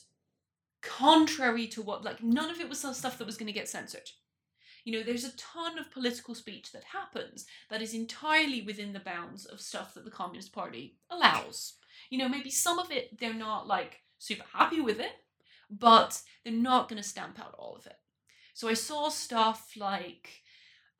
contrary 0.81 1.67
to 1.67 1.81
what, 1.81 2.05
like, 2.05 2.23
none 2.23 2.49
of 2.49 2.61
it 2.61 2.69
was 2.69 2.79
stuff 2.79 3.17
that 3.17 3.27
was 3.27 3.35
going 3.35 3.47
to 3.47 3.59
get 3.59 3.67
censored. 3.67 4.09
You 4.87 4.93
know, 4.93 5.03
there's 5.03 5.25
a 5.25 5.35
ton 5.35 5.77
of 5.77 5.91
political 5.91 6.33
speech 6.33 6.71
that 6.71 6.85
happens 6.85 7.45
that 7.69 7.81
is 7.81 7.93
entirely 7.93 8.61
within 8.61 8.93
the 8.93 9.01
bounds 9.01 9.43
of 9.45 9.59
stuff 9.59 9.93
that 9.93 10.05
the 10.05 10.09
Communist 10.11 10.53
Party 10.53 10.95
allows. 11.09 11.73
You 12.09 12.17
know, 12.17 12.29
maybe 12.29 12.49
some 12.49 12.79
of 12.79 12.89
it 12.89 13.19
they're 13.19 13.33
not 13.33 13.67
like 13.67 13.99
super 14.17 14.45
happy 14.53 14.79
with 14.79 15.01
it, 15.01 15.11
but 15.69 16.21
they're 16.41 16.53
not 16.53 16.87
going 16.87 17.01
to 17.01 17.07
stamp 17.07 17.37
out 17.37 17.53
all 17.59 17.75
of 17.75 17.85
it. 17.85 17.97
So 18.53 18.69
I 18.69 18.75
saw 18.75 19.09
stuff 19.09 19.73
like, 19.75 20.29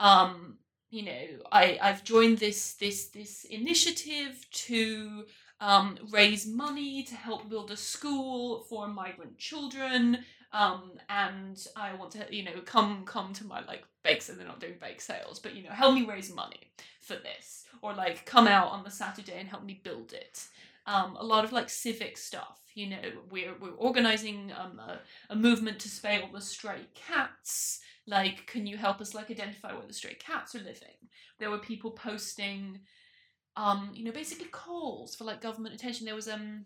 um, 0.01 0.57
you 0.89 1.03
know, 1.03 1.25
I 1.53 1.79
I've 1.81 2.03
joined 2.03 2.39
this 2.39 2.73
this 2.73 3.07
this 3.11 3.45
initiative 3.45 4.45
to 4.67 5.23
um, 5.61 5.97
raise 6.11 6.45
money 6.45 7.03
to 7.03 7.15
help 7.15 7.49
build 7.49 7.71
a 7.71 7.77
school 7.77 8.65
for 8.69 8.89
migrant 8.89 9.37
children 9.37 10.25
um, 10.53 10.91
and 11.09 11.65
I 11.75 11.93
want 11.95 12.11
to, 12.11 12.25
you 12.29 12.43
know, 12.43 12.61
come 12.65 13.03
come 13.05 13.33
to 13.33 13.45
my 13.45 13.63
like 13.65 13.83
bake 14.03 14.21
sale. 14.21 14.37
They're 14.37 14.47
not 14.47 14.59
doing 14.59 14.75
bake 14.79 15.01
sales, 15.01 15.39
but 15.39 15.55
you 15.55 15.63
know, 15.63 15.71
help 15.71 15.93
me 15.93 16.05
raise 16.05 16.33
money 16.33 16.71
for 17.01 17.15
this, 17.15 17.65
or 17.81 17.93
like 17.93 18.25
come 18.25 18.47
out 18.47 18.71
on 18.71 18.83
the 18.83 18.91
Saturday 18.91 19.37
and 19.39 19.49
help 19.49 19.63
me 19.63 19.81
build 19.83 20.13
it. 20.13 20.45
Um, 20.85 21.17
a 21.19 21.23
lot 21.23 21.43
of 21.43 21.51
like 21.51 21.69
civic 21.69 22.17
stuff. 22.17 22.59
You 22.75 22.89
know, 22.91 23.01
we're 23.29 23.55
we're 23.59 23.71
organizing 23.71 24.51
um, 24.57 24.79
a, 24.79 24.99
a 25.29 25.35
movement 25.35 25.79
to 25.79 25.89
spay 25.89 26.23
all 26.23 26.31
the 26.31 26.41
stray 26.41 26.81
cats. 26.95 27.81
Like, 28.05 28.47
can 28.47 28.65
you 28.65 28.77
help 28.77 29.01
us 29.01 29.13
like 29.13 29.29
identify 29.29 29.73
where 29.73 29.85
the 29.85 29.93
stray 29.93 30.15
cats 30.17 30.55
are 30.55 30.59
living? 30.59 30.95
There 31.39 31.51
were 31.51 31.57
people 31.57 31.91
posting, 31.91 32.79
um, 33.57 33.91
you 33.93 34.05
know, 34.05 34.13
basically 34.13 34.47
calls 34.47 35.13
for 35.13 35.25
like 35.25 35.41
government 35.41 35.75
attention. 35.75 36.05
There 36.05 36.15
was 36.15 36.29
um 36.29 36.65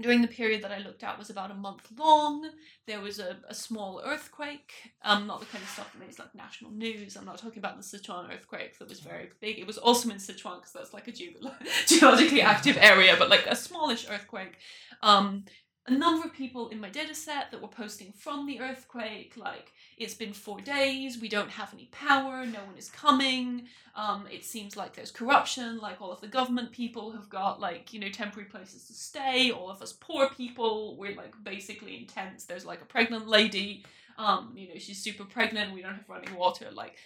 during 0.00 0.22
the 0.22 0.28
period 0.28 0.62
that 0.62 0.72
I 0.72 0.78
looked 0.78 1.02
at 1.02 1.18
was 1.18 1.28
about 1.28 1.50
a 1.50 1.54
month 1.54 1.86
long. 1.98 2.48
There 2.86 3.00
was 3.00 3.18
a, 3.18 3.36
a 3.48 3.54
small 3.54 4.02
earthquake, 4.04 4.72
um, 5.04 5.26
not 5.26 5.40
the 5.40 5.46
kind 5.46 5.62
of 5.62 5.68
stuff 5.68 5.92
that 5.92 6.00
makes 6.00 6.18
like 6.18 6.34
national 6.34 6.70
news. 6.70 7.16
I'm 7.16 7.26
not 7.26 7.38
talking 7.38 7.58
about 7.58 7.76
the 7.76 7.82
Sichuan 7.82 8.32
earthquake 8.32 8.78
that 8.78 8.88
was 8.88 9.00
very 9.00 9.28
big. 9.40 9.58
It 9.58 9.66
was 9.66 9.78
also 9.78 10.08
in 10.08 10.16
Sichuan 10.16 10.60
because 10.60 10.72
that's 10.72 10.94
like 10.94 11.08
a 11.08 11.12
ge- 11.12 11.36
geologically 11.86 12.40
active 12.40 12.78
area, 12.80 13.16
but 13.18 13.28
like 13.28 13.46
a 13.46 13.54
smallish 13.54 14.06
earthquake. 14.08 14.56
Um, 15.02 15.44
a 15.88 15.90
number 15.90 16.24
of 16.26 16.32
people 16.32 16.68
in 16.68 16.80
my 16.80 16.88
data 16.88 17.14
set 17.14 17.50
that 17.50 17.60
were 17.60 17.66
posting 17.66 18.12
from 18.12 18.46
the 18.46 18.60
earthquake, 18.60 19.32
like, 19.36 19.72
it's 19.98 20.14
been 20.14 20.32
four 20.32 20.60
days, 20.60 21.20
we 21.20 21.28
don't 21.28 21.50
have 21.50 21.74
any 21.74 21.88
power, 21.90 22.46
no 22.46 22.60
one 22.64 22.76
is 22.78 22.88
coming, 22.88 23.66
um, 23.96 24.26
it 24.30 24.44
seems 24.44 24.76
like 24.76 24.94
there's 24.94 25.10
corruption, 25.10 25.78
like, 25.78 26.00
all 26.00 26.12
of 26.12 26.20
the 26.20 26.28
government 26.28 26.70
people 26.70 27.10
have 27.10 27.28
got, 27.28 27.58
like, 27.58 27.92
you 27.92 27.98
know, 27.98 28.08
temporary 28.08 28.48
places 28.48 28.84
to 28.86 28.92
stay, 28.92 29.50
all 29.50 29.68
of 29.68 29.82
us 29.82 29.92
poor 29.92 30.28
people, 30.30 30.96
we're, 30.96 31.16
like, 31.16 31.34
basically 31.42 31.96
in 31.96 32.06
tents, 32.06 32.44
there's, 32.44 32.64
like, 32.64 32.80
a 32.80 32.86
pregnant 32.86 33.26
lady, 33.26 33.84
um, 34.18 34.52
you 34.54 34.68
know, 34.68 34.78
she's 34.78 34.98
super 34.98 35.24
pregnant, 35.24 35.74
we 35.74 35.82
don't 35.82 35.94
have 35.94 36.08
running 36.08 36.34
water, 36.36 36.68
like, 36.72 36.96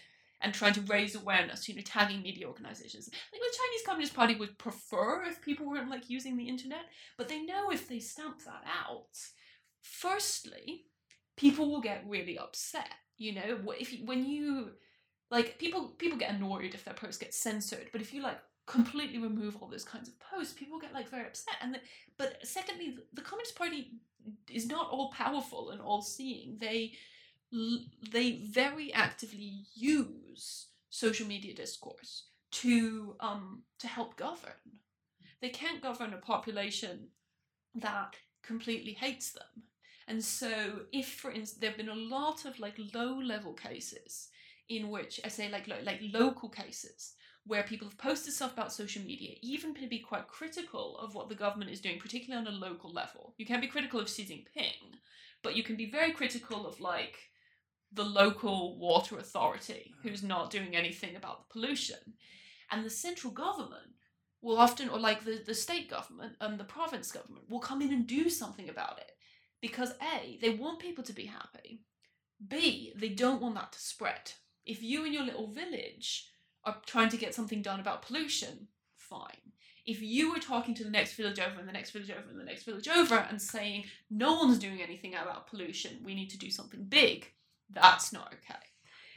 and 0.40 0.52
trying 0.54 0.74
to 0.74 0.80
raise 0.82 1.14
awareness, 1.14 1.68
you 1.68 1.74
know, 1.74 1.82
tagging 1.84 2.22
media 2.22 2.46
organizations. 2.46 3.08
Like 3.12 3.40
the 3.40 3.56
Chinese 3.58 3.86
Communist 3.86 4.14
Party 4.14 4.34
would 4.36 4.58
prefer 4.58 5.24
if 5.24 5.40
people 5.42 5.66
weren't 5.66 5.90
like 5.90 6.10
using 6.10 6.36
the 6.36 6.48
internet, 6.48 6.84
but 7.16 7.28
they 7.28 7.42
know 7.42 7.70
if 7.70 7.88
they 7.88 7.98
stamp 8.00 8.44
that 8.44 8.64
out, 8.66 9.08
firstly, 9.82 10.84
people 11.36 11.70
will 11.70 11.80
get 11.80 12.04
really 12.06 12.38
upset 12.38 12.88
You 13.18 13.32
know, 13.34 13.60
if 13.78 13.94
when 14.04 14.26
you 14.26 14.72
like 15.30 15.58
people 15.58 15.88
people 15.98 16.18
get 16.18 16.34
annoyed 16.34 16.74
if 16.74 16.84
their 16.84 16.94
post 16.94 17.20
gets 17.20 17.38
censored, 17.38 17.88
but 17.92 18.00
if 18.02 18.12
you 18.14 18.22
like 18.22 18.38
completely 18.66 19.18
remove 19.18 19.56
all 19.56 19.68
those 19.68 19.84
kinds 19.84 20.08
of 20.08 20.14
posts, 20.20 20.52
people 20.54 20.78
get 20.78 20.92
like 20.94 21.08
very 21.10 21.26
upset. 21.26 21.56
And 21.62 21.74
the, 21.74 21.80
but 22.18 22.38
secondly, 22.46 22.96
the- 22.96 23.06
the 23.14 23.22
Communist 23.22 23.56
Party 23.56 23.92
is 24.50 24.66
not 24.66 24.90
all 24.90 25.10
powerful 25.12 25.70
and 25.70 25.80
all 25.80 26.02
seeing. 26.02 26.58
They 26.58 26.92
they 28.10 28.32
very 28.52 28.92
actively 28.92 29.64
use 29.74 30.06
social 30.90 31.26
media 31.26 31.54
discourse 31.54 32.28
to 32.50 33.16
um 33.20 33.62
to 33.78 33.86
help 33.86 34.16
govern. 34.16 34.80
They 35.42 35.50
can't 35.50 35.82
govern 35.82 36.14
a 36.14 36.18
population 36.18 37.08
that 37.74 38.16
completely 38.42 38.92
hates 38.92 39.32
them. 39.32 39.64
And 40.08 40.24
so, 40.24 40.82
if, 40.92 41.08
for 41.08 41.30
instance, 41.30 41.60
there 41.60 41.70
have 41.70 41.76
been 41.76 41.88
a 41.88 41.94
lot 41.94 42.44
of 42.44 42.58
like 42.58 42.76
low 42.94 43.18
level 43.18 43.52
cases 43.52 44.28
in 44.68 44.88
which 44.88 45.20
I 45.24 45.28
say 45.28 45.50
like 45.50 45.66
lo- 45.68 45.82
like 45.82 46.00
local 46.02 46.48
cases 46.48 47.14
where 47.44 47.62
people 47.62 47.88
have 47.88 47.98
posted 47.98 48.32
stuff 48.32 48.52
about 48.52 48.72
social 48.72 49.02
media, 49.02 49.34
even 49.40 49.72
to 49.74 49.86
be 49.86 50.00
quite 50.00 50.26
critical 50.26 50.98
of 50.98 51.14
what 51.14 51.28
the 51.28 51.34
government 51.34 51.70
is 51.70 51.80
doing, 51.80 51.98
particularly 51.98 52.44
on 52.44 52.52
a 52.52 52.56
local 52.56 52.92
level. 52.92 53.34
You 53.38 53.46
can 53.46 53.60
be 53.60 53.68
critical 53.68 54.00
of 54.00 54.08
Xi 54.08 54.24
Jinping, 54.24 54.98
but 55.42 55.54
you 55.54 55.62
can 55.62 55.76
be 55.76 55.88
very 55.88 56.12
critical 56.12 56.66
of 56.66 56.80
like 56.80 57.16
the 57.96 58.04
local 58.04 58.78
water 58.78 59.18
authority 59.18 59.94
hmm. 60.00 60.08
who's 60.08 60.22
not 60.22 60.50
doing 60.50 60.76
anything 60.76 61.16
about 61.16 61.40
the 61.40 61.52
pollution. 61.52 62.14
And 62.70 62.84
the 62.84 62.90
central 62.90 63.32
government 63.32 63.94
will 64.42 64.58
often, 64.58 64.88
or 64.88 64.98
like 64.98 65.24
the, 65.24 65.42
the 65.44 65.54
state 65.54 65.90
government 65.90 66.34
and 66.40 66.58
the 66.58 66.64
province 66.64 67.10
government, 67.10 67.50
will 67.50 67.58
come 67.58 67.82
in 67.82 67.92
and 67.92 68.06
do 68.06 68.28
something 68.28 68.68
about 68.68 68.98
it. 68.98 69.12
Because 69.60 69.94
A, 70.02 70.38
they 70.40 70.50
want 70.50 70.78
people 70.78 71.02
to 71.04 71.12
be 71.12 71.26
happy. 71.26 71.80
B, 72.46 72.92
they 72.96 73.08
don't 73.08 73.40
want 73.40 73.54
that 73.54 73.72
to 73.72 73.78
spread. 73.80 74.32
If 74.64 74.82
you 74.82 75.04
in 75.04 75.12
your 75.12 75.24
little 75.24 75.48
village 75.48 76.28
are 76.64 76.76
trying 76.86 77.08
to 77.10 77.16
get 77.16 77.34
something 77.34 77.62
done 77.62 77.80
about 77.80 78.02
pollution, 78.02 78.68
fine. 78.94 79.52
If 79.86 80.02
you 80.02 80.32
were 80.32 80.40
talking 80.40 80.74
to 80.74 80.84
the 80.84 80.90
next 80.90 81.14
village 81.14 81.38
over 81.38 81.60
and 81.60 81.68
the 81.68 81.72
next 81.72 81.92
village 81.92 82.10
over 82.10 82.28
and 82.28 82.40
the 82.40 82.44
next 82.44 82.64
village 82.64 82.88
over 82.88 83.14
and 83.14 83.40
saying, 83.40 83.84
no 84.10 84.34
one's 84.34 84.58
doing 84.58 84.82
anything 84.82 85.14
about 85.14 85.46
pollution, 85.46 86.00
we 86.04 86.14
need 86.14 86.30
to 86.30 86.38
do 86.38 86.50
something 86.50 86.84
big, 86.88 87.32
that's 87.70 88.12
not 88.12 88.32
okay. 88.34 88.60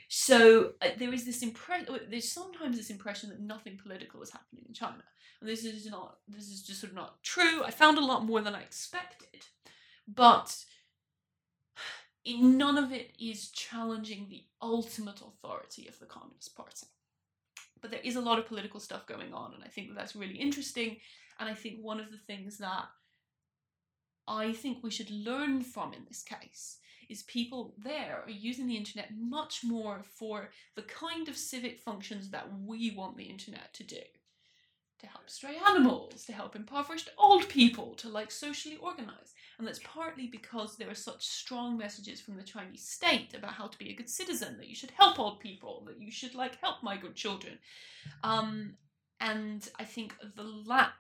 So 0.08 0.72
uh, 0.82 0.90
there 0.98 1.14
is 1.14 1.26
this 1.26 1.44
impression. 1.44 2.00
There's 2.10 2.32
sometimes 2.32 2.78
this 2.78 2.90
impression 2.90 3.30
that 3.30 3.40
nothing 3.40 3.78
political 3.82 4.22
is 4.22 4.32
happening 4.32 4.66
in 4.68 4.74
China, 4.74 5.04
and 5.40 5.50
this 5.50 5.64
is 5.64 5.86
not. 5.86 6.18
This 6.28 6.50
is 6.50 6.64
just 6.64 6.82
sort 6.82 6.92
of 6.92 6.98
not 6.98 7.22
true. 7.22 7.64
I 7.64 7.72
found 7.72 7.98
a 7.98 8.06
lot 8.06 8.26
more 8.26 8.42
than 8.42 8.56
I 8.56 8.62
expected, 8.62 9.46
but 10.08 10.56
none 12.28 12.78
of 12.78 12.92
it 12.92 13.12
is 13.20 13.52
challenging 13.52 14.28
the 14.30 14.46
ultimate 14.62 15.22
authority 15.22 15.88
of 15.88 16.00
the 16.00 16.08
Communist 16.08 16.56
Party. 16.56 16.88
But 17.82 17.92
there 17.92 18.02
is 18.04 18.16
a 18.16 18.22
lot 18.22 18.40
of 18.40 18.48
political 18.48 18.80
stuff 18.80 19.06
going 19.06 19.34
on, 19.34 19.54
and 19.54 19.64
I 19.64 19.68
think 19.68 19.90
that 19.90 19.96
that's 19.96 20.16
really 20.16 20.36
interesting. 20.36 20.98
And 21.40 21.48
I 21.48 21.54
think 21.54 21.80
one 21.82 22.00
of 22.00 22.12
the 22.12 22.18
things 22.18 22.58
that 22.58 22.86
I 24.28 24.54
think 24.54 24.80
we 24.84 24.92
should 24.92 25.12
learn 25.12 25.62
from 25.62 25.94
in 25.94 26.06
this 26.08 26.24
case 26.24 26.78
is 27.10 27.24
people 27.24 27.74
there 27.78 28.24
are 28.26 28.30
using 28.30 28.68
the 28.68 28.78
internet 28.78 29.10
much 29.18 29.64
more 29.64 30.04
for 30.18 30.52
the 30.76 30.84
kind 30.84 31.28
of 31.28 31.36
civic 31.36 31.80
functions 31.80 32.30
that 32.30 32.48
we 32.66 32.92
want 32.92 33.18
the 33.18 33.24
internet 33.24 33.74
to 33.74 33.84
do. 33.84 34.02
To 35.00 35.08
help 35.08 35.30
stray 35.30 35.56
animals, 35.66 36.26
to 36.26 36.34
help 36.34 36.56
impoverished 36.56 37.10
old 37.18 37.48
people, 37.48 37.96
to 37.96 38.10
like 38.10 38.32
socially 38.32 38.78
organize. 38.78 39.34
And 39.58 39.68
that's 39.68 39.80
partly 39.84 40.28
because 40.28 40.76
there 40.76 40.90
are 40.90 40.96
such 40.96 41.26
strong 41.26 41.78
messages 41.78 42.20
from 42.20 42.36
the 42.36 42.44
Chinese 42.44 42.86
state 42.86 43.34
about 43.34 43.54
how 43.54 43.68
to 43.68 43.78
be 43.78 43.90
a 43.90 43.96
good 43.96 44.10
citizen, 44.10 44.58
that 44.58 44.68
you 44.68 44.76
should 44.76 44.92
help 44.92 45.18
old 45.18 45.40
people, 45.40 45.84
that 45.88 46.02
you 46.02 46.12
should 46.12 46.36
like 46.36 46.60
help 46.62 46.84
migrant 46.84 47.16
children. 47.16 47.58
Um, 48.24 48.76
and 49.22 49.68
I 49.80 49.86
think 49.86 50.16
the 50.36 50.44
lack 50.44 50.94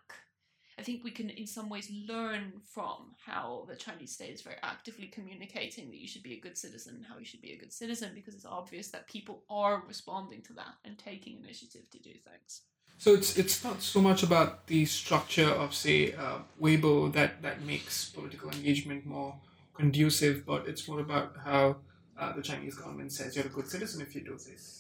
I 0.80 0.82
think 0.82 1.04
we 1.04 1.12
can, 1.12 1.30
in 1.30 1.46
some 1.46 1.68
ways, 1.68 1.92
learn 2.08 2.54
from 2.64 3.14
how 3.26 3.66
the 3.68 3.76
Chinese 3.76 4.14
state 4.14 4.34
is 4.34 4.42
very 4.42 4.56
actively 4.64 5.08
communicating 5.08 5.90
that 5.90 6.00
you 6.00 6.08
should 6.08 6.24
be 6.24 6.36
a 6.36 6.40
good 6.40 6.58
citizen 6.58 6.96
and 6.96 7.06
how 7.06 7.18
you 7.18 7.26
should 7.26 7.42
be 7.42 7.52
a 7.52 7.58
good 7.58 7.74
citizen 7.74 8.12
because 8.16 8.34
it's 8.34 8.46
obvious 8.46 8.88
that 8.92 9.06
people 9.08 9.44
are 9.50 9.84
responding 9.86 10.42
to 10.44 10.54
that 10.54 10.76
and 10.86 10.98
taking 10.98 11.38
initiative 11.44 11.90
to 11.92 12.00
do 12.00 12.12
things. 12.12 12.62
So 12.98 13.14
it's 13.14 13.38
it's 13.38 13.64
not 13.64 13.82
so 13.82 14.02
much 14.02 14.24
about 14.24 14.68
the 14.68 14.86
structure 14.86 15.48
of 15.48 15.74
say 15.74 16.14
uh, 16.14 16.40
Weibo 16.62 17.12
that 17.14 17.42
that 17.42 17.62
makes 17.62 18.10
political 18.10 18.50
engagement 18.50 19.06
more 19.06 19.36
conducive, 19.74 20.46
but 20.46 20.66
it's 20.68 20.88
more 20.88 21.02
about 21.02 21.36
how 21.44 21.78
uh, 22.18 22.34
the 22.34 22.42
Chinese 22.42 22.76
government 22.76 23.12
says 23.12 23.36
you're 23.36 23.46
a 23.46 23.50
good 23.50 23.68
citizen 23.68 24.02
if 24.02 24.16
you 24.16 24.22
do 24.22 24.34
this, 24.34 24.80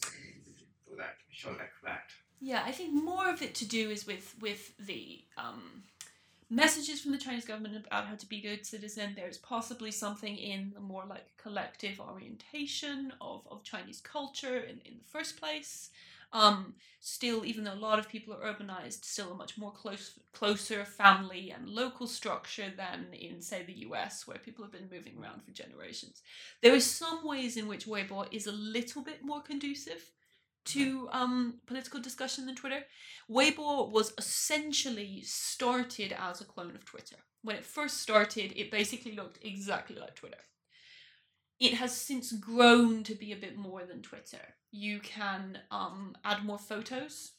do 0.87 0.95
that, 0.97 1.15
show 1.29 1.49
like 1.49 1.75
that. 1.83 2.07
Yeah, 2.41 2.63
I 2.65 2.71
think 2.71 2.93
more 2.93 3.29
of 3.29 3.41
it 3.41 3.53
to 3.55 3.67
do 3.67 3.89
is 3.89 4.07
with 4.07 4.35
with 4.39 4.75
the 4.77 5.23
um, 5.37 5.83
messages 6.49 7.01
from 7.01 7.11
the 7.11 7.17
Chinese 7.17 7.45
government 7.45 7.75
about 7.85 8.07
how 8.07 8.15
to 8.15 8.25
be 8.25 8.37
a 8.39 8.55
good 8.55 8.65
citizen. 8.65 9.13
There's 9.15 9.37
possibly 9.37 9.91
something 9.91 10.35
in 10.35 10.71
the 10.73 10.79
more 10.79 11.03
like 11.07 11.25
collective 11.37 11.99
orientation 11.99 13.13
of, 13.21 13.47
of 13.49 13.63
Chinese 13.63 14.01
culture 14.01 14.57
in, 14.57 14.79
in 14.85 14.97
the 14.97 15.09
first 15.11 15.39
place. 15.39 15.91
Um, 16.31 16.75
still, 16.99 17.43
even 17.43 17.63
though 17.63 17.73
a 17.73 17.75
lot 17.75 17.97
of 17.97 18.07
people 18.07 18.35
are 18.35 18.53
urbanized, 18.53 19.03
still 19.03 19.31
a 19.31 19.35
much 19.35 19.57
more 19.57 19.71
close, 19.71 20.19
closer 20.31 20.85
family 20.85 21.51
and 21.51 21.67
local 21.67 22.05
structure 22.05 22.71
than 22.75 23.07
in, 23.13 23.41
say, 23.41 23.63
the 23.63 23.79
US, 23.87 24.27
where 24.27 24.37
people 24.37 24.63
have 24.63 24.71
been 24.71 24.89
moving 24.91 25.15
around 25.19 25.43
for 25.43 25.51
generations. 25.51 26.21
There 26.61 26.75
are 26.75 26.79
some 26.79 27.25
ways 27.25 27.57
in 27.57 27.67
which 27.67 27.87
Weibo 27.87 28.27
is 28.31 28.45
a 28.45 28.51
little 28.51 29.01
bit 29.01 29.23
more 29.23 29.41
conducive 29.41 30.11
to 30.69 31.09
um, 31.11 31.55
political 31.65 31.99
discussion 31.99 32.45
than 32.45 32.55
Twitter. 32.55 32.81
Weibo 33.29 33.89
was 33.91 34.13
essentially 34.17 35.21
started 35.23 36.15
as 36.17 36.41
a 36.41 36.45
clone 36.45 36.75
of 36.75 36.85
Twitter. 36.85 37.17
When 37.41 37.55
it 37.55 37.65
first 37.65 38.01
started, 38.01 38.53
it 38.55 38.71
basically 38.71 39.13
looked 39.13 39.39
exactly 39.43 39.95
like 39.97 40.15
Twitter. 40.15 40.37
It 41.59 41.73
has 41.73 41.95
since 41.95 42.31
grown 42.31 43.03
to 43.03 43.15
be 43.15 43.31
a 43.31 43.37
bit 43.37 43.57
more 43.57 43.83
than 43.85 44.01
Twitter. 44.01 44.55
You 44.71 44.99
can 44.99 45.59
um, 45.71 46.15
add 46.23 46.45
more 46.45 46.57
photos, 46.57 47.33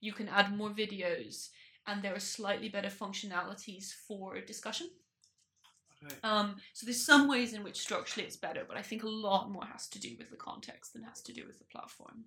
you 0.00 0.12
can 0.12 0.28
add 0.28 0.56
more 0.56 0.70
videos, 0.70 1.48
and 1.86 2.02
there 2.02 2.14
are 2.14 2.20
slightly 2.20 2.68
better 2.68 2.88
functionalities 2.88 3.92
for 3.92 4.40
discussion. 4.40 4.88
Um, 6.22 6.56
so 6.72 6.86
there's 6.86 7.04
some 7.04 7.28
ways 7.28 7.54
in 7.54 7.64
which 7.64 7.80
structurally 7.80 8.26
it's 8.26 8.36
better, 8.36 8.64
but 8.66 8.76
I 8.76 8.82
think 8.82 9.02
a 9.02 9.08
lot 9.08 9.50
more 9.50 9.64
has 9.64 9.88
to 9.88 9.98
do 9.98 10.10
with 10.18 10.30
the 10.30 10.36
context 10.36 10.92
than 10.92 11.02
has 11.04 11.22
to 11.22 11.32
do 11.32 11.44
with 11.46 11.58
the 11.58 11.64
platform. 11.64 12.24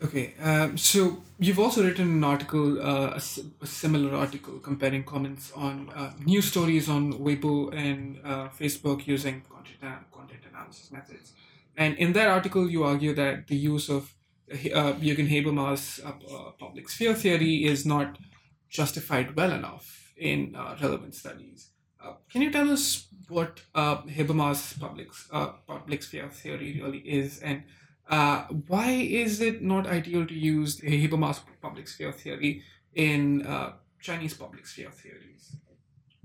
Okay, 0.00 0.34
um, 0.40 0.78
so 0.78 1.24
you've 1.40 1.58
also 1.58 1.82
written 1.84 2.08
an 2.08 2.24
article, 2.24 2.80
uh, 2.80 3.18
similar 3.18 4.14
article 4.16 4.58
comparing 4.60 5.02
comments 5.02 5.50
on 5.56 5.90
uh, 5.90 6.12
news 6.24 6.44
stories 6.44 6.88
on 6.88 7.14
Weibo 7.14 7.74
and 7.74 8.20
uh, 8.24 8.48
Facebook 8.48 9.08
using 9.08 9.42
content, 9.50 9.76
ana- 9.82 10.04
content 10.12 10.40
analysis 10.48 10.92
methods. 10.92 11.32
And 11.76 11.96
in 11.98 12.12
that 12.12 12.28
article, 12.28 12.70
you 12.70 12.84
argue 12.84 13.12
that 13.14 13.48
the 13.48 13.56
use 13.56 13.88
of 13.88 14.14
uh, 14.52 14.54
Jürgen 15.02 15.28
Habermas' 15.28 16.00
uh, 16.04 16.10
uh, 16.10 16.52
public 16.52 16.88
sphere 16.88 17.14
theory 17.14 17.64
is 17.64 17.84
not 17.84 18.18
justified 18.68 19.34
well 19.34 19.50
enough 19.50 20.12
in 20.16 20.54
uh, 20.54 20.76
relevant 20.80 21.16
studies. 21.16 21.70
Uh, 22.00 22.12
can 22.30 22.42
you 22.42 22.52
tell 22.52 22.70
us 22.70 23.08
what 23.28 23.60
uh, 23.74 23.96
Habermas' 24.02 24.78
public, 24.78 25.08
uh, 25.32 25.48
public 25.66 26.04
sphere 26.04 26.28
theory 26.28 26.80
really 26.80 26.98
is 27.00 27.40
and 27.40 27.64
uh, 28.08 28.44
why 28.66 28.90
is 28.90 29.40
it 29.40 29.62
not 29.62 29.86
ideal 29.86 30.26
to 30.26 30.34
use 30.34 30.76
the 30.76 31.06
Habermas 31.06 31.40
public 31.60 31.88
sphere 31.88 32.12
theory 32.12 32.62
in 32.94 33.46
uh, 33.46 33.72
Chinese 34.00 34.34
public 34.34 34.66
sphere 34.66 34.90
theories? 34.90 35.56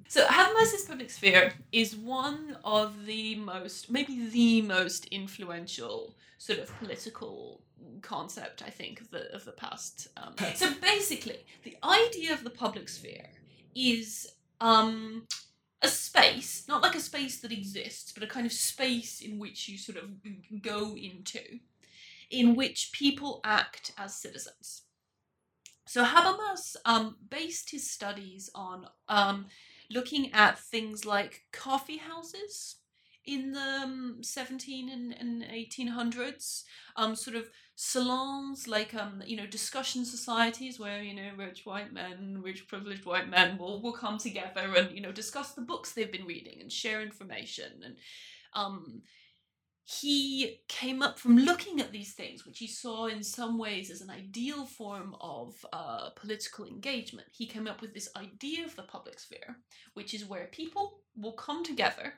So 0.08 0.26
Habermas's 0.26 0.86
public 0.86 1.10
sphere 1.10 1.54
is 1.72 1.96
one 1.96 2.58
of 2.64 3.06
the 3.06 3.36
most, 3.36 3.90
maybe 3.90 4.28
the 4.28 4.62
most 4.62 5.06
influential 5.06 6.16
sort 6.38 6.60
of 6.60 6.78
political 6.80 7.62
concept 8.02 8.64
I 8.66 8.70
think 8.70 9.02
of 9.02 9.10
the 9.12 9.34
of 9.34 9.46
the 9.46 9.52
past. 9.52 10.08
Um, 10.18 10.36
so 10.56 10.72
basically, 10.82 11.46
the 11.64 11.78
idea 11.84 12.34
of 12.34 12.44
the 12.44 12.50
public 12.50 12.90
sphere 12.90 13.30
is 13.76 14.32
um, 14.62 15.26
a 15.82 15.88
space, 15.88 16.66
not 16.68 16.82
like 16.82 16.96
a 16.96 17.00
space 17.00 17.42
that 17.42 17.52
exists, 17.52 18.12
but 18.12 18.24
a 18.24 18.28
kind 18.28 18.46
of 18.46 18.54
space 18.54 19.22
in 19.22 19.40
which 19.40 19.68
you 19.68 19.78
sort 19.78 19.98
of 19.98 20.12
go 20.62 20.96
into, 20.96 21.60
in 22.34 22.56
which 22.56 22.92
people 22.92 23.40
act 23.44 23.92
as 23.98 24.16
citizens. 24.16 24.84
So 25.86 26.04
Habermas 26.04 26.76
um, 26.86 27.18
based 27.30 27.70
his 27.70 27.90
studies 27.90 28.50
on 28.56 28.88
um, 29.08 29.46
looking 29.92 30.32
at 30.34 30.58
things 30.58 31.06
like 31.06 31.44
coffee 31.52 31.98
houses 31.98 32.78
in 33.26 33.52
the 33.52 33.60
um, 33.60 34.18
17 34.22 34.90
and, 34.90 35.14
and 35.18 35.44
1800s, 35.44 36.64
um, 36.98 37.16
sort 37.16 37.38
of 37.38 37.50
salons 37.76 38.68
like 38.68 38.94
um, 38.94 39.22
you 39.26 39.36
know 39.36 39.48
discussion 39.48 40.06
societies 40.06 40.80
where 40.80 41.02
you 41.02 41.14
know 41.14 41.30
rich 41.38 41.66
white 41.66 41.94
men, 41.94 42.40
rich 42.44 42.68
privileged 42.68 43.06
white 43.06 43.30
men 43.30 43.58
will, 43.58 43.82
will 43.82 43.94
come 43.94 44.18
together 44.18 44.74
and 44.76 44.92
you 44.92 45.02
know 45.02 45.12
discuss 45.12 45.54
the 45.54 45.62
books 45.62 45.92
they've 45.92 46.12
been 46.12 46.26
reading 46.26 46.60
and 46.62 46.72
share 46.72 47.02
information 47.02 47.72
and 47.84 47.96
um, 48.54 49.02
he 49.86 50.62
came 50.70 51.02
up 51.02 51.20
from 51.20 51.38
looking 51.38 51.82
at 51.82 51.92
these 51.92 52.14
things, 52.14 52.46
which 52.46 52.60
he 52.60 52.68
saw 52.68 53.08
in 53.08 53.22
some 53.22 53.58
ways 53.58 53.92
as 53.92 54.00
an 54.02 54.10
ideal 54.10 54.66
form 54.66 55.16
of 55.20 55.66
uh, 55.74 56.10
political 56.12 56.66
engagement. 56.66 57.28
He 57.32 57.48
came 57.48 57.68
up 57.68 57.82
with 57.82 57.94
this 57.94 58.10
idea 58.16 58.66
of 58.66 58.76
the 58.76 58.84
public 58.84 59.20
sphere, 59.20 59.58
which 59.94 60.14
is 60.14 60.26
where 60.26 60.48
people 60.48 61.02
will 61.18 61.34
come 61.34 61.64
together 61.66 62.14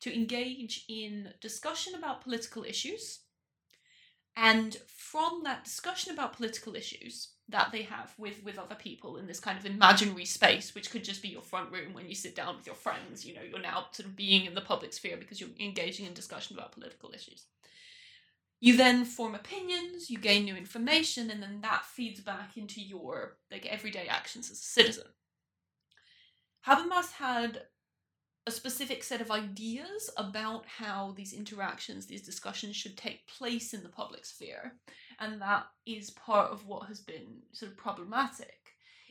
to 0.00 0.14
engage 0.14 0.86
in 0.88 1.34
discussion 1.42 1.94
about 1.94 2.22
political 2.22 2.64
issues. 2.64 3.20
And 4.34 4.78
from 4.86 5.42
that 5.44 5.64
discussion 5.64 6.14
about 6.14 6.36
political 6.36 6.74
issues 6.74 7.34
that 7.50 7.70
they 7.72 7.82
have 7.82 8.12
with, 8.18 8.42
with 8.44 8.58
other 8.58 8.74
people 8.74 9.16
in 9.16 9.26
this 9.26 9.40
kind 9.40 9.58
of 9.58 9.66
imaginary 9.66 10.24
space, 10.24 10.74
which 10.74 10.90
could 10.90 11.04
just 11.04 11.22
be 11.22 11.28
your 11.28 11.42
front 11.42 11.72
room 11.72 11.92
when 11.92 12.08
you 12.08 12.14
sit 12.14 12.34
down 12.34 12.56
with 12.56 12.66
your 12.66 12.74
friends, 12.74 13.24
you 13.24 13.34
know, 13.34 13.42
you're 13.42 13.60
now 13.60 13.86
sort 13.92 14.08
of 14.08 14.16
being 14.16 14.46
in 14.46 14.54
the 14.54 14.60
public 14.60 14.92
sphere 14.92 15.16
because 15.16 15.40
you're 15.40 15.50
engaging 15.58 16.06
in 16.06 16.14
discussion 16.14 16.56
about 16.56 16.72
political 16.72 17.10
issues. 17.14 17.46
You 18.60 18.76
then 18.76 19.04
form 19.04 19.34
opinions, 19.34 20.10
you 20.10 20.18
gain 20.18 20.44
new 20.44 20.54
information, 20.54 21.30
and 21.30 21.42
then 21.42 21.60
that 21.62 21.86
feeds 21.86 22.20
back 22.20 22.56
into 22.56 22.80
your 22.80 23.38
like 23.50 23.66
everyday 23.66 24.06
actions 24.06 24.50
as 24.50 24.58
a 24.58 24.62
citizen. 24.62 25.06
Habermas 26.66 27.12
had 27.12 27.62
a 28.46 28.50
specific 28.50 29.02
set 29.02 29.20
of 29.20 29.30
ideas 29.30 30.10
about 30.16 30.66
how 30.66 31.12
these 31.16 31.32
interactions, 31.32 32.06
these 32.06 32.22
discussions 32.22 32.76
should 32.76 32.96
take 32.96 33.26
place 33.26 33.72
in 33.72 33.82
the 33.82 33.88
public 33.88 34.26
sphere. 34.26 34.74
And 35.20 35.40
that 35.42 35.66
is 35.86 36.10
part 36.10 36.50
of 36.50 36.66
what 36.66 36.88
has 36.88 37.00
been 37.00 37.42
sort 37.52 37.70
of 37.70 37.76
problematic. 37.76 38.56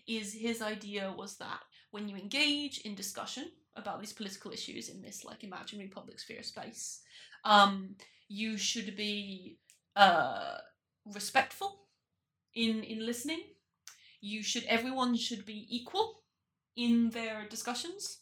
Is 0.07 0.33
his 0.33 0.61
idea 0.61 1.13
was 1.15 1.37
that 1.37 1.59
when 1.91 2.09
you 2.09 2.15
engage 2.15 2.79
in 2.79 2.95
discussion 2.95 3.51
about 3.75 3.99
these 3.99 4.13
political 4.13 4.51
issues 4.51 4.89
in 4.89 5.01
this 5.01 5.23
like 5.23 5.43
imaginary 5.43 5.87
public 5.87 6.19
sphere 6.19 6.41
space, 6.41 7.01
um, 7.45 7.95
you 8.27 8.57
should 8.57 8.95
be 8.95 9.59
uh, 9.95 10.57
respectful 11.05 11.81
in 12.55 12.83
in 12.83 13.05
listening. 13.05 13.41
You 14.19 14.41
should 14.41 14.63
everyone 14.65 15.15
should 15.15 15.45
be 15.45 15.67
equal 15.69 16.23
in 16.75 17.11
their 17.11 17.47
discussions 17.47 18.19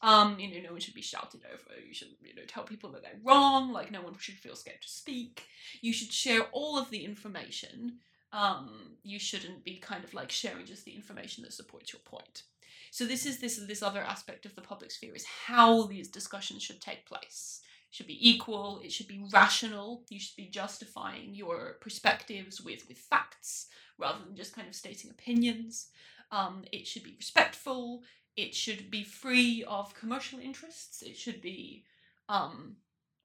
um, 0.00 0.38
you 0.38 0.48
know, 0.48 0.68
no 0.68 0.72
one 0.72 0.80
should 0.80 0.94
be 0.94 1.02
shouted 1.02 1.40
over. 1.52 1.80
You 1.86 1.92
should, 1.92 2.08
you 2.22 2.34
know, 2.34 2.42
tell 2.46 2.62
people 2.62 2.90
that 2.92 3.02
they're 3.02 3.20
wrong. 3.24 3.72
Like, 3.72 3.90
no 3.90 4.02
one 4.02 4.16
should 4.18 4.36
feel 4.36 4.54
scared 4.54 4.82
to 4.82 4.88
speak. 4.88 5.44
You 5.80 5.92
should 5.92 6.12
share 6.12 6.42
all 6.52 6.78
of 6.78 6.90
the 6.90 7.04
information. 7.04 7.98
Um, 8.32 8.96
you 9.02 9.18
shouldn't 9.18 9.64
be 9.64 9.76
kind 9.78 10.04
of 10.04 10.14
like 10.14 10.30
sharing 10.30 10.66
just 10.66 10.84
the 10.84 10.94
information 10.94 11.42
that 11.42 11.52
supports 11.52 11.92
your 11.92 12.00
point. 12.04 12.42
So 12.90 13.04
this 13.04 13.26
is 13.26 13.38
this 13.38 13.56
this 13.66 13.82
other 13.82 14.00
aspect 14.00 14.46
of 14.46 14.54
the 14.54 14.62
public 14.62 14.90
sphere 14.90 15.14
is 15.14 15.24
how 15.46 15.84
these 15.84 16.08
discussions 16.08 16.62
should 16.62 16.80
take 16.80 17.06
place. 17.06 17.60
It 17.90 17.94
should 17.94 18.06
be 18.06 18.30
equal. 18.30 18.80
It 18.84 18.92
should 18.92 19.08
be 19.08 19.24
rational. 19.32 20.04
You 20.08 20.20
should 20.20 20.36
be 20.36 20.46
justifying 20.46 21.34
your 21.34 21.76
perspectives 21.80 22.60
with 22.60 22.86
with 22.88 22.98
facts 22.98 23.66
rather 23.98 24.24
than 24.24 24.36
just 24.36 24.54
kind 24.54 24.68
of 24.68 24.74
stating 24.74 25.10
opinions. 25.10 25.88
Um, 26.30 26.64
it 26.72 26.86
should 26.86 27.04
be 27.04 27.14
respectful 27.16 28.02
it 28.38 28.54
should 28.54 28.88
be 28.88 29.02
free 29.02 29.64
of 29.66 29.94
commercial 29.94 30.38
interests. 30.38 31.02
It 31.02 31.16
should 31.16 31.42
be, 31.42 31.84
um, 32.28 32.76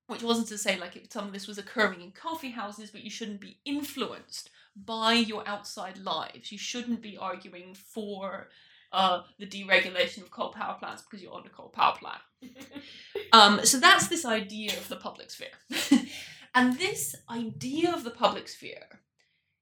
which 0.07 0.23
wasn't 0.23 0.47
to 0.47 0.57
say 0.57 0.79
like 0.79 0.95
if 0.95 1.11
some 1.11 1.27
of 1.27 1.33
this 1.33 1.47
was 1.47 1.59
occurring 1.59 2.01
in 2.01 2.11
coffee 2.11 2.49
houses, 2.49 2.89
but 2.89 3.03
you 3.03 3.11
shouldn't 3.11 3.39
be 3.39 3.59
influenced 3.63 4.49
by 4.75 5.13
your 5.13 5.47
outside 5.47 5.99
lives. 5.99 6.51
You 6.51 6.57
shouldn't 6.57 7.03
be 7.03 7.15
arguing 7.15 7.75
for 7.75 8.49
uh, 8.91 9.21
the 9.37 9.45
deregulation 9.45 10.23
of 10.23 10.31
coal 10.31 10.49
power 10.49 10.77
plants 10.79 11.03
because 11.03 11.21
you're 11.21 11.31
on 11.31 11.45
a 11.45 11.49
coal 11.49 11.69
power 11.69 11.95
plant. 11.95 12.21
um, 13.33 13.63
so 13.63 13.79
that's 13.79 14.07
this 14.07 14.25
idea 14.25 14.71
of 14.71 14.87
the 14.87 14.95
public 14.95 15.29
sphere. 15.29 16.07
and 16.55 16.79
this 16.79 17.15
idea 17.29 17.93
of 17.93 18.03
the 18.03 18.09
public 18.09 18.47
sphere 18.47 19.01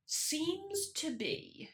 seems 0.06 0.92
to 0.96 1.14
be 1.14 1.72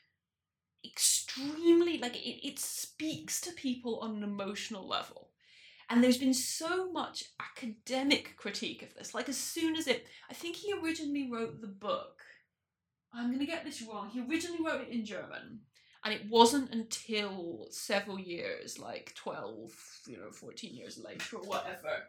extremely 0.86 1.98
like 1.98 2.16
it, 2.16 2.48
it 2.48 2.60
speaks 2.60 3.42
to 3.42 3.52
people 3.54 4.00
on 4.00 4.18
an 4.18 4.24
emotional 4.24 4.88
level. 4.88 5.30
And 5.90 6.04
there's 6.04 6.18
been 6.18 6.34
so 6.34 6.92
much 6.92 7.24
academic 7.40 8.36
critique 8.36 8.82
of 8.82 8.94
this. 8.94 9.14
Like 9.14 9.30
as 9.30 9.38
soon 9.38 9.76
as 9.76 9.88
it 9.88 10.08
i 10.30 10.34
think 10.34 10.56
he 10.56 10.74
originally 10.74 11.30
wrote 11.32 11.62
the 11.62 11.68
book 11.68 12.22
i'm 13.14 13.28
going 13.28 13.40
to 13.40 13.46
get 13.46 13.64
this 13.64 13.82
wrong 13.82 14.10
he 14.10 14.22
originally 14.22 14.64
wrote 14.64 14.82
it 14.82 14.94
in 14.94 15.06
german. 15.06 15.62
And 16.04 16.14
it 16.14 16.30
wasn't 16.30 16.72
until 16.72 17.68
several 17.70 18.20
years 18.20 18.80
like 18.80 19.14
12 19.16 19.72
you 20.08 20.18
know 20.18 20.32
14 20.32 20.74
years 20.74 20.98
later 21.04 21.38
or 21.38 21.44
whatever 21.44 22.04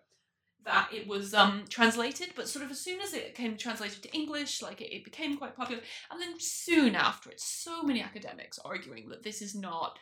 that 0.65 0.89
it 0.93 1.07
was 1.07 1.35
um, 1.35 1.65
translated, 1.69 2.31
but 2.37 2.49
sort 2.49 2.65
of 2.65 2.71
as 2.71 2.81
soon 2.81 3.01
as 3.01 3.15
it 3.15 3.35
came 3.35 3.57
translated 3.57 4.03
to 4.03 4.15
English, 4.15 4.63
like 4.63 4.81
it, 4.81 4.95
it 4.95 5.05
became 5.05 5.37
quite 5.37 5.57
popular. 5.57 5.83
And 6.11 6.21
then 6.21 6.35
soon 6.39 6.95
after 6.95 7.31
it, 7.31 7.41
so 7.41 7.83
many 7.83 8.03
academics 8.03 8.59
arguing 8.65 9.09
that 9.09 9.23
this 9.23 9.41
is 9.41 9.55
not 9.55 9.99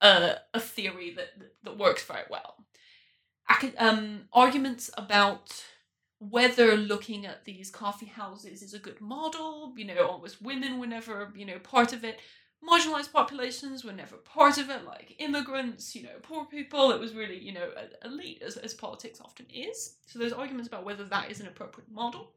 a, 0.00 0.36
a 0.54 0.60
theory 0.60 1.14
that, 1.16 1.30
that 1.64 1.78
works 1.78 2.04
very 2.04 2.24
well. 2.30 2.64
Um, 3.78 4.22
arguments 4.32 4.90
about 4.96 5.64
whether 6.18 6.76
looking 6.76 7.26
at 7.26 7.44
these 7.44 7.70
coffee 7.70 8.06
houses 8.06 8.62
is 8.62 8.74
a 8.74 8.78
good 8.78 9.00
model, 9.00 9.74
you 9.76 9.84
know, 9.84 10.08
always 10.08 10.40
women 10.40 10.78
were 10.78 10.86
never, 10.86 11.32
you 11.36 11.44
know, 11.44 11.58
part 11.58 11.92
of 11.92 12.04
it 12.04 12.18
marginalized 12.68 13.12
populations 13.12 13.84
were 13.84 13.92
never 13.92 14.16
part 14.16 14.58
of 14.58 14.70
it, 14.70 14.84
like 14.84 15.14
immigrants, 15.18 15.94
you 15.94 16.02
know, 16.02 16.18
poor 16.22 16.44
people. 16.46 16.90
It 16.90 17.00
was 17.00 17.14
really, 17.14 17.38
you 17.38 17.52
know, 17.52 17.70
elite, 18.04 18.42
as, 18.44 18.56
as 18.56 18.74
politics 18.74 19.20
often 19.20 19.46
is. 19.52 19.96
So 20.06 20.18
there's 20.18 20.32
arguments 20.32 20.68
about 20.68 20.84
whether 20.84 21.04
that 21.04 21.30
is 21.30 21.40
an 21.40 21.46
appropriate 21.46 21.90
model. 21.90 22.32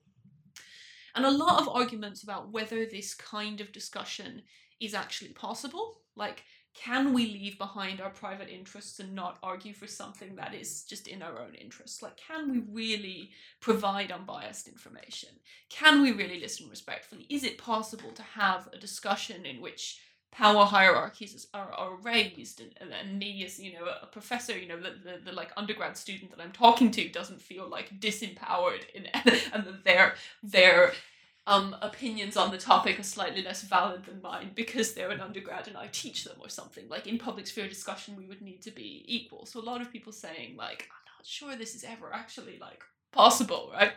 And 1.15 1.25
a 1.25 1.31
lot 1.31 1.61
of 1.61 1.69
arguments 1.69 2.23
about 2.23 2.51
whether 2.51 2.85
this 2.85 3.13
kind 3.13 3.61
of 3.61 3.71
discussion 3.71 4.43
is 4.79 4.93
actually 4.93 5.31
possible. 5.31 6.01
Like, 6.15 6.43
can 6.75 7.13
we 7.13 7.25
leave 7.25 7.57
behind 7.57 7.99
our 7.99 8.11
private 8.11 8.47
interests 8.47 8.99
and 8.99 9.13
not 9.13 9.39
argue 9.41 9.73
for 9.73 9.87
something 9.87 10.35
that 10.35 10.53
is 10.53 10.83
just 10.83 11.07
in 11.07 11.21
our 11.21 11.41
own 11.41 11.55
interests? 11.55 12.01
Like, 12.01 12.15
can 12.15 12.49
we 12.49 12.59
really 12.71 13.31
provide 13.59 14.11
unbiased 14.11 14.67
information? 14.67 15.29
Can 15.69 16.01
we 16.01 16.11
really 16.11 16.39
listen 16.39 16.69
respectfully? 16.69 17.25
Is 17.29 17.43
it 17.43 17.57
possible 17.57 18.11
to 18.11 18.21
have 18.21 18.69
a 18.71 18.77
discussion 18.77 19.45
in 19.45 19.61
which 19.61 19.99
power 20.31 20.65
hierarchies 20.65 21.47
are, 21.53 21.71
are 21.71 21.95
raised 21.97 22.61
and, 22.61 22.91
and, 22.91 23.17
me 23.17 23.43
as 23.43 23.59
you 23.59 23.73
know 23.73 23.85
a 24.01 24.05
professor 24.05 24.57
you 24.57 24.67
know 24.67 24.79
the, 24.79 24.91
the, 25.03 25.19
the 25.25 25.31
like 25.31 25.51
undergrad 25.57 25.97
student 25.97 26.29
that 26.31 26.39
i'm 26.39 26.51
talking 26.51 26.91
to 26.91 27.09
doesn't 27.09 27.41
feel 27.41 27.67
like 27.67 27.99
disempowered 27.99 28.87
in 28.93 29.05
and 29.53 29.65
that 29.65 29.83
their 29.83 30.13
their 30.43 30.93
um, 31.49 31.75
opinions 31.81 32.37
on 32.37 32.51
the 32.51 32.59
topic 32.59 32.99
are 32.99 33.03
slightly 33.03 33.41
less 33.41 33.63
valid 33.63 34.05
than 34.05 34.21
mine 34.21 34.51
because 34.53 34.93
they're 34.93 35.09
an 35.09 35.19
undergrad 35.19 35.67
and 35.67 35.75
I 35.75 35.87
teach 35.91 36.23
them 36.23 36.37
or 36.39 36.47
something. 36.47 36.87
Like 36.87 37.07
in 37.07 37.17
public 37.17 37.47
sphere 37.47 37.67
discussion, 37.67 38.15
we 38.15 38.27
would 38.27 38.43
need 38.43 38.61
to 38.63 38.71
be 38.71 39.03
equal. 39.07 39.47
So 39.47 39.59
a 39.59 39.61
lot 39.61 39.81
of 39.81 39.91
people 39.91 40.13
saying 40.13 40.57
like, 40.57 40.87
I'm 40.91 41.17
not 41.17 41.25
sure 41.25 41.55
this 41.55 41.73
is 41.73 41.83
ever 41.83 42.13
actually 42.13 42.59
like 42.61 42.83
possible, 43.11 43.71
right? 43.73 43.93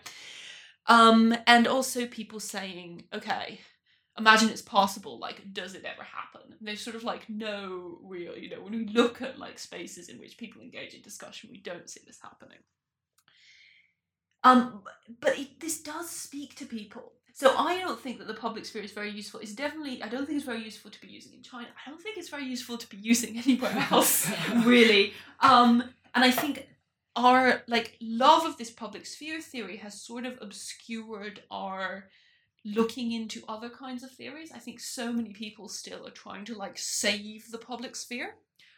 Um, 0.86 1.36
and 1.46 1.66
also 1.66 2.06
people 2.06 2.40
saying, 2.40 3.04
okay, 3.12 3.60
imagine 4.18 4.50
it's 4.50 4.62
possible 4.62 5.18
like 5.18 5.52
does 5.52 5.74
it 5.74 5.84
ever 5.84 6.02
happen? 6.02 6.42
And 6.58 6.68
there's 6.68 6.80
sort 6.80 6.96
of 6.96 7.04
like 7.04 7.28
no 7.28 7.98
real 8.02 8.36
you 8.36 8.50
know 8.50 8.60
when 8.60 8.72
we 8.72 8.86
look 8.86 9.22
at 9.22 9.38
like 9.38 9.58
spaces 9.58 10.08
in 10.08 10.18
which 10.18 10.36
people 10.36 10.62
engage 10.62 10.94
in 10.94 11.02
discussion 11.02 11.50
we 11.50 11.58
don't 11.58 11.88
see 11.88 12.00
this 12.06 12.18
happening. 12.22 12.58
Um 14.44 14.82
but 15.20 15.38
it, 15.38 15.60
this 15.60 15.82
does 15.82 16.10
speak 16.10 16.56
to 16.56 16.66
people. 16.66 17.12
So 17.34 17.56
i 17.56 17.78
don't 17.80 17.98
think 17.98 18.18
that 18.18 18.26
the 18.26 18.34
public 18.34 18.66
sphere 18.66 18.82
is 18.82 18.92
very 18.92 19.10
useful. 19.10 19.40
It's 19.40 19.54
definitely 19.54 20.02
i 20.02 20.08
don't 20.08 20.26
think 20.26 20.36
it's 20.36 20.46
very 20.46 20.62
useful 20.62 20.90
to 20.90 21.00
be 21.00 21.08
using 21.08 21.32
in 21.34 21.42
china. 21.42 21.68
I 21.86 21.90
don't 21.90 22.00
think 22.00 22.18
it's 22.18 22.28
very 22.28 22.44
useful 22.44 22.76
to 22.76 22.88
be 22.88 22.96
using 23.12 23.38
anywhere 23.38 23.86
else 23.90 24.30
really. 24.64 25.14
Um 25.40 25.82
and 26.14 26.24
i 26.24 26.30
think 26.30 26.68
our 27.16 27.62
like 27.66 27.96
love 28.00 28.44
of 28.46 28.56
this 28.56 28.70
public 28.70 29.04
sphere 29.06 29.40
theory 29.40 29.76
has 29.76 30.00
sort 30.00 30.24
of 30.24 30.38
obscured 30.40 31.42
our 31.50 32.08
looking 32.64 33.12
into 33.12 33.42
other 33.48 33.68
kinds 33.68 34.02
of 34.02 34.10
theories. 34.10 34.52
I 34.54 34.58
think 34.58 34.80
so 34.80 35.12
many 35.12 35.32
people 35.32 35.68
still 35.68 36.06
are 36.06 36.10
trying 36.10 36.44
to 36.46 36.54
like 36.54 36.78
save 36.78 37.50
the 37.50 37.58
public 37.58 37.96
sphere 37.96 38.34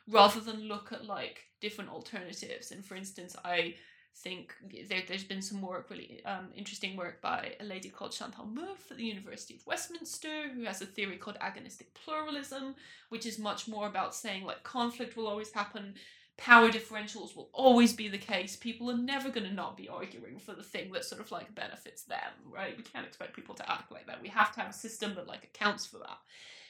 rather 0.09 0.41
than 0.41 0.69
look 0.69 0.93
at 0.93 1.05
like 1.05 1.45
different 1.61 1.91
alternatives. 1.91 2.71
And 2.71 2.85
for 2.85 2.95
instance, 2.95 3.37
I 3.45 3.75
think 4.17 4.55
there, 4.89 5.03
there's 5.07 5.25
been 5.25 5.43
some 5.43 5.61
work, 5.61 5.91
really 5.91 6.23
um, 6.25 6.49
interesting 6.55 6.97
work 6.97 7.21
by 7.21 7.55
a 7.61 7.65
lady 7.65 7.89
called 7.89 8.13
Chantal 8.13 8.47
Mouffe 8.47 8.91
at 8.91 8.97
the 8.97 9.05
University 9.05 9.57
of 9.57 9.67
Westminster, 9.67 10.49
who 10.55 10.65
has 10.65 10.81
a 10.81 10.87
theory 10.87 11.17
called 11.17 11.37
agonistic 11.41 11.93
pluralism, 11.95 12.75
which 13.09 13.27
is 13.27 13.39
much 13.39 13.67
more 13.67 13.87
about 13.87 14.15
saying 14.15 14.45
like 14.45 14.63
conflict 14.63 15.17
will 15.17 15.27
always 15.27 15.53
happen 15.53 15.95
power 16.37 16.69
differentials 16.69 17.37
will 17.37 17.51
always 17.53 17.93
be 17.93 18.09
the 18.09 18.19
case. 18.19 18.57
People 18.57 18.91
are 18.91 18.97
never 18.97 19.31
going 19.31 19.47
to 19.47 19.55
not 19.55 19.77
be 19.77 19.89
arguing 19.89 20.39
for 20.39 20.53
the 20.55 20.63
thing 20.63 20.93
that 20.93 21.05
sort 21.05 21.21
of 21.21 21.31
like 21.31 21.55
benefits 21.55 22.03
them, 22.03 22.19
right? 22.51 22.77
We 22.77 22.83
can't 22.83 23.07
expect 23.07 23.37
people 23.37 23.55
to 23.57 23.71
act 23.71 23.93
like 23.93 24.07
that. 24.07 24.23
We 24.23 24.29
have 24.29 24.53
to 24.55 24.61
have 24.61 24.71
a 24.71 24.75
system 24.75 25.15
that 25.15 25.29
like 25.29 25.45
accounts 25.45 25.87
for 25.87 25.99
that. 25.99 26.19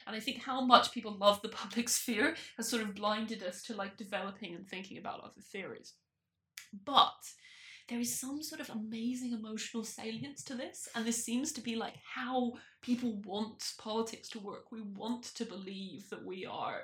And 0.07 0.15
I 0.15 0.21
think 0.21 0.43
how 0.43 0.63
much 0.65 0.93
people 0.93 1.17
love 1.17 1.41
the 1.41 1.49
public 1.63 1.89
sphere 1.89 2.35
has 2.57 2.69
sort 2.69 2.83
of 2.83 2.95
blinded 2.95 3.43
us 3.43 3.63
to 3.65 3.75
like 3.75 3.97
developing 3.97 4.55
and 4.55 4.69
thinking 4.69 4.99
about 4.99 5.21
other 5.21 5.41
theories. 5.41 5.95
But 6.85 7.15
there 7.89 8.01
is 8.01 8.19
some 8.19 8.43
sort 8.43 8.61
of 8.61 8.71
amazing 8.71 9.33
emotional 9.33 9.85
salience 9.85 10.43
to 10.45 10.55
this, 10.55 10.89
and 10.95 11.05
this 11.05 11.23
seems 11.23 11.53
to 11.53 11.61
be 11.61 11.77
like 11.77 11.95
how 12.15 12.55
people 12.83 13.21
want 13.25 13.73
politics 13.79 14.29
to 14.31 14.41
work. 14.41 14.73
We 14.73 14.81
want 14.81 15.25
to 15.35 15.45
believe 15.45 16.09
that 16.11 16.25
we 16.25 16.47
are 16.47 16.83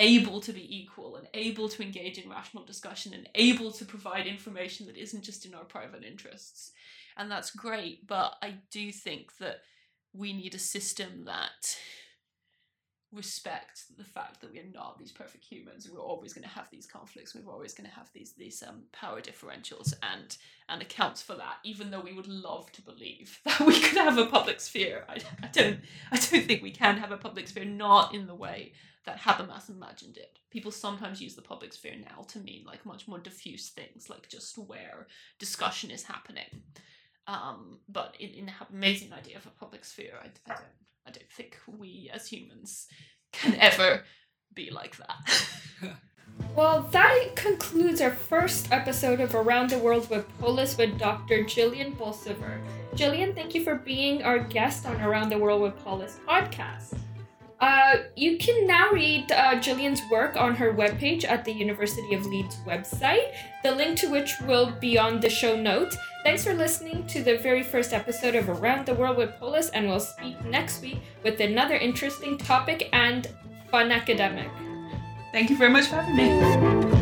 able 0.00 0.40
to 0.40 0.52
be 0.52 0.76
equal 0.76 1.16
and 1.16 1.28
able 1.34 1.68
to 1.68 1.82
engage 1.82 2.18
in 2.18 2.28
rational 2.28 2.64
discussion 2.64 3.14
and 3.14 3.28
able 3.36 3.70
to 3.70 3.84
provide 3.84 4.26
information 4.26 4.86
that 4.86 4.96
isn't 4.96 5.22
just 5.22 5.46
in 5.46 5.54
our 5.54 5.64
private 5.64 6.02
interests. 6.02 6.72
And 7.16 7.30
that's 7.30 7.50
great, 7.50 8.06
but 8.06 8.34
I 8.42 8.56
do 8.72 8.90
think 8.90 9.36
that 9.36 9.58
we 10.12 10.32
need 10.32 10.54
a 10.54 10.58
system 10.58 11.26
that 11.26 11.76
respect 13.12 13.96
the 13.98 14.04
fact 14.04 14.40
that 14.40 14.52
we 14.52 14.60
are 14.60 14.72
not 14.72 14.98
these 14.98 15.10
perfect 15.10 15.44
humans. 15.44 15.88
We're 15.90 16.00
always 16.00 16.32
going 16.32 16.44
to 16.44 16.54
have 16.54 16.68
these 16.70 16.86
conflicts. 16.86 17.34
We're 17.34 17.52
always 17.52 17.74
going 17.74 17.88
to 17.88 17.94
have 17.96 18.08
these 18.12 18.32
these 18.32 18.62
um, 18.66 18.82
power 18.92 19.20
differentials 19.20 19.94
and 20.02 20.36
and 20.68 20.80
accounts 20.80 21.20
for 21.20 21.34
that 21.34 21.56
even 21.64 21.90
though 21.90 22.00
we 22.00 22.12
would 22.12 22.28
love 22.28 22.70
to 22.72 22.82
believe 22.82 23.40
that 23.44 23.60
we 23.60 23.80
could 23.80 23.98
have 23.98 24.18
a 24.18 24.26
public 24.26 24.60
sphere. 24.60 25.04
I, 25.08 25.18
I 25.42 25.48
don't 25.48 25.80
i 26.12 26.16
don't 26.16 26.44
think 26.44 26.62
we 26.62 26.70
can 26.70 26.98
have 26.98 27.10
a 27.10 27.16
public 27.16 27.48
sphere 27.48 27.64
not 27.64 28.14
in 28.14 28.26
the 28.26 28.34
way 28.34 28.72
that 29.06 29.18
habermas 29.18 29.68
imagined 29.68 30.16
it. 30.16 30.38
People 30.50 30.70
sometimes 30.70 31.20
use 31.20 31.34
the 31.34 31.42
public 31.42 31.72
sphere 31.72 31.96
now 31.98 32.22
to 32.28 32.38
mean 32.38 32.64
like 32.64 32.86
much 32.86 33.08
more 33.08 33.18
diffuse 33.18 33.70
things 33.70 34.08
like 34.08 34.28
just 34.28 34.56
where 34.56 35.08
discussion 35.38 35.90
is 35.90 36.04
happening. 36.04 36.62
Um, 37.26 37.78
but 37.88 38.16
in, 38.20 38.30
in 38.30 38.46
the 38.46 38.52
amazing 38.72 39.12
idea 39.12 39.36
of 39.36 39.46
a 39.46 39.50
public 39.50 39.84
sphere 39.84 40.14
I, 40.20 40.26
I 40.50 40.54
don't 40.54 40.64
I 41.06 41.10
don't 41.10 41.30
think 41.30 41.58
we 41.66 42.10
as 42.12 42.28
humans 42.28 42.86
can 43.32 43.54
ever 43.56 44.02
be 44.54 44.70
like 44.70 44.96
that. 44.96 45.48
Well, 46.56 46.82
that 46.90 47.36
concludes 47.36 48.00
our 48.00 48.10
first 48.10 48.72
episode 48.72 49.20
of 49.20 49.34
Around 49.34 49.70
the 49.70 49.78
World 49.78 50.10
with 50.10 50.26
Polis 50.38 50.76
with 50.76 50.98
Dr. 50.98 51.44
Gillian 51.44 51.92
Bolsover. 51.92 52.60
Gillian, 52.94 53.34
thank 53.34 53.54
you 53.54 53.62
for 53.62 53.76
being 53.76 54.22
our 54.22 54.38
guest 54.38 54.86
on 54.86 55.00
Around 55.00 55.30
the 55.30 55.38
World 55.38 55.62
with 55.62 55.76
Polis 55.84 56.18
podcast. 56.26 56.98
Uh, 57.60 57.96
you 58.16 58.38
can 58.38 58.66
now 58.66 58.90
read 58.90 59.30
uh, 59.30 59.60
Gillian's 59.60 60.00
work 60.10 60.36
on 60.36 60.56
her 60.56 60.72
webpage 60.72 61.24
at 61.24 61.44
the 61.44 61.52
University 61.52 62.14
of 62.14 62.26
Leeds 62.26 62.56
website, 62.66 63.32
the 63.62 63.70
link 63.70 63.98
to 63.98 64.08
which 64.08 64.32
will 64.46 64.72
be 64.80 64.98
on 64.98 65.20
the 65.20 65.28
show 65.28 65.54
notes. 65.60 65.96
Thanks 66.22 66.44
for 66.44 66.52
listening 66.52 67.06
to 67.06 67.22
the 67.22 67.38
very 67.38 67.62
first 67.62 67.94
episode 67.94 68.34
of 68.34 68.48
Around 68.50 68.84
the 68.84 68.94
World 68.94 69.16
with 69.16 69.38
Polis, 69.38 69.70
and 69.70 69.88
we'll 69.88 70.00
speak 70.00 70.44
next 70.44 70.82
week 70.82 70.98
with 71.22 71.40
another 71.40 71.76
interesting 71.76 72.36
topic 72.36 72.90
and 72.92 73.26
fun 73.70 73.90
academic. 73.90 74.50
Thank 75.32 75.48
you 75.48 75.56
very 75.56 75.70
much 75.70 75.86
for 75.86 75.96
having 75.96 76.16
me. 76.16 76.99